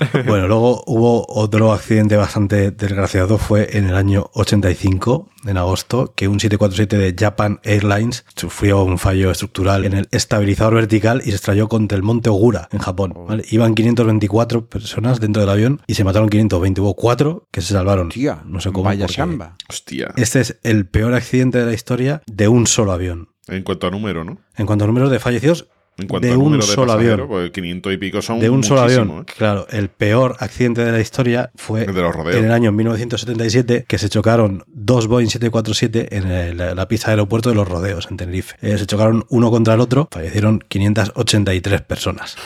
¿No? 0.00 0.24
Bueno, 0.24 0.48
luego 0.48 0.84
hubo 0.86 1.26
otro 1.28 1.72
accidente 1.72 2.16
bastante 2.16 2.70
desgraciado, 2.70 3.38
fue 3.38 3.76
en 3.76 3.88
el 3.88 3.94
año 3.94 4.30
85, 4.34 5.28
en 5.46 5.56
agosto, 5.56 6.12
que 6.14 6.28
un 6.28 6.40
747 6.40 6.98
de 6.98 7.14
Japan 7.18 7.60
Airlines 7.62 8.24
sufrió 8.36 8.82
un 8.82 8.98
fallo 8.98 9.30
estructural 9.30 9.84
en 9.84 9.94
el 9.94 10.08
estabilizador 10.10 10.74
vertical 10.74 11.22
y 11.24 11.30
se 11.30 11.36
estrelló 11.36 11.68
contra 11.68 11.96
el 11.96 12.02
monte 12.02 12.30
Ogura, 12.30 12.68
en 12.72 12.80
Japón. 12.80 13.14
¿vale? 13.26 13.44
Iban 13.50 13.74
524 13.74 14.66
personas 14.66 15.20
dentro 15.20 15.40
del 15.40 15.50
avión 15.50 15.82
y 15.86 15.94
se 15.94 16.04
mataron 16.04 16.28
520. 16.28 16.80
Hubo 16.80 16.94
cuatro 16.94 17.46
que 17.50 17.60
se 17.60 17.72
salvaron. 17.72 18.08
Tía, 18.08 18.42
no 18.44 18.60
sé 18.60 18.70
cómo. 18.70 18.84
Vaya 18.84 19.06
porque 19.06 19.14
chamba. 19.14 19.56
Hostia. 19.68 20.12
Este 20.16 20.40
es 20.40 20.58
el 20.62 20.86
peor 20.86 21.14
accidente 21.14 21.58
de 21.58 21.66
la 21.66 21.72
historia 21.72 22.22
de 22.26 22.48
un 22.48 22.66
solo 22.66 22.92
avión. 22.92 23.28
En 23.46 23.62
cuanto 23.62 23.86
a 23.86 23.90
número, 23.90 24.24
¿no? 24.24 24.38
En 24.56 24.66
cuanto 24.66 24.84
a 24.84 24.86
números 24.86 25.10
de 25.10 25.18
fallecidos, 25.18 25.68
En 25.98 26.06
cuanto 26.06 26.28
de 26.28 26.34
a 26.34 26.38
un 26.38 26.56
de 26.58 26.62
solo 26.62 26.92
avión. 26.92 27.26
pues 27.26 27.50
500 27.50 27.92
y 27.92 27.96
pico 27.96 28.22
son 28.22 28.38
de 28.38 28.48
un 28.48 28.62
solo 28.62 28.82
avión. 28.82 29.10
¿eh? 29.28 29.32
Claro, 29.36 29.66
el 29.70 29.88
peor 29.88 30.36
accidente 30.38 30.84
de 30.84 30.92
la 30.92 31.00
historia 31.00 31.50
fue 31.56 31.84
El 31.84 31.94
de 31.94 32.02
los 32.02 32.14
rodeos. 32.14 32.36
en 32.38 32.44
el 32.44 32.52
año 32.52 32.70
1977 32.70 33.84
que 33.88 33.98
se 33.98 34.08
chocaron 34.08 34.62
dos 34.68 35.08
Boeing 35.08 35.28
747 35.28 36.16
en 36.16 36.26
el- 36.30 36.56
la, 36.56 36.74
la 36.74 36.88
pista 36.88 37.08
de 37.08 37.12
aeropuerto 37.14 37.48
de 37.48 37.56
los 37.56 37.66
rodeos 37.68 38.06
en 38.10 38.16
Tenerife. 38.16 38.56
Eh, 38.62 38.78
se 38.78 38.86
chocaron 38.86 39.24
uno 39.28 39.50
contra 39.50 39.74
el 39.74 39.80
otro, 39.80 40.08
fallecieron 40.10 40.62
583 40.68 41.82
personas. 41.82 42.36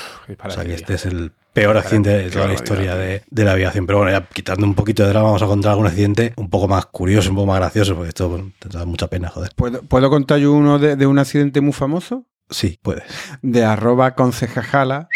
O 0.44 0.50
sea 0.50 0.64
que 0.64 0.74
este 0.74 0.94
es 0.94 1.06
el 1.06 1.32
peor 1.52 1.76
accidente 1.76 2.08
de 2.10 2.30
toda 2.30 2.46
la 2.46 2.54
historia 2.54 2.94
de, 2.96 3.22
de 3.30 3.44
la 3.44 3.52
aviación. 3.52 3.86
Pero 3.86 3.98
bueno, 3.98 4.12
ya 4.12 4.26
quitando 4.32 4.64
un 4.66 4.74
poquito 4.74 5.02
de 5.02 5.10
drama, 5.10 5.26
vamos 5.26 5.42
a 5.42 5.46
contar 5.46 5.72
algún 5.72 5.86
accidente 5.86 6.32
un 6.36 6.48
poco 6.48 6.68
más 6.68 6.86
curioso, 6.86 7.28
un 7.30 7.36
poco 7.36 7.48
más 7.48 7.58
gracioso, 7.58 7.94
porque 7.94 8.08
esto 8.08 8.28
bueno, 8.30 8.52
te 8.58 8.68
da 8.70 8.84
mucha 8.86 9.08
pena, 9.08 9.28
joder. 9.28 9.50
¿Puedo, 9.54 9.82
¿puedo 9.82 10.08
contar 10.08 10.38
yo 10.38 10.52
uno 10.52 10.78
de, 10.78 10.96
de 10.96 11.06
un 11.06 11.18
accidente 11.18 11.60
muy 11.60 11.72
famoso? 11.74 12.24
Sí, 12.52 12.78
puedes. 12.82 13.04
De 13.42 13.64
arroba 13.64 14.14
concejajala, 14.14 15.08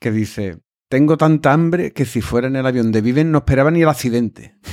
que 0.00 0.10
dice, 0.10 0.58
Tengo 0.88 1.18
tanta 1.18 1.52
hambre 1.52 1.92
que 1.92 2.06
si 2.06 2.22
fuera 2.22 2.48
en 2.48 2.56
el 2.56 2.66
avión 2.66 2.92
de 2.92 3.02
Viven 3.02 3.30
no 3.30 3.38
esperaba 3.38 3.70
ni 3.70 3.82
el 3.82 3.88
accidente. 3.88 4.56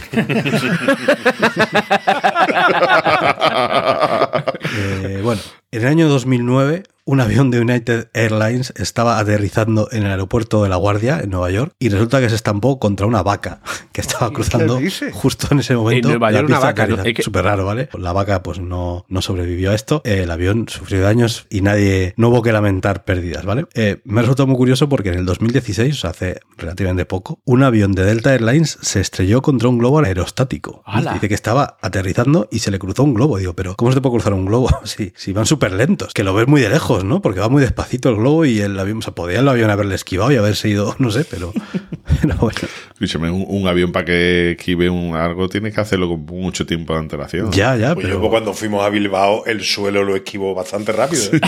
Eh, 4.77 5.21
bueno, 5.23 5.41
en 5.75 5.81
el 5.81 5.87
año 5.87 6.07
2009 6.07 6.83
un 7.07 7.21
avión 7.21 7.51
de 7.51 7.59
United 7.59 8.07
Airlines 8.15 8.73
estaba 8.77 9.19
aterrizando 9.19 9.87
en 9.91 10.05
el 10.05 10.09
aeropuerto 10.11 10.63
de 10.63 10.69
La 10.69 10.75
Guardia, 10.75 11.19
en 11.23 11.29
Nueva 11.29 11.51
York, 11.51 11.73
y 11.77 11.89
resulta 11.89 12.19
que 12.19 12.29
se 12.29 12.35
estampó 12.35 12.79
contra 12.79 13.05
una 13.05 13.21
vaca 13.21 13.61
que 13.91 14.01
estaba 14.01 14.31
cruzando 14.31 14.79
justo 15.13 15.47
en 15.51 15.59
ese 15.59 15.75
momento. 15.75 16.07
En 16.07 16.13
Nueva 16.13 16.31
la 16.31 16.39
York 16.39 16.49
una 16.49 16.57
pista 16.57 16.67
vaca, 16.67 16.87
¿no? 16.87 16.93
aterriza. 16.95 17.09
Es 17.09 17.15
que- 17.15 17.21
Súper 17.21 17.43
raro, 17.45 17.63
¿vale? 17.63 17.89
La 17.99 18.11
vaca 18.11 18.41
pues 18.41 18.59
no, 18.59 19.05
no 19.07 19.21
sobrevivió 19.21 19.69
a 19.69 19.75
esto, 19.75 20.01
el 20.03 20.31
avión 20.31 20.67
sufrió 20.67 21.01
daños 21.03 21.45
y 21.51 21.61
nadie, 21.61 22.15
no 22.17 22.29
hubo 22.29 22.41
que 22.41 22.51
lamentar 22.51 23.05
pérdidas, 23.05 23.45
¿vale? 23.45 23.67
Eh, 23.75 24.01
me 24.03 24.21
ha 24.21 24.23
resultado 24.23 24.47
muy 24.47 24.57
curioso 24.57 24.89
porque 24.89 25.09
en 25.09 25.19
el 25.19 25.25
2016, 25.27 25.93
o 25.93 25.97
sea, 25.99 26.09
hace 26.09 26.39
relativamente 26.57 27.05
poco, 27.05 27.39
un 27.45 27.61
avión 27.61 27.91
de 27.91 28.03
Delta 28.03 28.33
Airlines 28.33 28.79
se 28.81 28.99
estrelló 28.99 29.43
contra 29.43 29.69
un 29.69 29.77
globo 29.77 29.99
aerostático. 29.99 30.81
¡Hala! 30.87 31.13
Dice 31.13 31.27
que 31.29 31.35
estaba 31.35 31.77
aterrizando 31.83 32.47
y 32.51 32.59
se 32.59 32.71
le 32.71 32.79
cruzó 32.79 33.03
un 33.03 33.13
globo. 33.13 33.37
Digo, 33.37 33.53
pero 33.53 33.75
¿cómo 33.75 33.91
se 33.91 33.95
te 33.97 34.01
puede 34.01 34.13
cruzar 34.15 34.33
un 34.33 34.47
globo? 34.47 34.69
Si, 34.85 35.13
si 35.15 35.33
van 35.33 35.45
súper 35.45 35.64
lentos, 35.71 36.13
que 36.13 36.23
lo 36.23 36.33
ves 36.33 36.47
muy 36.47 36.61
de 36.61 36.69
lejos, 36.69 37.03
¿no? 37.03 37.21
Porque 37.21 37.39
va 37.39 37.49
muy 37.49 37.61
despacito 37.61 38.09
el 38.09 38.15
globo 38.15 38.45
y 38.45 38.59
el 38.59 38.79
avión, 38.79 38.99
o 38.99 39.01
sea, 39.01 39.13
podía 39.13 39.39
el 39.39 39.47
avión 39.47 39.69
haberle 39.69 39.95
esquivado 39.95 40.31
y 40.31 40.37
haberse 40.37 40.69
ido, 40.69 40.95
no 40.99 41.11
sé, 41.11 41.25
pero, 41.25 41.53
pero 42.21 42.35
bueno. 42.37 42.59
Escúchame, 42.93 43.29
un, 43.29 43.45
un 43.47 43.67
avión 43.67 43.91
para 43.91 44.05
que 44.05 44.51
esquive 44.51 44.89
un 44.89 45.15
algo 45.15 45.49
tienes 45.49 45.73
que 45.73 45.81
hacerlo 45.81 46.07
con 46.07 46.25
mucho 46.25 46.65
tiempo 46.65 46.93
de 46.93 46.99
antelación. 46.99 47.51
Ya, 47.51 47.75
ya, 47.75 47.93
Pues 47.93 48.05
yo 48.05 48.13
pero... 48.13 48.19
pues, 48.21 48.31
cuando 48.31 48.53
fuimos 48.53 48.85
a 48.85 48.89
Bilbao, 48.89 49.45
el 49.45 49.63
suelo 49.63 50.03
lo 50.03 50.15
esquivó 50.15 50.53
bastante 50.55 50.91
rápido. 50.91 51.23
¿eh? 51.33 51.39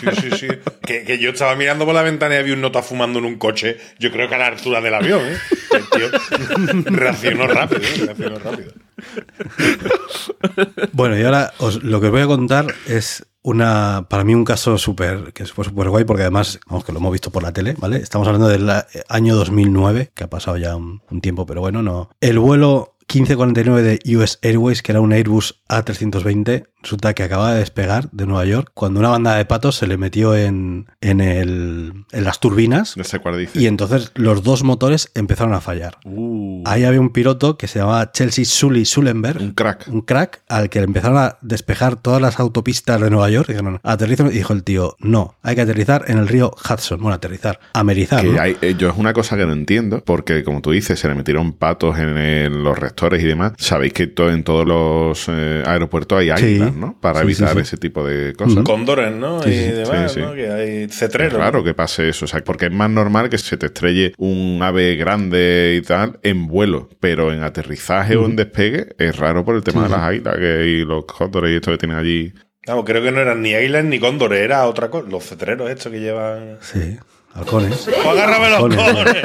Sí, 0.00 0.06
sí, 0.20 0.30
sí. 0.36 0.48
Que, 0.84 1.04
que 1.04 1.18
yo 1.18 1.30
estaba 1.30 1.54
mirando 1.54 1.84
por 1.84 1.94
la 1.94 2.02
ventana 2.02 2.34
y 2.34 2.38
había 2.38 2.54
un 2.54 2.60
nota 2.60 2.82
fumando 2.82 3.18
en 3.18 3.24
un 3.24 3.36
coche, 3.36 3.76
yo 3.98 4.10
creo 4.10 4.28
que 4.28 4.34
a 4.34 4.38
la 4.38 4.46
altura 4.48 4.80
del 4.80 4.94
avión. 4.94 5.20
¿eh? 5.20 5.36
El 5.72 5.84
tío 5.90 6.82
reaccionó 6.90 7.46
rápido, 7.46 7.82
¿eh? 7.82 8.06
reaccionó 8.06 8.38
rápido. 8.38 8.72
Bueno, 10.92 11.18
y 11.18 11.22
ahora 11.22 11.52
lo 11.82 12.00
que 12.00 12.06
os 12.06 12.12
voy 12.12 12.20
a 12.20 12.26
contar 12.26 12.66
es 12.86 13.24
una, 13.42 14.06
para 14.08 14.24
mí 14.24 14.34
un 14.34 14.44
caso 14.44 14.76
súper, 14.76 15.32
que 15.32 15.46
fue 15.46 15.64
súper 15.64 15.88
guay 15.88 16.04
porque 16.04 16.22
además, 16.22 16.60
vamos, 16.66 16.84
que 16.84 16.92
lo 16.92 16.98
hemos 16.98 17.12
visto 17.12 17.30
por 17.30 17.42
la 17.42 17.52
tele, 17.52 17.74
¿vale? 17.78 17.96
Estamos 17.96 18.26
hablando 18.26 18.48
del 18.48 18.68
eh, 18.68 19.02
año 19.08 19.34
2009, 19.34 20.12
que 20.14 20.24
ha 20.24 20.30
pasado 20.30 20.56
ya 20.56 20.76
un, 20.76 21.02
un 21.10 21.20
tiempo, 21.20 21.46
pero 21.46 21.60
bueno, 21.60 21.82
no. 21.82 22.10
El 22.20 22.38
vuelo 22.38 22.96
1549 23.12 23.82
de 23.82 24.16
US 24.16 24.38
Airways, 24.42 24.82
que 24.82 24.92
era 24.92 25.00
un 25.00 25.12
Airbus 25.12 25.60
A320, 25.68 26.66
resulta 26.82 27.12
que 27.14 27.22
acababa 27.24 27.52
de 27.52 27.58
despegar 27.60 28.08
de 28.10 28.26
Nueva 28.26 28.44
York 28.46 28.70
cuando 28.74 29.00
una 29.00 29.10
banda 29.10 29.34
de 29.36 29.44
patos 29.44 29.76
se 29.76 29.86
le 29.86 29.96
metió 29.98 30.34
en, 30.36 30.86
en, 31.00 31.20
el, 31.20 31.92
en 32.12 32.24
las 32.24 32.40
turbinas 32.40 32.96
No 32.96 33.04
sé 33.04 33.18
cuál 33.18 33.38
dice. 33.38 33.58
y 33.60 33.66
entonces 33.66 34.12
los 34.14 34.42
dos 34.42 34.62
motores 34.64 35.10
empezaron 35.14 35.52
a 35.54 35.60
fallar. 35.60 35.98
Uh, 36.04 36.62
Ahí 36.66 36.84
había 36.84 37.00
un 37.00 37.10
piloto 37.12 37.58
que 37.58 37.66
se 37.68 37.80
llamaba 37.80 38.12
Chelsea 38.12 38.44
Sully 38.44 38.84
Sullenberg, 38.84 39.40
Un 39.42 39.52
crack. 39.52 39.88
un 39.88 40.00
crack 40.02 40.42
al 40.48 40.70
que 40.70 40.78
le 40.80 40.86
empezaron 40.86 41.18
a 41.18 41.38
despejar 41.42 41.96
todas 41.96 42.22
las 42.22 42.38
autopistas 42.40 43.00
de 43.00 43.10
Nueva 43.10 43.28
York. 43.30 43.48
Dijeron, 43.48 43.80
aterriza. 43.82 44.26
Y 44.28 44.30
dijo 44.30 44.52
el 44.52 44.64
tío, 44.64 44.96
no, 45.00 45.34
hay 45.42 45.54
que 45.56 45.62
aterrizar 45.62 46.04
en 46.08 46.18
el 46.18 46.28
río 46.28 46.50
Hudson. 46.68 47.00
Bueno, 47.00 47.14
aterrizar, 47.16 47.60
amerizar. 47.74 48.22
Que 48.22 48.28
¿no? 48.32 48.40
hay, 48.40 48.56
eh, 48.62 48.74
yo 48.78 48.88
es 48.90 48.96
una 48.96 49.12
cosa 49.12 49.36
que 49.36 49.44
no 49.46 49.52
entiendo, 49.52 50.02
porque 50.04 50.42
como 50.44 50.60
tú 50.62 50.70
dices, 50.70 50.98
se 50.98 51.08
le 51.08 51.14
metieron 51.14 51.52
patos 51.52 51.98
en, 51.98 52.16
el- 52.16 52.62
los 52.62 52.78
y 53.22 53.24
demás. 53.26 53.52
Sabéis 53.58 53.92
que 53.92 54.06
to- 54.06 54.30
en 54.30 54.44
todos 54.44 54.66
los 54.66 55.26
eh, 55.28 55.62
aeropuertos 55.66 56.18
hay 56.18 56.26
Sí. 56.26 56.30
águilas, 56.32 56.74
¿no? 56.74 56.98
Para 57.00 57.20
Sí, 57.20 57.24
evitar 57.26 57.54
sí. 57.54 57.60
ese 57.60 57.76
tipo 57.76 58.04
de 58.06 58.34
cosas. 58.34 58.62
Cóndores, 58.64 59.12
¿no? 59.14 59.42
Sí, 59.42 59.50
y 59.50 59.54
demás, 59.72 60.12
sí, 60.12 60.20
sí. 60.20 60.26
¿no? 60.26 60.34
Que 60.34 60.50
hay 60.50 60.88
cetreros. 60.88 61.38
raro 61.38 61.64
que 61.64 61.74
pase 61.74 62.08
eso, 62.08 62.24
o 62.24 62.28
sea, 62.28 62.40
porque 62.44 62.66
es 62.66 62.72
más 62.72 62.90
normal 62.90 63.28
que 63.30 63.38
se 63.38 63.56
te 63.56 63.66
estrelle 63.66 64.12
un 64.18 64.60
ave 64.62 64.96
grande 64.96 65.76
y 65.78 65.82
tal 65.86 66.18
en 66.22 66.46
vuelo, 66.46 66.88
pero 67.00 67.32
en 67.32 67.42
aterrizaje 67.42 68.16
o 68.16 68.26
en 68.26 68.36
despegue 68.36 68.88
es 68.98 69.16
raro 69.16 69.44
por 69.44 69.54
el 69.56 69.62
tema 69.64 69.84
de 69.84 69.88
las 69.90 70.00
águilas 70.00 70.36
que, 70.36 70.66
y 70.66 70.84
los 70.84 71.04
cóndores 71.06 71.52
y 71.52 71.54
esto 71.56 71.70
que 71.72 71.78
tienen 71.78 71.96
allí. 71.98 72.32
Vamos, 72.66 72.84
creo 72.84 73.02
que 73.02 73.10
no 73.10 73.20
eran 73.20 73.40
ni 73.40 73.54
águilas 73.54 73.84
ni 73.84 73.98
cóndores, 73.98 74.38
era 74.40 74.66
otra 74.66 74.90
cosa. 74.90 75.08
Los 75.08 75.24
cetreros 75.24 75.70
estos 75.70 75.90
que 75.90 75.98
llevan... 76.00 76.58
Sí, 76.60 76.98
halcones. 77.34 77.88
Agárrame 78.06 78.50
los 78.50 78.58
Halcones. 78.58 78.76
cojones, 78.78 79.16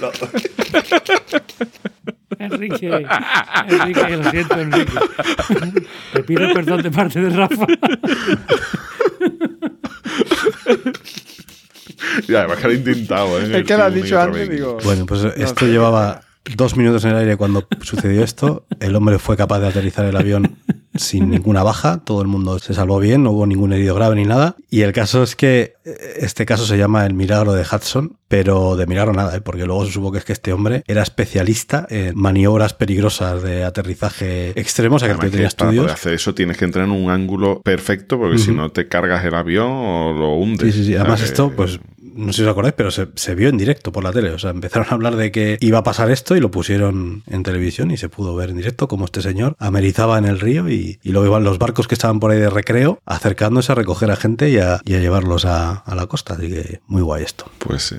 Los- 0.00 0.20
Enrique, 2.38 3.06
Enrique, 3.68 4.16
lo 4.16 4.30
siento, 4.30 4.60
Enrique. 4.60 4.92
Te 6.12 6.22
pido 6.22 6.52
perdón 6.52 6.82
de 6.82 6.90
parte 6.90 7.20
de 7.20 7.30
Rafa. 7.30 7.66
Y 12.28 12.34
además 12.34 12.58
que 12.58 12.64
lo 12.66 12.72
he 12.72 12.76
intentado, 12.76 13.40
¿eh? 13.40 13.58
Es 13.60 13.64
que 13.66 13.76
lo 13.76 13.84
has 13.84 13.94
dicho 13.94 14.20
antes, 14.20 14.48
digo. 14.48 14.78
Bueno, 14.84 15.06
pues 15.06 15.24
esto 15.36 15.66
llevaba 15.66 16.22
dos 16.56 16.76
minutos 16.76 17.04
en 17.04 17.10
el 17.12 17.16
aire 17.18 17.36
cuando 17.36 17.66
sucedió 17.82 18.22
esto. 18.22 18.66
El 18.80 18.94
hombre 18.96 19.18
fue 19.18 19.36
capaz 19.36 19.60
de 19.60 19.68
aterrizar 19.68 20.04
el 20.06 20.16
avión 20.16 20.56
sin 20.98 21.30
ninguna 21.30 21.62
baja. 21.62 21.98
Todo 22.04 22.22
el 22.22 22.28
mundo 22.28 22.58
se 22.58 22.74
salvó 22.74 22.98
bien, 22.98 23.22
no 23.22 23.30
hubo 23.32 23.46
ningún 23.46 23.72
herido 23.72 23.94
grave 23.94 24.16
ni 24.16 24.24
nada. 24.24 24.56
Y 24.70 24.82
el 24.82 24.92
caso 24.92 25.22
es 25.22 25.36
que 25.36 25.74
eh, 25.84 26.14
este 26.18 26.46
caso 26.46 26.66
se 26.66 26.76
llama 26.78 27.06
el 27.06 27.14
milagro 27.14 27.52
de 27.52 27.62
Hudson, 27.62 28.16
pero 28.28 28.76
de 28.76 28.86
milagro 28.86 29.12
nada, 29.12 29.36
¿eh? 29.36 29.40
porque 29.40 29.66
luego 29.66 29.86
se 29.86 29.92
supo 29.92 30.10
que 30.10 30.18
es 30.18 30.24
que 30.24 30.32
este 30.32 30.52
hombre 30.52 30.82
era 30.86 31.02
especialista 31.02 31.86
en 31.90 32.18
maniobras 32.18 32.74
peligrosas 32.74 33.42
de 33.42 33.64
aterrizaje 33.64 34.58
extremo, 34.58 34.96
o 34.96 34.98
sea 34.98 35.08
que 35.08 35.14
tenía 35.14 35.48
que 35.48 35.54
para 35.54 35.70
poder 35.70 35.80
estudios. 35.80 35.92
hacer 35.92 36.12
eso 36.14 36.34
tienes 36.34 36.56
que 36.56 36.64
entrar 36.64 36.86
en 36.86 36.90
un 36.90 37.10
ángulo 37.10 37.60
perfecto 37.62 38.18
porque 38.18 38.38
si 38.38 38.50
no 38.52 38.70
te 38.70 38.88
cargas 38.88 39.24
el 39.24 39.34
avión 39.34 39.70
o 39.70 40.12
lo 40.12 40.34
hundes. 40.34 40.74
Sí, 40.74 40.80
sí, 40.82 40.86
sí. 40.88 40.96
Además, 40.96 41.22
esto, 41.22 41.52
pues, 41.54 41.78
no 42.16 42.32
sé 42.32 42.38
si 42.38 42.42
os 42.44 42.48
acordáis, 42.48 42.74
pero 42.76 42.90
se, 42.90 43.08
se 43.14 43.34
vio 43.34 43.48
en 43.48 43.56
directo 43.58 43.92
por 43.92 44.02
la 44.02 44.12
tele. 44.12 44.30
O 44.30 44.38
sea, 44.38 44.50
empezaron 44.50 44.88
a 44.90 44.94
hablar 44.94 45.16
de 45.16 45.30
que 45.30 45.58
iba 45.60 45.78
a 45.78 45.82
pasar 45.82 46.10
esto 46.10 46.34
y 46.36 46.40
lo 46.40 46.50
pusieron 46.50 47.22
en 47.26 47.42
televisión 47.42 47.90
y 47.90 47.96
se 47.96 48.08
pudo 48.08 48.34
ver 48.34 48.50
en 48.50 48.56
directo 48.56 48.88
como 48.88 49.04
este 49.04 49.22
señor 49.22 49.54
amerizaba 49.58 50.18
en 50.18 50.24
el 50.24 50.40
río 50.40 50.68
y, 50.68 50.98
y 51.02 51.10
luego 51.12 51.26
iban 51.28 51.44
los 51.44 51.58
barcos 51.58 51.86
que 51.88 51.94
estaban 51.94 52.18
por 52.20 52.30
ahí 52.30 52.38
de 52.38 52.50
recreo 52.50 52.98
acercándose 53.04 53.72
a 53.72 53.74
recoger 53.74 54.10
a 54.10 54.16
gente 54.16 54.50
y 54.50 54.58
a, 54.58 54.80
y 54.84 54.94
a 54.94 54.98
llevarlos 55.00 55.44
a, 55.44 55.72
a 55.72 55.94
la 55.94 56.06
costa. 56.06 56.34
Así 56.34 56.48
que 56.48 56.80
muy 56.86 57.02
guay 57.02 57.22
esto. 57.24 57.50
Pues 57.58 57.82
sí. 57.82 57.96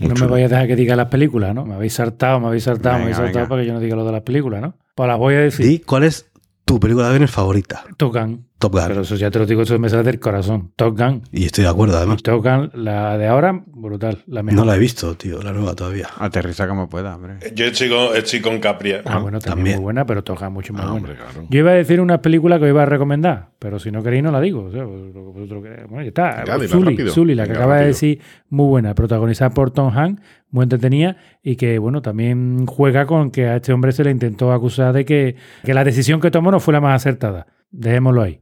No 0.00 0.08
Mucho. 0.08 0.24
me 0.24 0.32
vaya 0.32 0.46
a 0.46 0.48
dejar 0.48 0.66
que 0.66 0.76
diga 0.76 0.96
las 0.96 1.06
películas, 1.08 1.54
¿no? 1.54 1.64
Me 1.64 1.74
habéis 1.74 1.94
saltado, 1.94 2.40
me 2.40 2.48
habéis 2.48 2.64
saltado, 2.64 2.96
me 2.96 3.02
habéis 3.04 3.16
saltado 3.16 3.38
venga. 3.44 3.48
para 3.48 3.62
que 3.62 3.68
yo 3.68 3.74
no 3.74 3.80
diga 3.80 3.94
lo 3.94 4.04
de 4.04 4.10
las 4.12 4.22
películas, 4.22 4.60
¿no? 4.60 4.74
Pues 4.96 5.06
las 5.06 5.18
voy 5.18 5.34
a 5.34 5.38
decir. 5.40 5.64
¿Y 5.70 5.78
cuál 5.78 6.02
es 6.02 6.26
tu 6.64 6.80
película 6.80 7.04
de 7.04 7.10
aviones 7.10 7.30
favorita? 7.30 7.84
Top 7.96 8.12
Gun. 8.12 8.44
Top 8.64 8.72
Gun. 8.72 8.84
Pero 8.88 9.00
eso 9.02 9.16
ya 9.16 9.30
te 9.30 9.38
lo 9.38 9.46
digo, 9.46 9.62
eso 9.62 9.78
me 9.78 9.88
sale 9.88 10.02
del 10.04 10.18
corazón. 10.18 10.72
Top 10.76 10.96
Gun. 10.98 11.22
Y 11.32 11.44
estoy 11.44 11.64
de 11.64 11.70
acuerdo, 11.70 11.96
además. 11.98 12.22
Top 12.22 12.42
Gun, 12.42 12.70
la 12.74 13.18
de 13.18 13.26
ahora, 13.26 13.62
brutal. 13.66 14.22
La 14.26 14.42
mejor. 14.42 14.60
No 14.60 14.64
la 14.64 14.76
he 14.76 14.78
visto, 14.78 15.14
tío, 15.16 15.42
la 15.42 15.52
nueva 15.52 15.74
todavía. 15.74 16.08
Aterriza 16.18 16.66
como 16.66 16.88
pueda, 16.88 17.16
hombre. 17.16 17.34
Yo 17.54 17.66
estoy 17.66 17.88
con, 17.90 18.16
estoy 18.16 18.40
con 18.40 18.58
Capria. 18.60 19.02
Ah, 19.04 19.18
bueno, 19.18 19.38
también, 19.38 19.56
también. 19.56 19.76
muy 19.76 19.82
buena, 19.84 20.06
pero 20.06 20.24
Top 20.24 20.38
Gun 20.40 20.52
mucho 20.52 20.72
más 20.72 20.82
Ah, 20.86 20.90
buena. 20.92 21.08
hombre, 21.08 21.16
claro. 21.22 21.46
Yo 21.50 21.58
iba 21.58 21.70
a 21.72 21.74
decir 21.74 22.00
una 22.00 22.22
película 22.22 22.58
que 22.58 22.64
os 22.64 22.70
iba 22.70 22.82
a 22.82 22.86
recomendar, 22.86 23.50
pero 23.58 23.78
si 23.78 23.90
no 23.90 24.02
queréis 24.02 24.22
no 24.24 24.30
la 24.30 24.40
digo. 24.40 24.64
O 24.64 24.70
sea. 24.70 24.84
Bueno, 24.84 26.02
ya 26.02 26.08
está. 26.08 26.44
Venga. 26.58 27.10
Sully, 27.10 27.34
la 27.34 27.46
que 27.46 27.52
acaba 27.52 27.78
de 27.78 27.86
decir, 27.88 28.20
muy 28.48 28.66
buena, 28.66 28.94
protagonizada 28.94 29.50
por 29.50 29.70
Tom 29.70 29.96
Hanks, 29.96 30.22
muy 30.50 30.62
entretenida 30.64 31.16
y 31.42 31.56
que, 31.56 31.78
bueno, 31.78 32.00
también 32.02 32.66
juega 32.66 33.06
con 33.06 33.30
que 33.30 33.46
a 33.46 33.56
este 33.56 33.72
hombre 33.72 33.92
se 33.92 34.04
le 34.04 34.10
intentó 34.10 34.52
acusar 34.52 34.92
de 34.92 35.04
que, 35.04 35.36
que 35.64 35.74
la 35.74 35.84
decisión 35.84 36.20
que 36.20 36.30
tomó 36.30 36.50
no 36.50 36.60
fue 36.60 36.72
la 36.72 36.80
más 36.80 36.96
acertada. 37.02 37.46
Dejémoslo 37.76 38.22
ahí. 38.22 38.38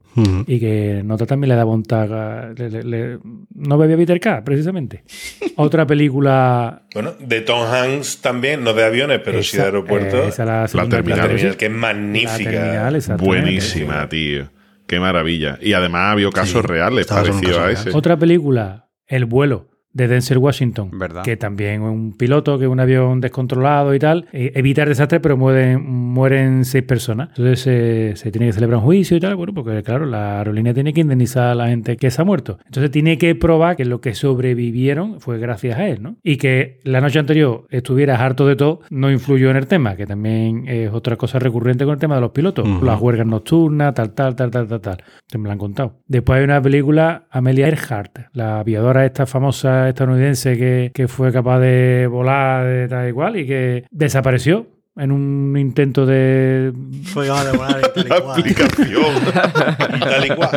Y 0.47 0.61
que 0.61 1.01
Nota 1.03 1.25
también 1.25 1.49
le 1.49 1.55
da 1.55 1.65
voluntad. 1.65 2.53
le- 2.55 2.69
le- 2.69 2.83
le- 2.83 3.19
no 3.55 3.79
bebía 3.79 3.97
Peter 3.97 4.21
K, 4.21 4.45
precisamente. 4.45 5.05
Otra 5.57 5.87
película. 5.87 6.83
Bueno, 6.93 7.15
de 7.19 7.41
Tom 7.41 7.63
Hanks 7.67 8.21
también, 8.21 8.63
no 8.63 8.75
de 8.75 8.85
aviones, 8.85 9.21
pero 9.25 9.43
sí 9.43 9.57
de 9.57 9.63
aeropuertos. 9.63 10.21
eh, 10.27 10.29
esa 10.29 10.45
la, 10.45 10.67
terminal. 10.69 11.19
La 11.19 11.27
terminal, 11.29 11.57
que 11.57 11.65
es 11.67 11.73
La 11.73 11.79
magnífica. 11.79 12.51
terminal. 12.51 13.03
Buenísima, 13.19 14.09
tío. 14.11 14.51
Qué 14.87 15.01
maravilla. 15.01 15.59
Y 15.63 15.73
además 15.73 16.13
había 16.13 16.29
casos 16.31 16.61
Sí, 16.61 16.67
reales 16.69 17.11
un 17.11 17.17
parecidos 17.17 17.59
a 17.59 17.71
ese. 17.71 17.91
Otra 17.97 18.19
película, 18.19 18.91
El 19.07 19.25
vuelo, 19.25 19.71
de 19.93 20.09
Denzel 20.09 20.39
Washington. 20.39 20.91
¿Verdad? 20.93 21.23
Que 21.23 21.37
también 21.37 21.83
es 21.83 21.89
un 21.91 22.13
piloto, 22.17 22.59
que 22.59 22.65
es 22.65 22.71
un 22.71 22.81
avión 22.81 23.21
descontrolado 23.21 23.95
y 23.95 23.99
tal. 23.99 24.27
eh, 24.33 24.53
evitar 24.55 24.89
desastres, 24.89 25.21
pero 25.23 25.37
mueren, 25.37 25.83
mueren 25.85 26.65
seis 26.65 26.85
personas. 26.85 27.29
Entonces 27.31 27.61
se- 27.61 28.13
se 28.17 28.31
tiene 28.31 28.47
que 28.47 28.53
celebrar 28.53 28.79
un 28.79 28.85
juicio 28.85 29.17
y 29.17 29.21
tal. 29.21 29.37
Bueno, 29.37 29.53
porque 29.55 29.83
claro, 29.83 30.07
la 30.07 30.39
aerolínea 30.39 30.73
tiene 30.75 30.93
que 30.93 31.01
indemnizar 31.03 31.49
a 31.51 31.55
la 31.55 31.69
gente 31.69 31.97
que 31.97 32.11
se 32.11 32.21
ha 32.23 32.25
muerto. 32.25 32.59
Entonces 32.67 32.91
tiene 32.91 33.19
que 33.19 33.35
probar 33.35 33.77
que 33.77 33.85
lo 33.85 34.01
que 34.01 34.15
sobrevivieron 34.15 35.21
fue 35.21 35.39
gracias 35.39 35.79
a 35.79 35.87
él, 35.87 36.03
¿no? 36.03 36.17
Y 36.23 36.37
que 36.37 36.81
la 36.85 37.01
noche 37.01 37.19
anterior 37.19 37.67
estuviera 37.71 38.17
harto 38.23 38.47
de 38.47 38.57
todo 38.57 38.81
no 38.91 39.11
influyó 39.11 39.51
en 39.51 39.57
el 39.57 39.67
tema, 39.67 39.97
que 39.97 40.07
también 40.07 40.65
es 40.69 40.91
otra 40.93 41.17
cosa 41.17 41.39
recurrente 41.39 41.85
con 41.85 41.95
el 41.95 42.01
tema 42.01 42.17
de 42.17 42.21
los 42.21 42.31
pilotos. 42.31 42.67
Las 42.83 43.01
huelgas 43.01 43.27
nocturnas, 43.27 43.95
tal, 43.95 44.13
tal, 44.13 44.35
tal, 44.37 44.51
tal, 44.51 44.69
tal, 44.69 44.81
tal. 44.81 44.97
Se 45.29 45.39
me 45.39 45.45
lo 45.49 45.53
han 45.53 45.59
contado. 45.59 46.01
Después 46.07 46.39
hay 46.39 46.45
una 46.45 46.61
película, 46.61 47.27
Amelia 47.31 47.69
Earhart, 47.69 48.19
la 48.33 48.61
aviadora 48.61 49.05
esta 49.05 49.27
famosa 49.27 49.82
estadounidense 49.89 50.57
que, 50.57 50.91
que 50.95 51.09
fue 51.09 51.33
capaz 51.33 51.61
de 51.61 52.07
volar 52.11 52.67
de 52.67 52.89
tal 52.89 53.09
y 53.09 53.13
cual 53.13 53.37
y 53.37 53.47
que 53.47 53.85
desapareció 53.91 54.67
en 54.97 55.11
un 55.11 55.57
intento 55.59 56.05
de... 56.05 56.73
Fue 57.05 57.31
a 57.31 57.43
demorar 57.45 57.81
y 57.81 57.95
tal 57.95 58.07
y 58.07 58.09
La 58.11 58.21
cual. 58.21 58.41
aplicación. 58.41 59.03
Y 59.97 60.01
tal 60.01 60.25
y 60.27 60.29
cual. 60.29 60.51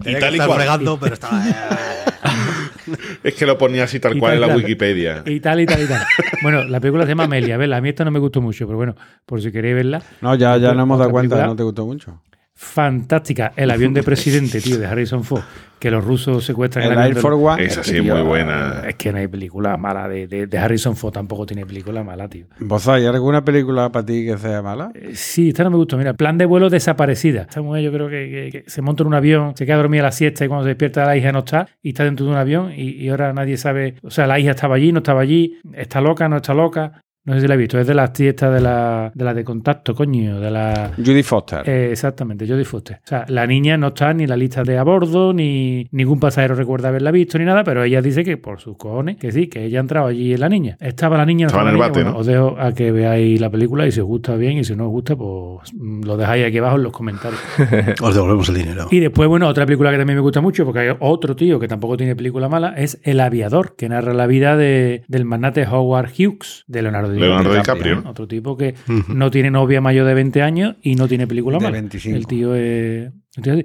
y 0.00 0.04
Tenía 0.04 0.18
que 0.18 0.26
y 0.26 0.32
estar 0.32 0.46
cual. 0.46 0.58
fregando, 0.58 0.98
pero 0.98 1.14
estaba... 1.14 1.42
es 3.22 3.34
que 3.34 3.46
lo 3.46 3.58
ponía 3.58 3.84
así 3.84 4.00
tal 4.00 4.16
Y 4.16 4.20
cual 4.20 4.30
tal, 4.32 4.34
en 4.36 4.40
la 4.40 4.46
tal. 4.48 4.56
Wikipedia. 4.56 5.22
Y 5.26 5.40
tal, 5.40 5.60
y 5.60 5.66
tal, 5.66 5.82
y 5.82 5.86
tal. 5.86 6.02
Bueno, 6.42 6.64
la 6.64 6.80
película 6.80 7.04
se 7.04 7.10
llama 7.10 7.24
Amelia, 7.24 7.56
¿ves? 7.56 7.70
A 7.72 7.80
mí 7.80 7.88
esta 7.88 8.04
no 8.04 8.10
me 8.10 8.18
gustó 8.18 8.40
mucho, 8.40 8.66
pero 8.66 8.76
bueno, 8.76 8.94
por 9.26 9.40
si 9.42 9.50
queréis 9.52 9.74
verla. 9.76 10.02
No, 10.20 10.34
ya, 10.34 10.56
ya 10.56 10.72
nos 10.74 10.82
hemos 10.84 10.98
dado 10.98 11.10
cuenta 11.10 11.36
que 11.36 11.40
película 11.40 11.46
no 11.46 11.56
te 11.56 11.62
gustó 11.62 11.86
mucho. 11.86 12.20
Fantástica. 12.56 13.52
El 13.56 13.70
avión 13.70 13.94
de 13.94 14.02
presidente, 14.04 14.60
tío, 14.60 14.78
de 14.78 14.86
Harrison 14.86 15.22
Ford, 15.24 15.42
que 15.78 15.90
los 15.90 16.04
rusos 16.04 16.44
secuestran 16.44 16.84
El 16.86 16.92
avión 16.92 17.04
Air 17.16 17.16
Force 17.16 17.44
One. 17.44 17.64
Esa 17.64 17.80
Es 17.80 17.86
que, 17.86 17.92
sí 17.92 17.96
es 17.98 18.02
tío, 18.04 18.14
muy 18.14 18.22
buena. 18.24 18.82
Es 18.88 18.94
que 18.94 19.12
no 19.12 19.18
hay 19.18 19.26
película 19.28 19.76
mala 19.76 20.08
de, 20.08 20.26
de- 20.26 20.46
de 20.46 20.58
Harrison 20.58 20.96
Ford, 20.96 21.12
tampoco 21.12 21.44
tiene 21.46 21.66
película 21.66 22.02
mala, 22.02 22.28
tío. 22.28 22.46
¿Vos 22.60 22.86
hay 22.88 23.06
alguna 23.06 23.44
película 23.44 23.90
para 23.90 24.06
ti 24.06 24.24
que 24.24 24.38
sea 24.38 24.62
mala? 24.62 24.90
Eh, 24.94 25.10
Sí, 25.14 25.48
esta 25.48 25.64
no 25.64 25.70
me 25.70 25.76
gustó. 25.76 25.96
Mira, 25.98 26.14
plan 26.14 26.38
de 26.38 26.46
vuelo 26.46 26.70
desaparecida. 26.70 27.42
Esta 27.42 27.60
mujer 27.60 27.82
yo 27.82 27.92
creo 27.92 28.08
que, 28.08 28.50
que- 28.52 28.62
que 28.62 28.70
se 28.70 28.82
monta 28.82 29.02
en 29.02 29.08
un 29.08 29.14
avión, 29.14 29.56
se 29.56 29.66
queda 29.66 29.76
dormida 29.76 30.02
a 30.02 30.04
la 30.06 30.12
siesta 30.12 30.44
y 30.44 30.48
cuando 30.48 30.64
se 30.64 30.68
despierta 30.70 31.04
la 31.04 31.16
hija 31.16 31.32
no 31.32 31.40
está 31.40 31.68
y 31.82 31.90
está 31.90 32.04
dentro 32.04 32.24
de 32.24 32.32
un 32.32 32.38
avión 32.38 32.72
y, 32.74 32.90
y 32.92 33.08
ahora 33.08 33.32
nadie 33.32 33.56
sabe. 33.56 33.96
O 34.02 34.10
sea, 34.10 34.26
la 34.26 34.38
hija 34.38 34.52
estaba 34.52 34.76
allí, 34.76 34.92
no 34.92 34.98
estaba 34.98 35.20
allí, 35.20 35.58
está 35.74 36.00
loca, 36.00 36.28
no 36.28 36.36
está 36.36 36.54
loca. 36.54 37.00
No 37.24 37.34
sé 37.34 37.40
si 37.40 37.48
la 37.48 37.54
he 37.54 37.56
visto. 37.56 37.78
Es 37.78 37.86
de 37.86 37.94
las 37.94 38.12
tiestas 38.12 38.52
de 38.52 38.60
la 38.60 39.10
de, 39.14 39.24
la 39.24 39.32
de 39.32 39.44
contacto, 39.44 39.94
coño. 39.94 40.40
De 40.40 40.50
la. 40.50 40.92
Judy 40.96 41.22
Foster. 41.22 41.68
Eh, 41.68 41.88
exactamente, 41.90 42.46
Jodie 42.46 42.64
Foster. 42.64 42.96
O 42.96 43.06
sea, 43.06 43.24
la 43.28 43.46
niña 43.46 43.76
no 43.76 43.88
está 43.88 44.12
ni 44.12 44.24
en 44.24 44.30
la 44.30 44.36
lista 44.36 44.62
de 44.62 44.76
a 44.76 44.82
bordo, 44.82 45.32
ni 45.32 45.88
ningún 45.90 46.20
pasajero 46.20 46.54
recuerda 46.54 46.88
haberla 46.88 47.10
visto, 47.10 47.38
ni 47.38 47.44
nada, 47.44 47.64
pero 47.64 47.82
ella 47.82 48.02
dice 48.02 48.24
que 48.24 48.36
por 48.36 48.60
sus 48.60 48.76
cojones, 48.76 49.16
que 49.16 49.32
sí, 49.32 49.46
que 49.46 49.64
ella 49.64 49.78
ha 49.78 49.80
entrado 49.80 50.06
allí 50.08 50.34
en 50.34 50.40
la 50.40 50.48
niña. 50.48 50.76
Estaba 50.80 51.16
la 51.16 51.24
niña, 51.24 51.46
Estaba 51.46 51.62
en 51.62 51.68
el 51.68 51.74
niña. 51.74 51.86
bate, 51.88 52.00
Bueno, 52.00 52.12
¿no? 52.12 52.18
Os 52.18 52.26
dejo 52.26 52.56
a 52.58 52.72
que 52.72 52.92
veáis 52.92 53.40
la 53.40 53.50
película 53.50 53.86
y 53.86 53.92
si 53.92 54.00
os 54.00 54.06
gusta 54.06 54.36
bien 54.36 54.58
y 54.58 54.64
si 54.64 54.76
no 54.76 54.84
os 54.84 54.90
gusta, 54.90 55.16
pues 55.16 55.72
mm, 55.72 56.02
lo 56.04 56.16
dejáis 56.16 56.46
aquí 56.46 56.58
abajo 56.58 56.76
en 56.76 56.82
los 56.82 56.92
comentarios. 56.92 57.40
Os 58.02 58.14
devolvemos 58.14 58.48
el 58.50 58.56
dinero. 58.56 58.86
Y 58.90 59.00
después, 59.00 59.28
bueno, 59.28 59.48
otra 59.48 59.64
película 59.64 59.90
que 59.90 59.96
también 59.98 60.16
me 60.16 60.22
gusta 60.22 60.40
mucho, 60.40 60.64
porque 60.64 60.80
hay 60.80 60.96
otro 61.00 61.36
tío 61.36 61.58
que 61.58 61.68
tampoco 61.68 61.96
tiene 61.96 62.14
película 62.16 62.48
mala, 62.48 62.74
es 62.76 63.00
El 63.02 63.20
Aviador, 63.20 63.76
que 63.76 63.88
narra 63.88 64.12
la 64.12 64.26
vida 64.26 64.56
de, 64.56 65.04
del 65.08 65.24
magnate 65.24 65.66
Howard 65.66 66.10
Hughes, 66.18 66.64
de 66.66 66.82
Leonardo. 66.82 67.13
Leonardo 67.20 67.54
DiCaprio. 67.54 68.00
¿no? 68.02 68.10
Otro 68.10 68.26
tipo 68.28 68.56
que 68.56 68.74
no 69.08 69.30
tiene 69.30 69.50
novia 69.50 69.80
mayor 69.80 70.06
de 70.06 70.14
20 70.14 70.42
años 70.42 70.76
y 70.82 70.94
no 70.94 71.08
tiene 71.08 71.26
película. 71.26 71.58
25. 71.58 72.16
El 72.16 72.26
tío 72.26 72.54
es... 72.54 73.10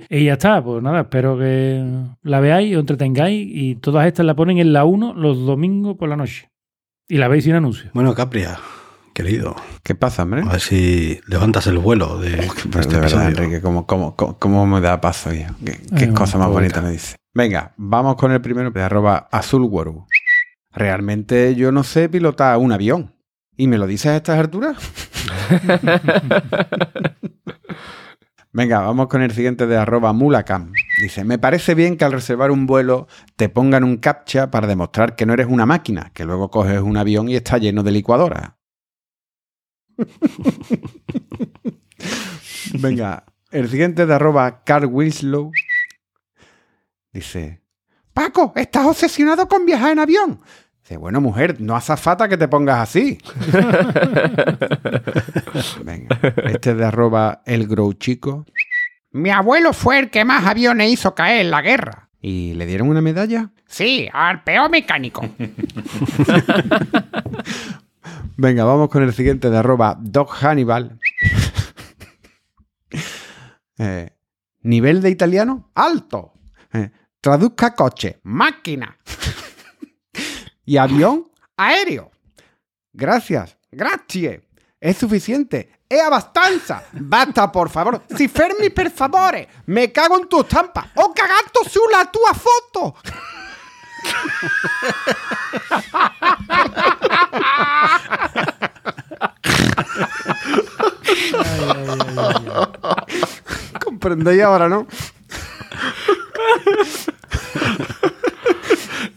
Y 0.09 0.25
ya 0.25 0.33
está, 0.33 0.63
pues 0.63 0.81
nada, 0.81 1.01
espero 1.01 1.37
que 1.37 1.83
la 2.23 2.39
veáis, 2.39 2.75
os 2.75 2.79
entretengáis 2.81 3.47
y 3.51 3.75
todas 3.75 4.07
estas 4.07 4.25
la 4.25 4.35
ponen 4.35 4.57
en 4.57 4.73
la 4.73 4.83
1 4.85 5.13
los 5.13 5.45
domingos 5.45 5.95
por 5.97 6.09
la 6.09 6.15
noche. 6.15 6.49
Y 7.07 7.17
la 7.17 7.27
veis 7.27 7.43
sin 7.43 7.53
anuncio. 7.53 7.91
Bueno, 7.93 8.15
Capria, 8.15 8.57
querido, 9.13 9.55
¿Qué 9.83 9.93
pasa, 9.95 10.23
hombre? 10.23 10.41
a 10.41 10.51
ver 10.51 10.59
si 10.59 11.19
levantas 11.27 11.67
el 11.67 11.77
vuelo 11.77 12.17
de 12.19 12.37
Pues 12.37 12.85
este 12.85 12.95
de 12.95 13.01
verdad, 13.01 13.27
episodio. 13.27 13.27
Enrique, 13.27 13.61
¿cómo, 13.61 13.85
cómo, 13.85 14.15
cómo, 14.15 14.37
cómo 14.39 14.65
me 14.65 14.81
da 14.81 14.99
paso 15.01 15.31
ya? 15.33 15.53
¿Qué, 15.63 15.73
qué 15.97 16.05
Ay, 16.05 16.13
cosa 16.13 16.37
más 16.39 16.49
bonita 16.49 16.81
me 16.81 16.91
dice? 16.91 17.15
Venga, 17.33 17.73
vamos 17.77 18.15
con 18.15 18.31
el 18.31 18.41
primero 18.41 18.71
de 18.71 18.81
arroba. 18.81 19.29
Realmente 20.71 21.55
yo 21.55 21.71
no 21.71 21.83
sé 21.83 22.09
pilotar 22.09 22.57
un 22.57 22.71
avión. 22.71 23.13
¿Y 23.59 23.67
me 23.67 23.77
lo 23.77 23.85
dices 23.87 24.05
a 24.05 24.15
estas 24.15 24.39
alturas? 24.39 24.77
Venga, 28.53 28.79
vamos 28.79 29.07
con 29.07 29.21
el 29.21 29.33
siguiente 29.33 29.67
de 29.67 29.75
arroba 29.75 30.13
mulacam. 30.13 30.71
Dice, 31.01 31.25
me 31.25 31.39
parece 31.39 31.75
bien 31.75 31.97
que 31.97 32.05
al 32.05 32.13
reservar 32.13 32.51
un 32.51 32.65
vuelo 32.65 33.09
te 33.35 33.49
pongan 33.49 33.83
un 33.83 33.97
captcha 33.97 34.49
para 34.49 34.65
demostrar 34.65 35.17
que 35.17 35.25
no 35.25 35.33
eres 35.33 35.47
una 35.47 35.65
máquina, 35.65 36.11
que 36.13 36.23
luego 36.23 36.49
coges 36.49 36.79
un 36.79 36.95
avión 36.95 37.27
y 37.27 37.35
está 37.35 37.57
lleno 37.57 37.83
de 37.83 37.91
licuadoras. 37.91 38.53
Venga, 42.79 43.25
el 43.51 43.69
siguiente 43.69 44.05
de 44.05 44.13
arroba 44.13 44.63
Carl 44.63 44.85
Winslow 44.85 45.51
dice, 47.11 47.61
Paco, 48.13 48.53
estás 48.55 48.85
obsesionado 48.85 49.49
con 49.49 49.65
viajar 49.65 49.91
en 49.91 49.99
avión. 49.99 50.39
Dice, 50.89 50.97
bueno, 50.97 51.21
mujer, 51.21 51.61
no 51.61 51.75
hace 51.75 51.95
falta 51.97 52.27
que 52.27 52.35
te 52.35 52.47
pongas 52.47 52.79
así. 52.79 53.19
Venga, 55.83 56.19
este 56.45 56.73
de 56.73 56.83
arroba 56.83 57.43
el 57.45 57.67
grow 57.67 57.93
chico. 57.93 58.47
Mi 59.11 59.29
abuelo 59.29 59.73
fue 59.73 59.99
el 59.99 60.09
que 60.09 60.25
más 60.25 60.47
aviones 60.47 60.91
hizo 60.91 61.13
caer 61.13 61.41
en 61.41 61.51
la 61.51 61.61
guerra. 61.61 62.09
¿Y 62.19 62.55
le 62.55 62.65
dieron 62.65 62.89
una 62.89 63.01
medalla? 63.01 63.51
Sí, 63.67 64.09
al 64.11 64.43
peor 64.43 64.71
mecánico. 64.71 65.21
Venga, 68.37 68.63
vamos 68.63 68.89
con 68.89 69.03
el 69.03 69.13
siguiente 69.13 69.51
de 69.51 69.57
arroba 69.59 69.95
Doc 69.99 70.33
Hannibal. 70.41 70.97
Eh, 73.81 74.09
nivel 74.63 75.01
de 75.01 75.09
italiano 75.09 75.71
alto. 75.73 76.33
Eh, 76.73 76.91
traduzca 77.21 77.73
coche, 77.75 78.19
máquina. 78.23 78.97
Y 80.69 80.77
avión 80.77 81.27
aéreo. 81.57 82.11
Gracias, 82.93 83.57
grazie. 83.71 84.47
Es 84.79 84.97
suficiente. 84.97 85.79
È 85.87 85.97
abbastanza. 85.97 86.83
Basta, 86.91 87.51
por 87.51 87.71
favor. 87.71 88.03
Si 88.15 88.27
fermi 88.27 88.69
per 88.69 88.91
favore. 88.91 89.47
Me 89.65 89.91
cago 89.91 90.19
en 90.19 90.27
tu 90.27 90.43
stampa. 90.43 90.91
Ho 90.93 91.11
cagato 91.11 91.67
sulla 91.67 92.05
tua 92.05 92.35
foto. 92.35 92.95
Comprendéis 103.83 104.43
ahora, 104.43 104.69
¿no? 104.69 104.85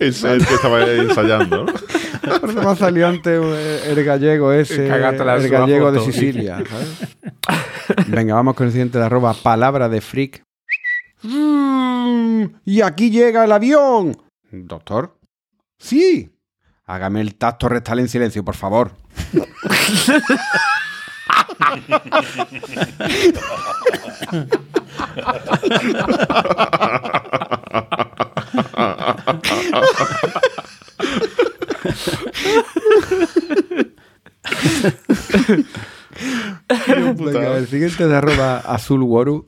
Es 0.02 0.24
el 0.24 0.44
que 0.44 0.54
estaba 0.54 0.84
ensayando. 0.84 1.66
Por 2.40 2.50
eso 2.50 2.62
me 2.62 2.70
ha 2.70 2.76
salido 2.76 3.06
antes 3.06 3.40
eh, 3.42 3.82
el 3.86 4.04
gallego 4.04 4.52
ese, 4.52 4.86
el 4.86 5.48
gallego 5.48 5.92
de. 5.92 6.00
Sicilia. 6.00 6.56
¿sabes? 6.68 8.08
Venga, 8.08 8.34
vamos 8.34 8.54
con 8.54 8.66
el 8.66 8.72
siguiente 8.72 8.98
de 8.98 9.04
arroba 9.04 9.34
palabra 9.34 9.88
de 9.88 10.00
freak. 10.00 10.42
Mm, 11.22 12.46
y 12.64 12.80
aquí 12.80 13.10
llega 13.10 13.44
el 13.44 13.52
avión. 13.52 14.16
Doctor. 14.50 15.16
Sí. 15.78 16.30
Hágame 16.84 17.20
el 17.20 17.36
tacto 17.36 17.68
rectal 17.68 18.00
en 18.00 18.08
silencio, 18.08 18.44
por 18.44 18.56
favor. 18.56 18.92
Venga, 36.68 37.56
el 37.58 37.66
siguiente 37.66 38.06
de 38.06 38.16
arroba 38.16 38.58
azulworu. 38.58 39.46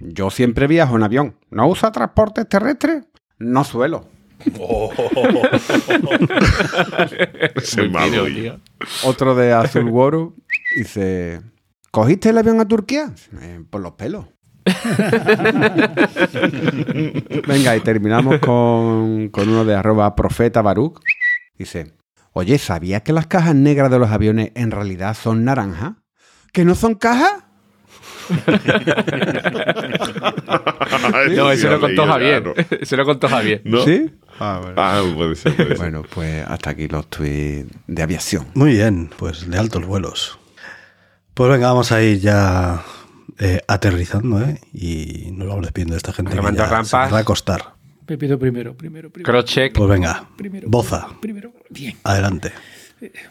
Yo 0.00 0.30
siempre 0.30 0.66
viajo 0.66 0.96
en 0.96 1.02
avión. 1.02 1.36
¿No 1.50 1.68
usa 1.68 1.90
transportes 1.92 2.48
terrestres? 2.48 3.04
No 3.38 3.64
suelo. 3.64 4.08
Malo, 7.90 8.26
tío. 8.26 8.60
Otro 9.04 9.34
de 9.34 9.52
azulworu 9.52 10.34
dice... 10.76 11.40
¿Cogiste 11.90 12.28
el 12.28 12.36
avión 12.38 12.60
a 12.60 12.68
Turquía? 12.68 13.10
"Eh, 13.40 13.62
por 13.70 13.80
los 13.80 13.92
pelos. 13.92 14.26
Venga, 17.46 17.76
y 17.76 17.80
terminamos 17.80 18.38
con, 18.40 19.28
con 19.28 19.48
uno 19.48 19.64
de 19.64 19.74
arroba 19.74 20.14
profeta 20.16 20.62
Baruch. 20.62 21.00
Dice, 21.56 21.92
oye, 22.32 22.58
¿sabías 22.58 23.02
que 23.02 23.12
las 23.12 23.26
cajas 23.26 23.54
negras 23.54 23.90
de 23.90 23.98
los 23.98 24.10
aviones 24.10 24.50
en 24.54 24.70
realidad 24.70 25.14
son 25.14 25.44
naranjas? 25.44 25.94
¿Que 26.52 26.64
no 26.64 26.74
son 26.74 26.94
cajas? 26.94 27.44
No, 31.34 31.50
eso 31.50 31.70
lo 31.70 31.80
contó 31.80 32.06
Javier. 32.06 32.52
Eso 32.80 32.96
lo 32.96 33.04
contó 33.04 33.28
Javier. 33.28 33.62
¿No? 33.64 33.84
¿Sí? 33.84 34.10
Ah, 34.38 34.60
bueno. 34.62 34.74
Ah, 34.76 35.02
puede 35.14 35.34
ser, 35.34 35.54
puede 35.54 35.68
ser. 35.68 35.78
Bueno, 35.78 36.02
pues 36.08 36.44
hasta 36.46 36.70
aquí 36.70 36.88
los 36.88 37.08
tweets 37.08 37.68
de 37.86 38.02
aviación. 38.02 38.46
Muy 38.54 38.72
bien, 38.72 39.10
pues 39.16 39.48
de 39.48 39.58
altos 39.58 39.84
vuelos. 39.86 40.38
Pues 41.34 41.50
venga, 41.50 41.68
vamos 41.68 41.92
a 41.92 42.02
ir 42.02 42.20
ya 42.20 42.82
eh, 43.38 43.60
aterrizando, 43.68 44.40
¿eh? 44.42 44.60
Y 44.72 45.30
nos 45.32 45.48
vamos 45.48 45.62
despidiendo 45.62 45.94
de 45.94 45.98
esta 45.98 46.12
gente 46.12 46.30
que 46.30 46.36
ya 46.36 46.42
se 46.52 46.66
Rampas. 46.66 47.12
va 47.12 47.18
a 47.18 47.20
acostar. 47.20 47.74
Pepito 48.06 48.38
primero, 48.38 48.76
primero, 48.76 49.10
primero. 49.10 49.44
Pues 49.74 49.88
venga, 49.88 50.28
Primero, 50.36 50.68
boza, 50.70 51.08
Primero. 51.20 51.52
Bien. 51.70 51.96
adelante. 52.04 52.52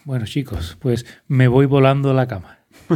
Bueno, 0.03 0.25
chicos, 0.25 0.77
pues 0.79 1.05
me 1.27 1.47
voy 1.47 1.65
volando 1.65 2.11
a 2.11 2.13
la 2.13 2.27
cama. 2.27 2.59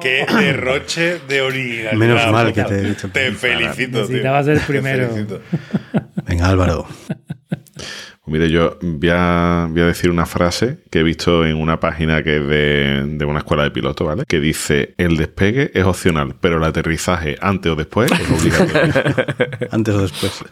Qué 0.00 0.26
derroche 0.38 1.20
de 1.26 1.40
originalidad. 1.42 1.92
Menos 1.94 2.30
mal 2.32 2.52
que 2.52 2.62
te 2.64 2.74
he 2.78 2.82
dicho 2.90 3.08
Te 3.08 3.26
el 3.26 3.34
felicito, 3.36 3.90
tío. 3.92 4.00
Necesitaba 4.02 4.44
ser 4.44 4.58
Te 4.60 4.64
primero. 4.66 5.08
felicito. 5.08 5.40
Venga, 6.26 6.48
Álvaro. 6.48 6.86
Mire, 8.26 8.48
yo 8.50 8.78
voy 8.80 9.10
a, 9.12 9.66
voy 9.70 9.82
a 9.82 9.86
decir 9.86 10.10
una 10.10 10.24
frase 10.24 10.78
que 10.90 11.00
he 11.00 11.02
visto 11.02 11.44
en 11.44 11.56
una 11.56 11.78
página 11.78 12.22
que 12.22 12.38
es 12.38 12.46
de, 12.48 13.04
de 13.18 13.24
una 13.26 13.40
escuela 13.40 13.64
de 13.64 13.70
piloto, 13.70 14.06
¿vale? 14.06 14.24
Que 14.26 14.40
dice, 14.40 14.94
el 14.96 15.18
despegue 15.18 15.70
es 15.74 15.84
opcional, 15.84 16.34
pero 16.40 16.56
el 16.56 16.64
aterrizaje 16.64 17.36
antes 17.42 17.70
o 17.70 17.76
después 17.76 18.10
es 18.10 18.30
obligatorio. 18.30 18.92
Antes 19.70 19.94
o 19.94 20.00
después. 20.02 20.42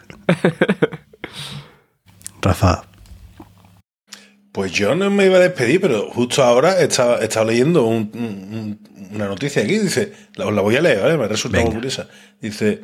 Rafa, 2.41 2.83
Pues 4.51 4.71
yo 4.71 4.93
no 4.93 5.09
me 5.09 5.25
iba 5.25 5.37
a 5.37 5.39
despedir, 5.39 5.81
pero 5.81 6.09
justo 6.11 6.43
ahora 6.43 6.79
estaba, 6.79 7.17
estaba 7.17 7.45
leyendo 7.49 7.85
un- 7.85 8.11
un- 8.13 8.79
una 9.15 9.25
noticia 9.27 9.63
aquí. 9.63 9.79
Dice, 9.79 10.13
la, 10.35 10.45
os 10.45 10.53
la 10.53 10.61
voy 10.61 10.75
a 10.75 10.81
leer, 10.81 11.01
¿vale? 11.01 11.17
Me 11.17 11.27
resulta 11.27 11.63
curiosa. 11.63 12.07
Dice, 12.39 12.81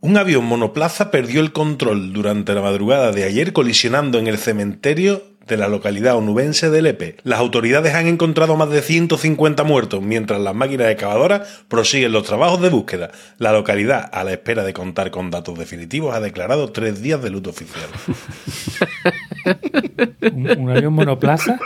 un 0.00 0.16
avión 0.16 0.44
monoplaza 0.44 1.10
perdió 1.10 1.40
el 1.40 1.52
control 1.52 2.12
durante 2.12 2.54
la 2.54 2.62
madrugada 2.62 3.12
de 3.12 3.24
ayer 3.24 3.52
colisionando 3.52 4.18
en 4.18 4.26
el 4.26 4.38
cementerio 4.38 5.22
de 5.46 5.56
la 5.56 5.68
localidad 5.68 6.14
onubense 6.16 6.68
de 6.68 6.82
Lepe. 6.82 7.16
Las 7.24 7.40
autoridades 7.40 7.94
han 7.94 8.06
encontrado 8.06 8.54
más 8.56 8.68
de 8.68 8.82
150 8.82 9.64
muertos, 9.64 10.02
mientras 10.02 10.40
las 10.42 10.54
máquinas 10.54 10.88
excavadoras 10.90 11.62
prosiguen 11.68 12.12
los 12.12 12.24
trabajos 12.24 12.60
de 12.60 12.68
búsqueda. 12.68 13.10
La 13.38 13.52
localidad, 13.52 14.10
a 14.12 14.24
la 14.24 14.32
espera 14.32 14.62
de 14.62 14.74
contar 14.74 15.10
con 15.10 15.30
datos 15.30 15.58
definitivos, 15.58 16.14
ha 16.14 16.20
declarado 16.20 16.70
tres 16.70 17.00
días 17.00 17.22
de 17.22 17.30
luto 17.30 17.50
oficial. 17.50 17.88
Un, 20.32 20.58
un 20.58 20.70
avión 20.70 20.92
monoplaza 20.92 21.58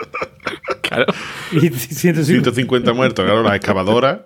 Claro. 0.82 1.06
y 1.50 1.68
150. 1.70 2.24
150 2.24 2.92
muertos, 2.92 3.24
claro, 3.24 3.42
la 3.42 3.56
excavadora. 3.56 4.24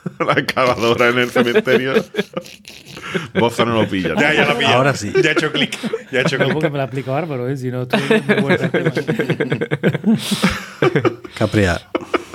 La 0.26 0.32
excavadora 0.34 1.08
en 1.08 1.18
el 1.18 1.30
cementerio. 1.30 1.94
Boza 3.34 3.64
no 3.64 3.74
lo 3.74 3.88
pilla. 3.88 4.14
Ya, 4.18 4.34
ya 4.34 4.46
la 4.46 4.56
pillado. 4.56 4.76
Ahora 4.76 4.94
sí. 4.94 5.12
Ya 5.22 5.30
he 5.30 5.32
hecho 5.32 5.52
clic. 5.52 5.76
Ya 6.10 6.20
he 6.20 6.22
hecho 6.22 6.38
clic. 6.38 6.52
porque 6.52 6.70
me 6.70 6.78
la 6.78 6.84
explica 6.84 7.12
bárbaro, 7.12 7.48
¿eh? 7.48 7.56
si 7.56 7.70
no 7.70 7.86
tema. 7.86 8.02
Capria, 11.38 11.80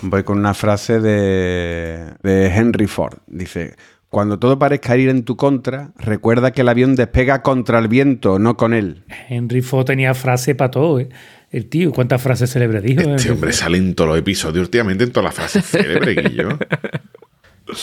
Voy 0.05 0.23
con 0.23 0.37
una 0.37 0.53
frase 0.53 0.99
de, 0.99 2.13
de 2.21 2.47
Henry 2.47 2.87
Ford. 2.87 3.19
Dice, 3.27 3.75
cuando 4.09 4.37
todo 4.37 4.59
parezca 4.59 4.97
ir 4.97 5.07
en 5.07 5.23
tu 5.23 5.37
contra, 5.37 5.91
recuerda 5.97 6.51
que 6.51 6.61
el 6.61 6.69
avión 6.69 6.95
despega 6.95 7.41
contra 7.41 7.79
el 7.79 7.87
viento, 7.87 8.37
no 8.37 8.57
con 8.57 8.73
él. 8.73 9.03
Henry 9.29 9.61
Ford 9.61 9.85
tenía 9.85 10.13
frase 10.13 10.55
para 10.55 10.71
todo, 10.71 10.99
¿eh? 10.99 11.09
El 11.51 11.69
tío, 11.69 11.91
¿cuántas 11.91 12.21
frases 12.21 12.51
célebres 12.51 12.83
dijo? 12.83 13.01
Este 13.01 13.11
Henry 13.11 13.29
hombre 13.29 13.53
sale 13.53 13.77
en 13.77 13.95
todos 13.95 14.09
los 14.09 14.19
episodios 14.19 14.65
últimamente 14.65 15.05
en 15.05 15.11
todas 15.11 15.25
las 15.25 15.35
frases 15.35 15.65
célebres, 15.65 16.29
Guillo. 16.29 16.59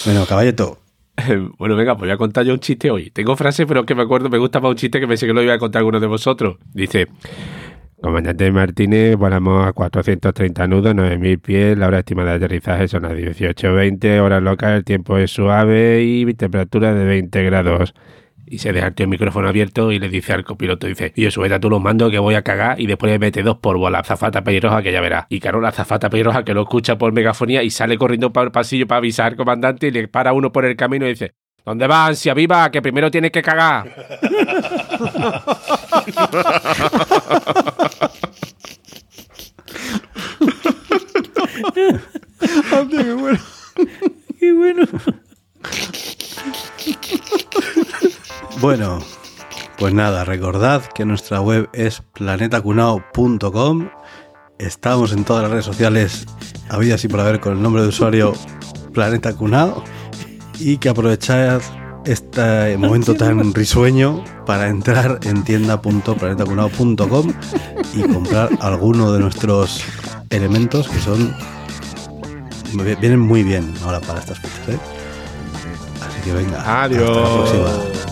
Bueno, 0.04 0.26
caballeto, 0.26 0.78
Bueno, 1.58 1.76
venga, 1.76 1.94
pues 1.94 2.08
voy 2.08 2.10
a 2.10 2.16
contar 2.16 2.44
yo 2.44 2.52
un 2.52 2.60
chiste 2.60 2.90
hoy. 2.90 3.10
Tengo 3.10 3.36
frase, 3.36 3.66
pero 3.66 3.84
que 3.84 3.94
me 3.94 4.02
acuerdo, 4.02 4.28
me 4.28 4.38
gusta 4.38 4.60
más 4.60 4.70
un 4.70 4.76
chiste 4.76 5.00
que 5.00 5.06
pensé 5.06 5.26
que 5.26 5.32
lo 5.32 5.42
iba 5.42 5.54
a 5.54 5.58
contar 5.58 5.80
alguno 5.80 6.00
de 6.00 6.06
vosotros. 6.06 6.56
Dice, 6.72 7.08
Comandante 8.00 8.50
Martínez, 8.50 9.16
volamos 9.16 9.66
a 9.66 9.72
430 9.74 10.66
nudos, 10.68 10.94
9.000 10.94 11.40
pies, 11.40 11.78
la 11.78 11.86
hora 11.86 11.98
estimada 11.98 12.30
de 12.30 12.36
aterrizaje 12.36 12.88
son 12.88 13.02
las 13.02 13.12
18.20, 13.12 14.20
hora 14.20 14.40
local, 14.40 14.76
el 14.76 14.84
tiempo 14.84 15.18
es 15.18 15.30
suave 15.30 16.02
y 16.02 16.32
temperatura 16.34 16.94
de 16.94 17.04
20 17.04 17.42
grados. 17.44 17.94
Y 18.46 18.58
se 18.58 18.72
deja 18.72 18.92
el 18.96 19.08
micrófono 19.08 19.48
abierto 19.48 19.92
y 19.92 19.98
le 19.98 20.08
dice 20.08 20.32
al 20.32 20.44
copiloto, 20.44 20.86
dice, 20.86 21.12
y 21.14 21.22
yo 21.22 21.30
sujeta 21.30 21.60
tú 21.60 21.70
los 21.70 21.80
mandos 21.80 22.10
que 22.10 22.18
voy 22.18 22.34
a 22.34 22.42
cagar 22.42 22.80
y 22.80 22.86
después 22.86 23.12
le 23.12 23.18
mete 23.18 23.42
dos 23.42 23.58
polvos 23.58 23.88
a 23.88 23.90
la 23.90 23.98
azafata 24.00 24.42
pelirroja 24.42 24.82
que 24.82 24.92
ya 24.92 25.00
verá. 25.00 25.26
Y 25.28 25.40
claro, 25.40 25.60
la 25.60 25.68
azafata 25.68 26.10
pelirroja 26.10 26.44
que 26.44 26.54
lo 26.54 26.62
escucha 26.62 26.98
por 26.98 27.12
megafonía 27.12 27.62
y 27.62 27.70
sale 27.70 27.96
corriendo 27.96 28.32
para 28.32 28.46
el 28.46 28.52
pasillo 28.52 28.86
para 28.86 28.98
avisar 28.98 29.26
al 29.26 29.36
comandante 29.36 29.86
y 29.86 29.90
le 29.92 30.08
para 30.08 30.32
uno 30.32 30.50
por 30.50 30.64
el 30.64 30.76
camino 30.76 31.06
y 31.06 31.10
dice, 31.10 31.34
¿Dónde 31.64 31.86
va, 31.86 32.06
ansia 32.06 32.34
viva? 32.34 32.70
Que 32.70 32.82
primero 32.82 33.10
tienes 33.10 33.30
que 33.30 33.42
cagar. 33.42 33.94
Qué 42.90 43.14
bueno. 43.14 43.38
Bueno, 44.40 44.86
pues 48.60 49.94
nada, 49.94 50.24
recordad 50.24 50.82
que 50.94 51.06
nuestra 51.06 51.40
web 51.40 51.70
es 51.72 52.02
planetacunao.com. 52.12 53.88
Estamos 54.58 55.12
en 55.12 55.24
todas 55.24 55.44
las 55.44 55.50
redes 55.50 55.64
sociales, 55.64 56.26
había 56.68 56.96
así 56.96 57.08
por 57.08 57.20
haber 57.20 57.40
con 57.40 57.54
el 57.54 57.62
nombre 57.62 57.80
de 57.80 57.88
usuario 57.88 58.34
Planeta 58.92 59.32
Cunao. 59.34 59.82
Y 60.58 60.76
que 60.76 60.90
aprovechad 60.90 61.62
este 62.04 62.76
momento 62.76 63.14
tan 63.14 63.54
risueño 63.54 64.22
para 64.44 64.68
entrar 64.68 65.20
en 65.22 65.42
tienda.planetacunao.com 65.42 67.32
y 67.94 68.02
comprar 68.02 68.50
alguno 68.60 69.10
de 69.12 69.20
nuestros 69.20 69.82
elementos 70.28 70.86
que 70.86 70.98
son 70.98 71.34
vienen 72.74 73.20
muy 73.20 73.42
bien 73.42 73.72
ahora 73.84 74.00
para 74.00 74.20
estas 74.20 74.38
fechas. 74.38 74.68
¿eh? 74.68 74.78
Así 76.06 76.20
que 76.24 76.34
venga. 76.34 76.82
Adiós. 76.82 77.08
Hasta 77.08 77.20
la 77.22 77.34
próxima. 77.34 78.09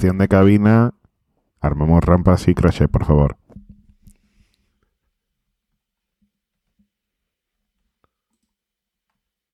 De 0.00 0.28
cabina, 0.28 0.94
armamos 1.60 2.02
rampas 2.02 2.48
y 2.48 2.54
crochet, 2.54 2.90
por 2.90 3.04
favor. 3.04 3.36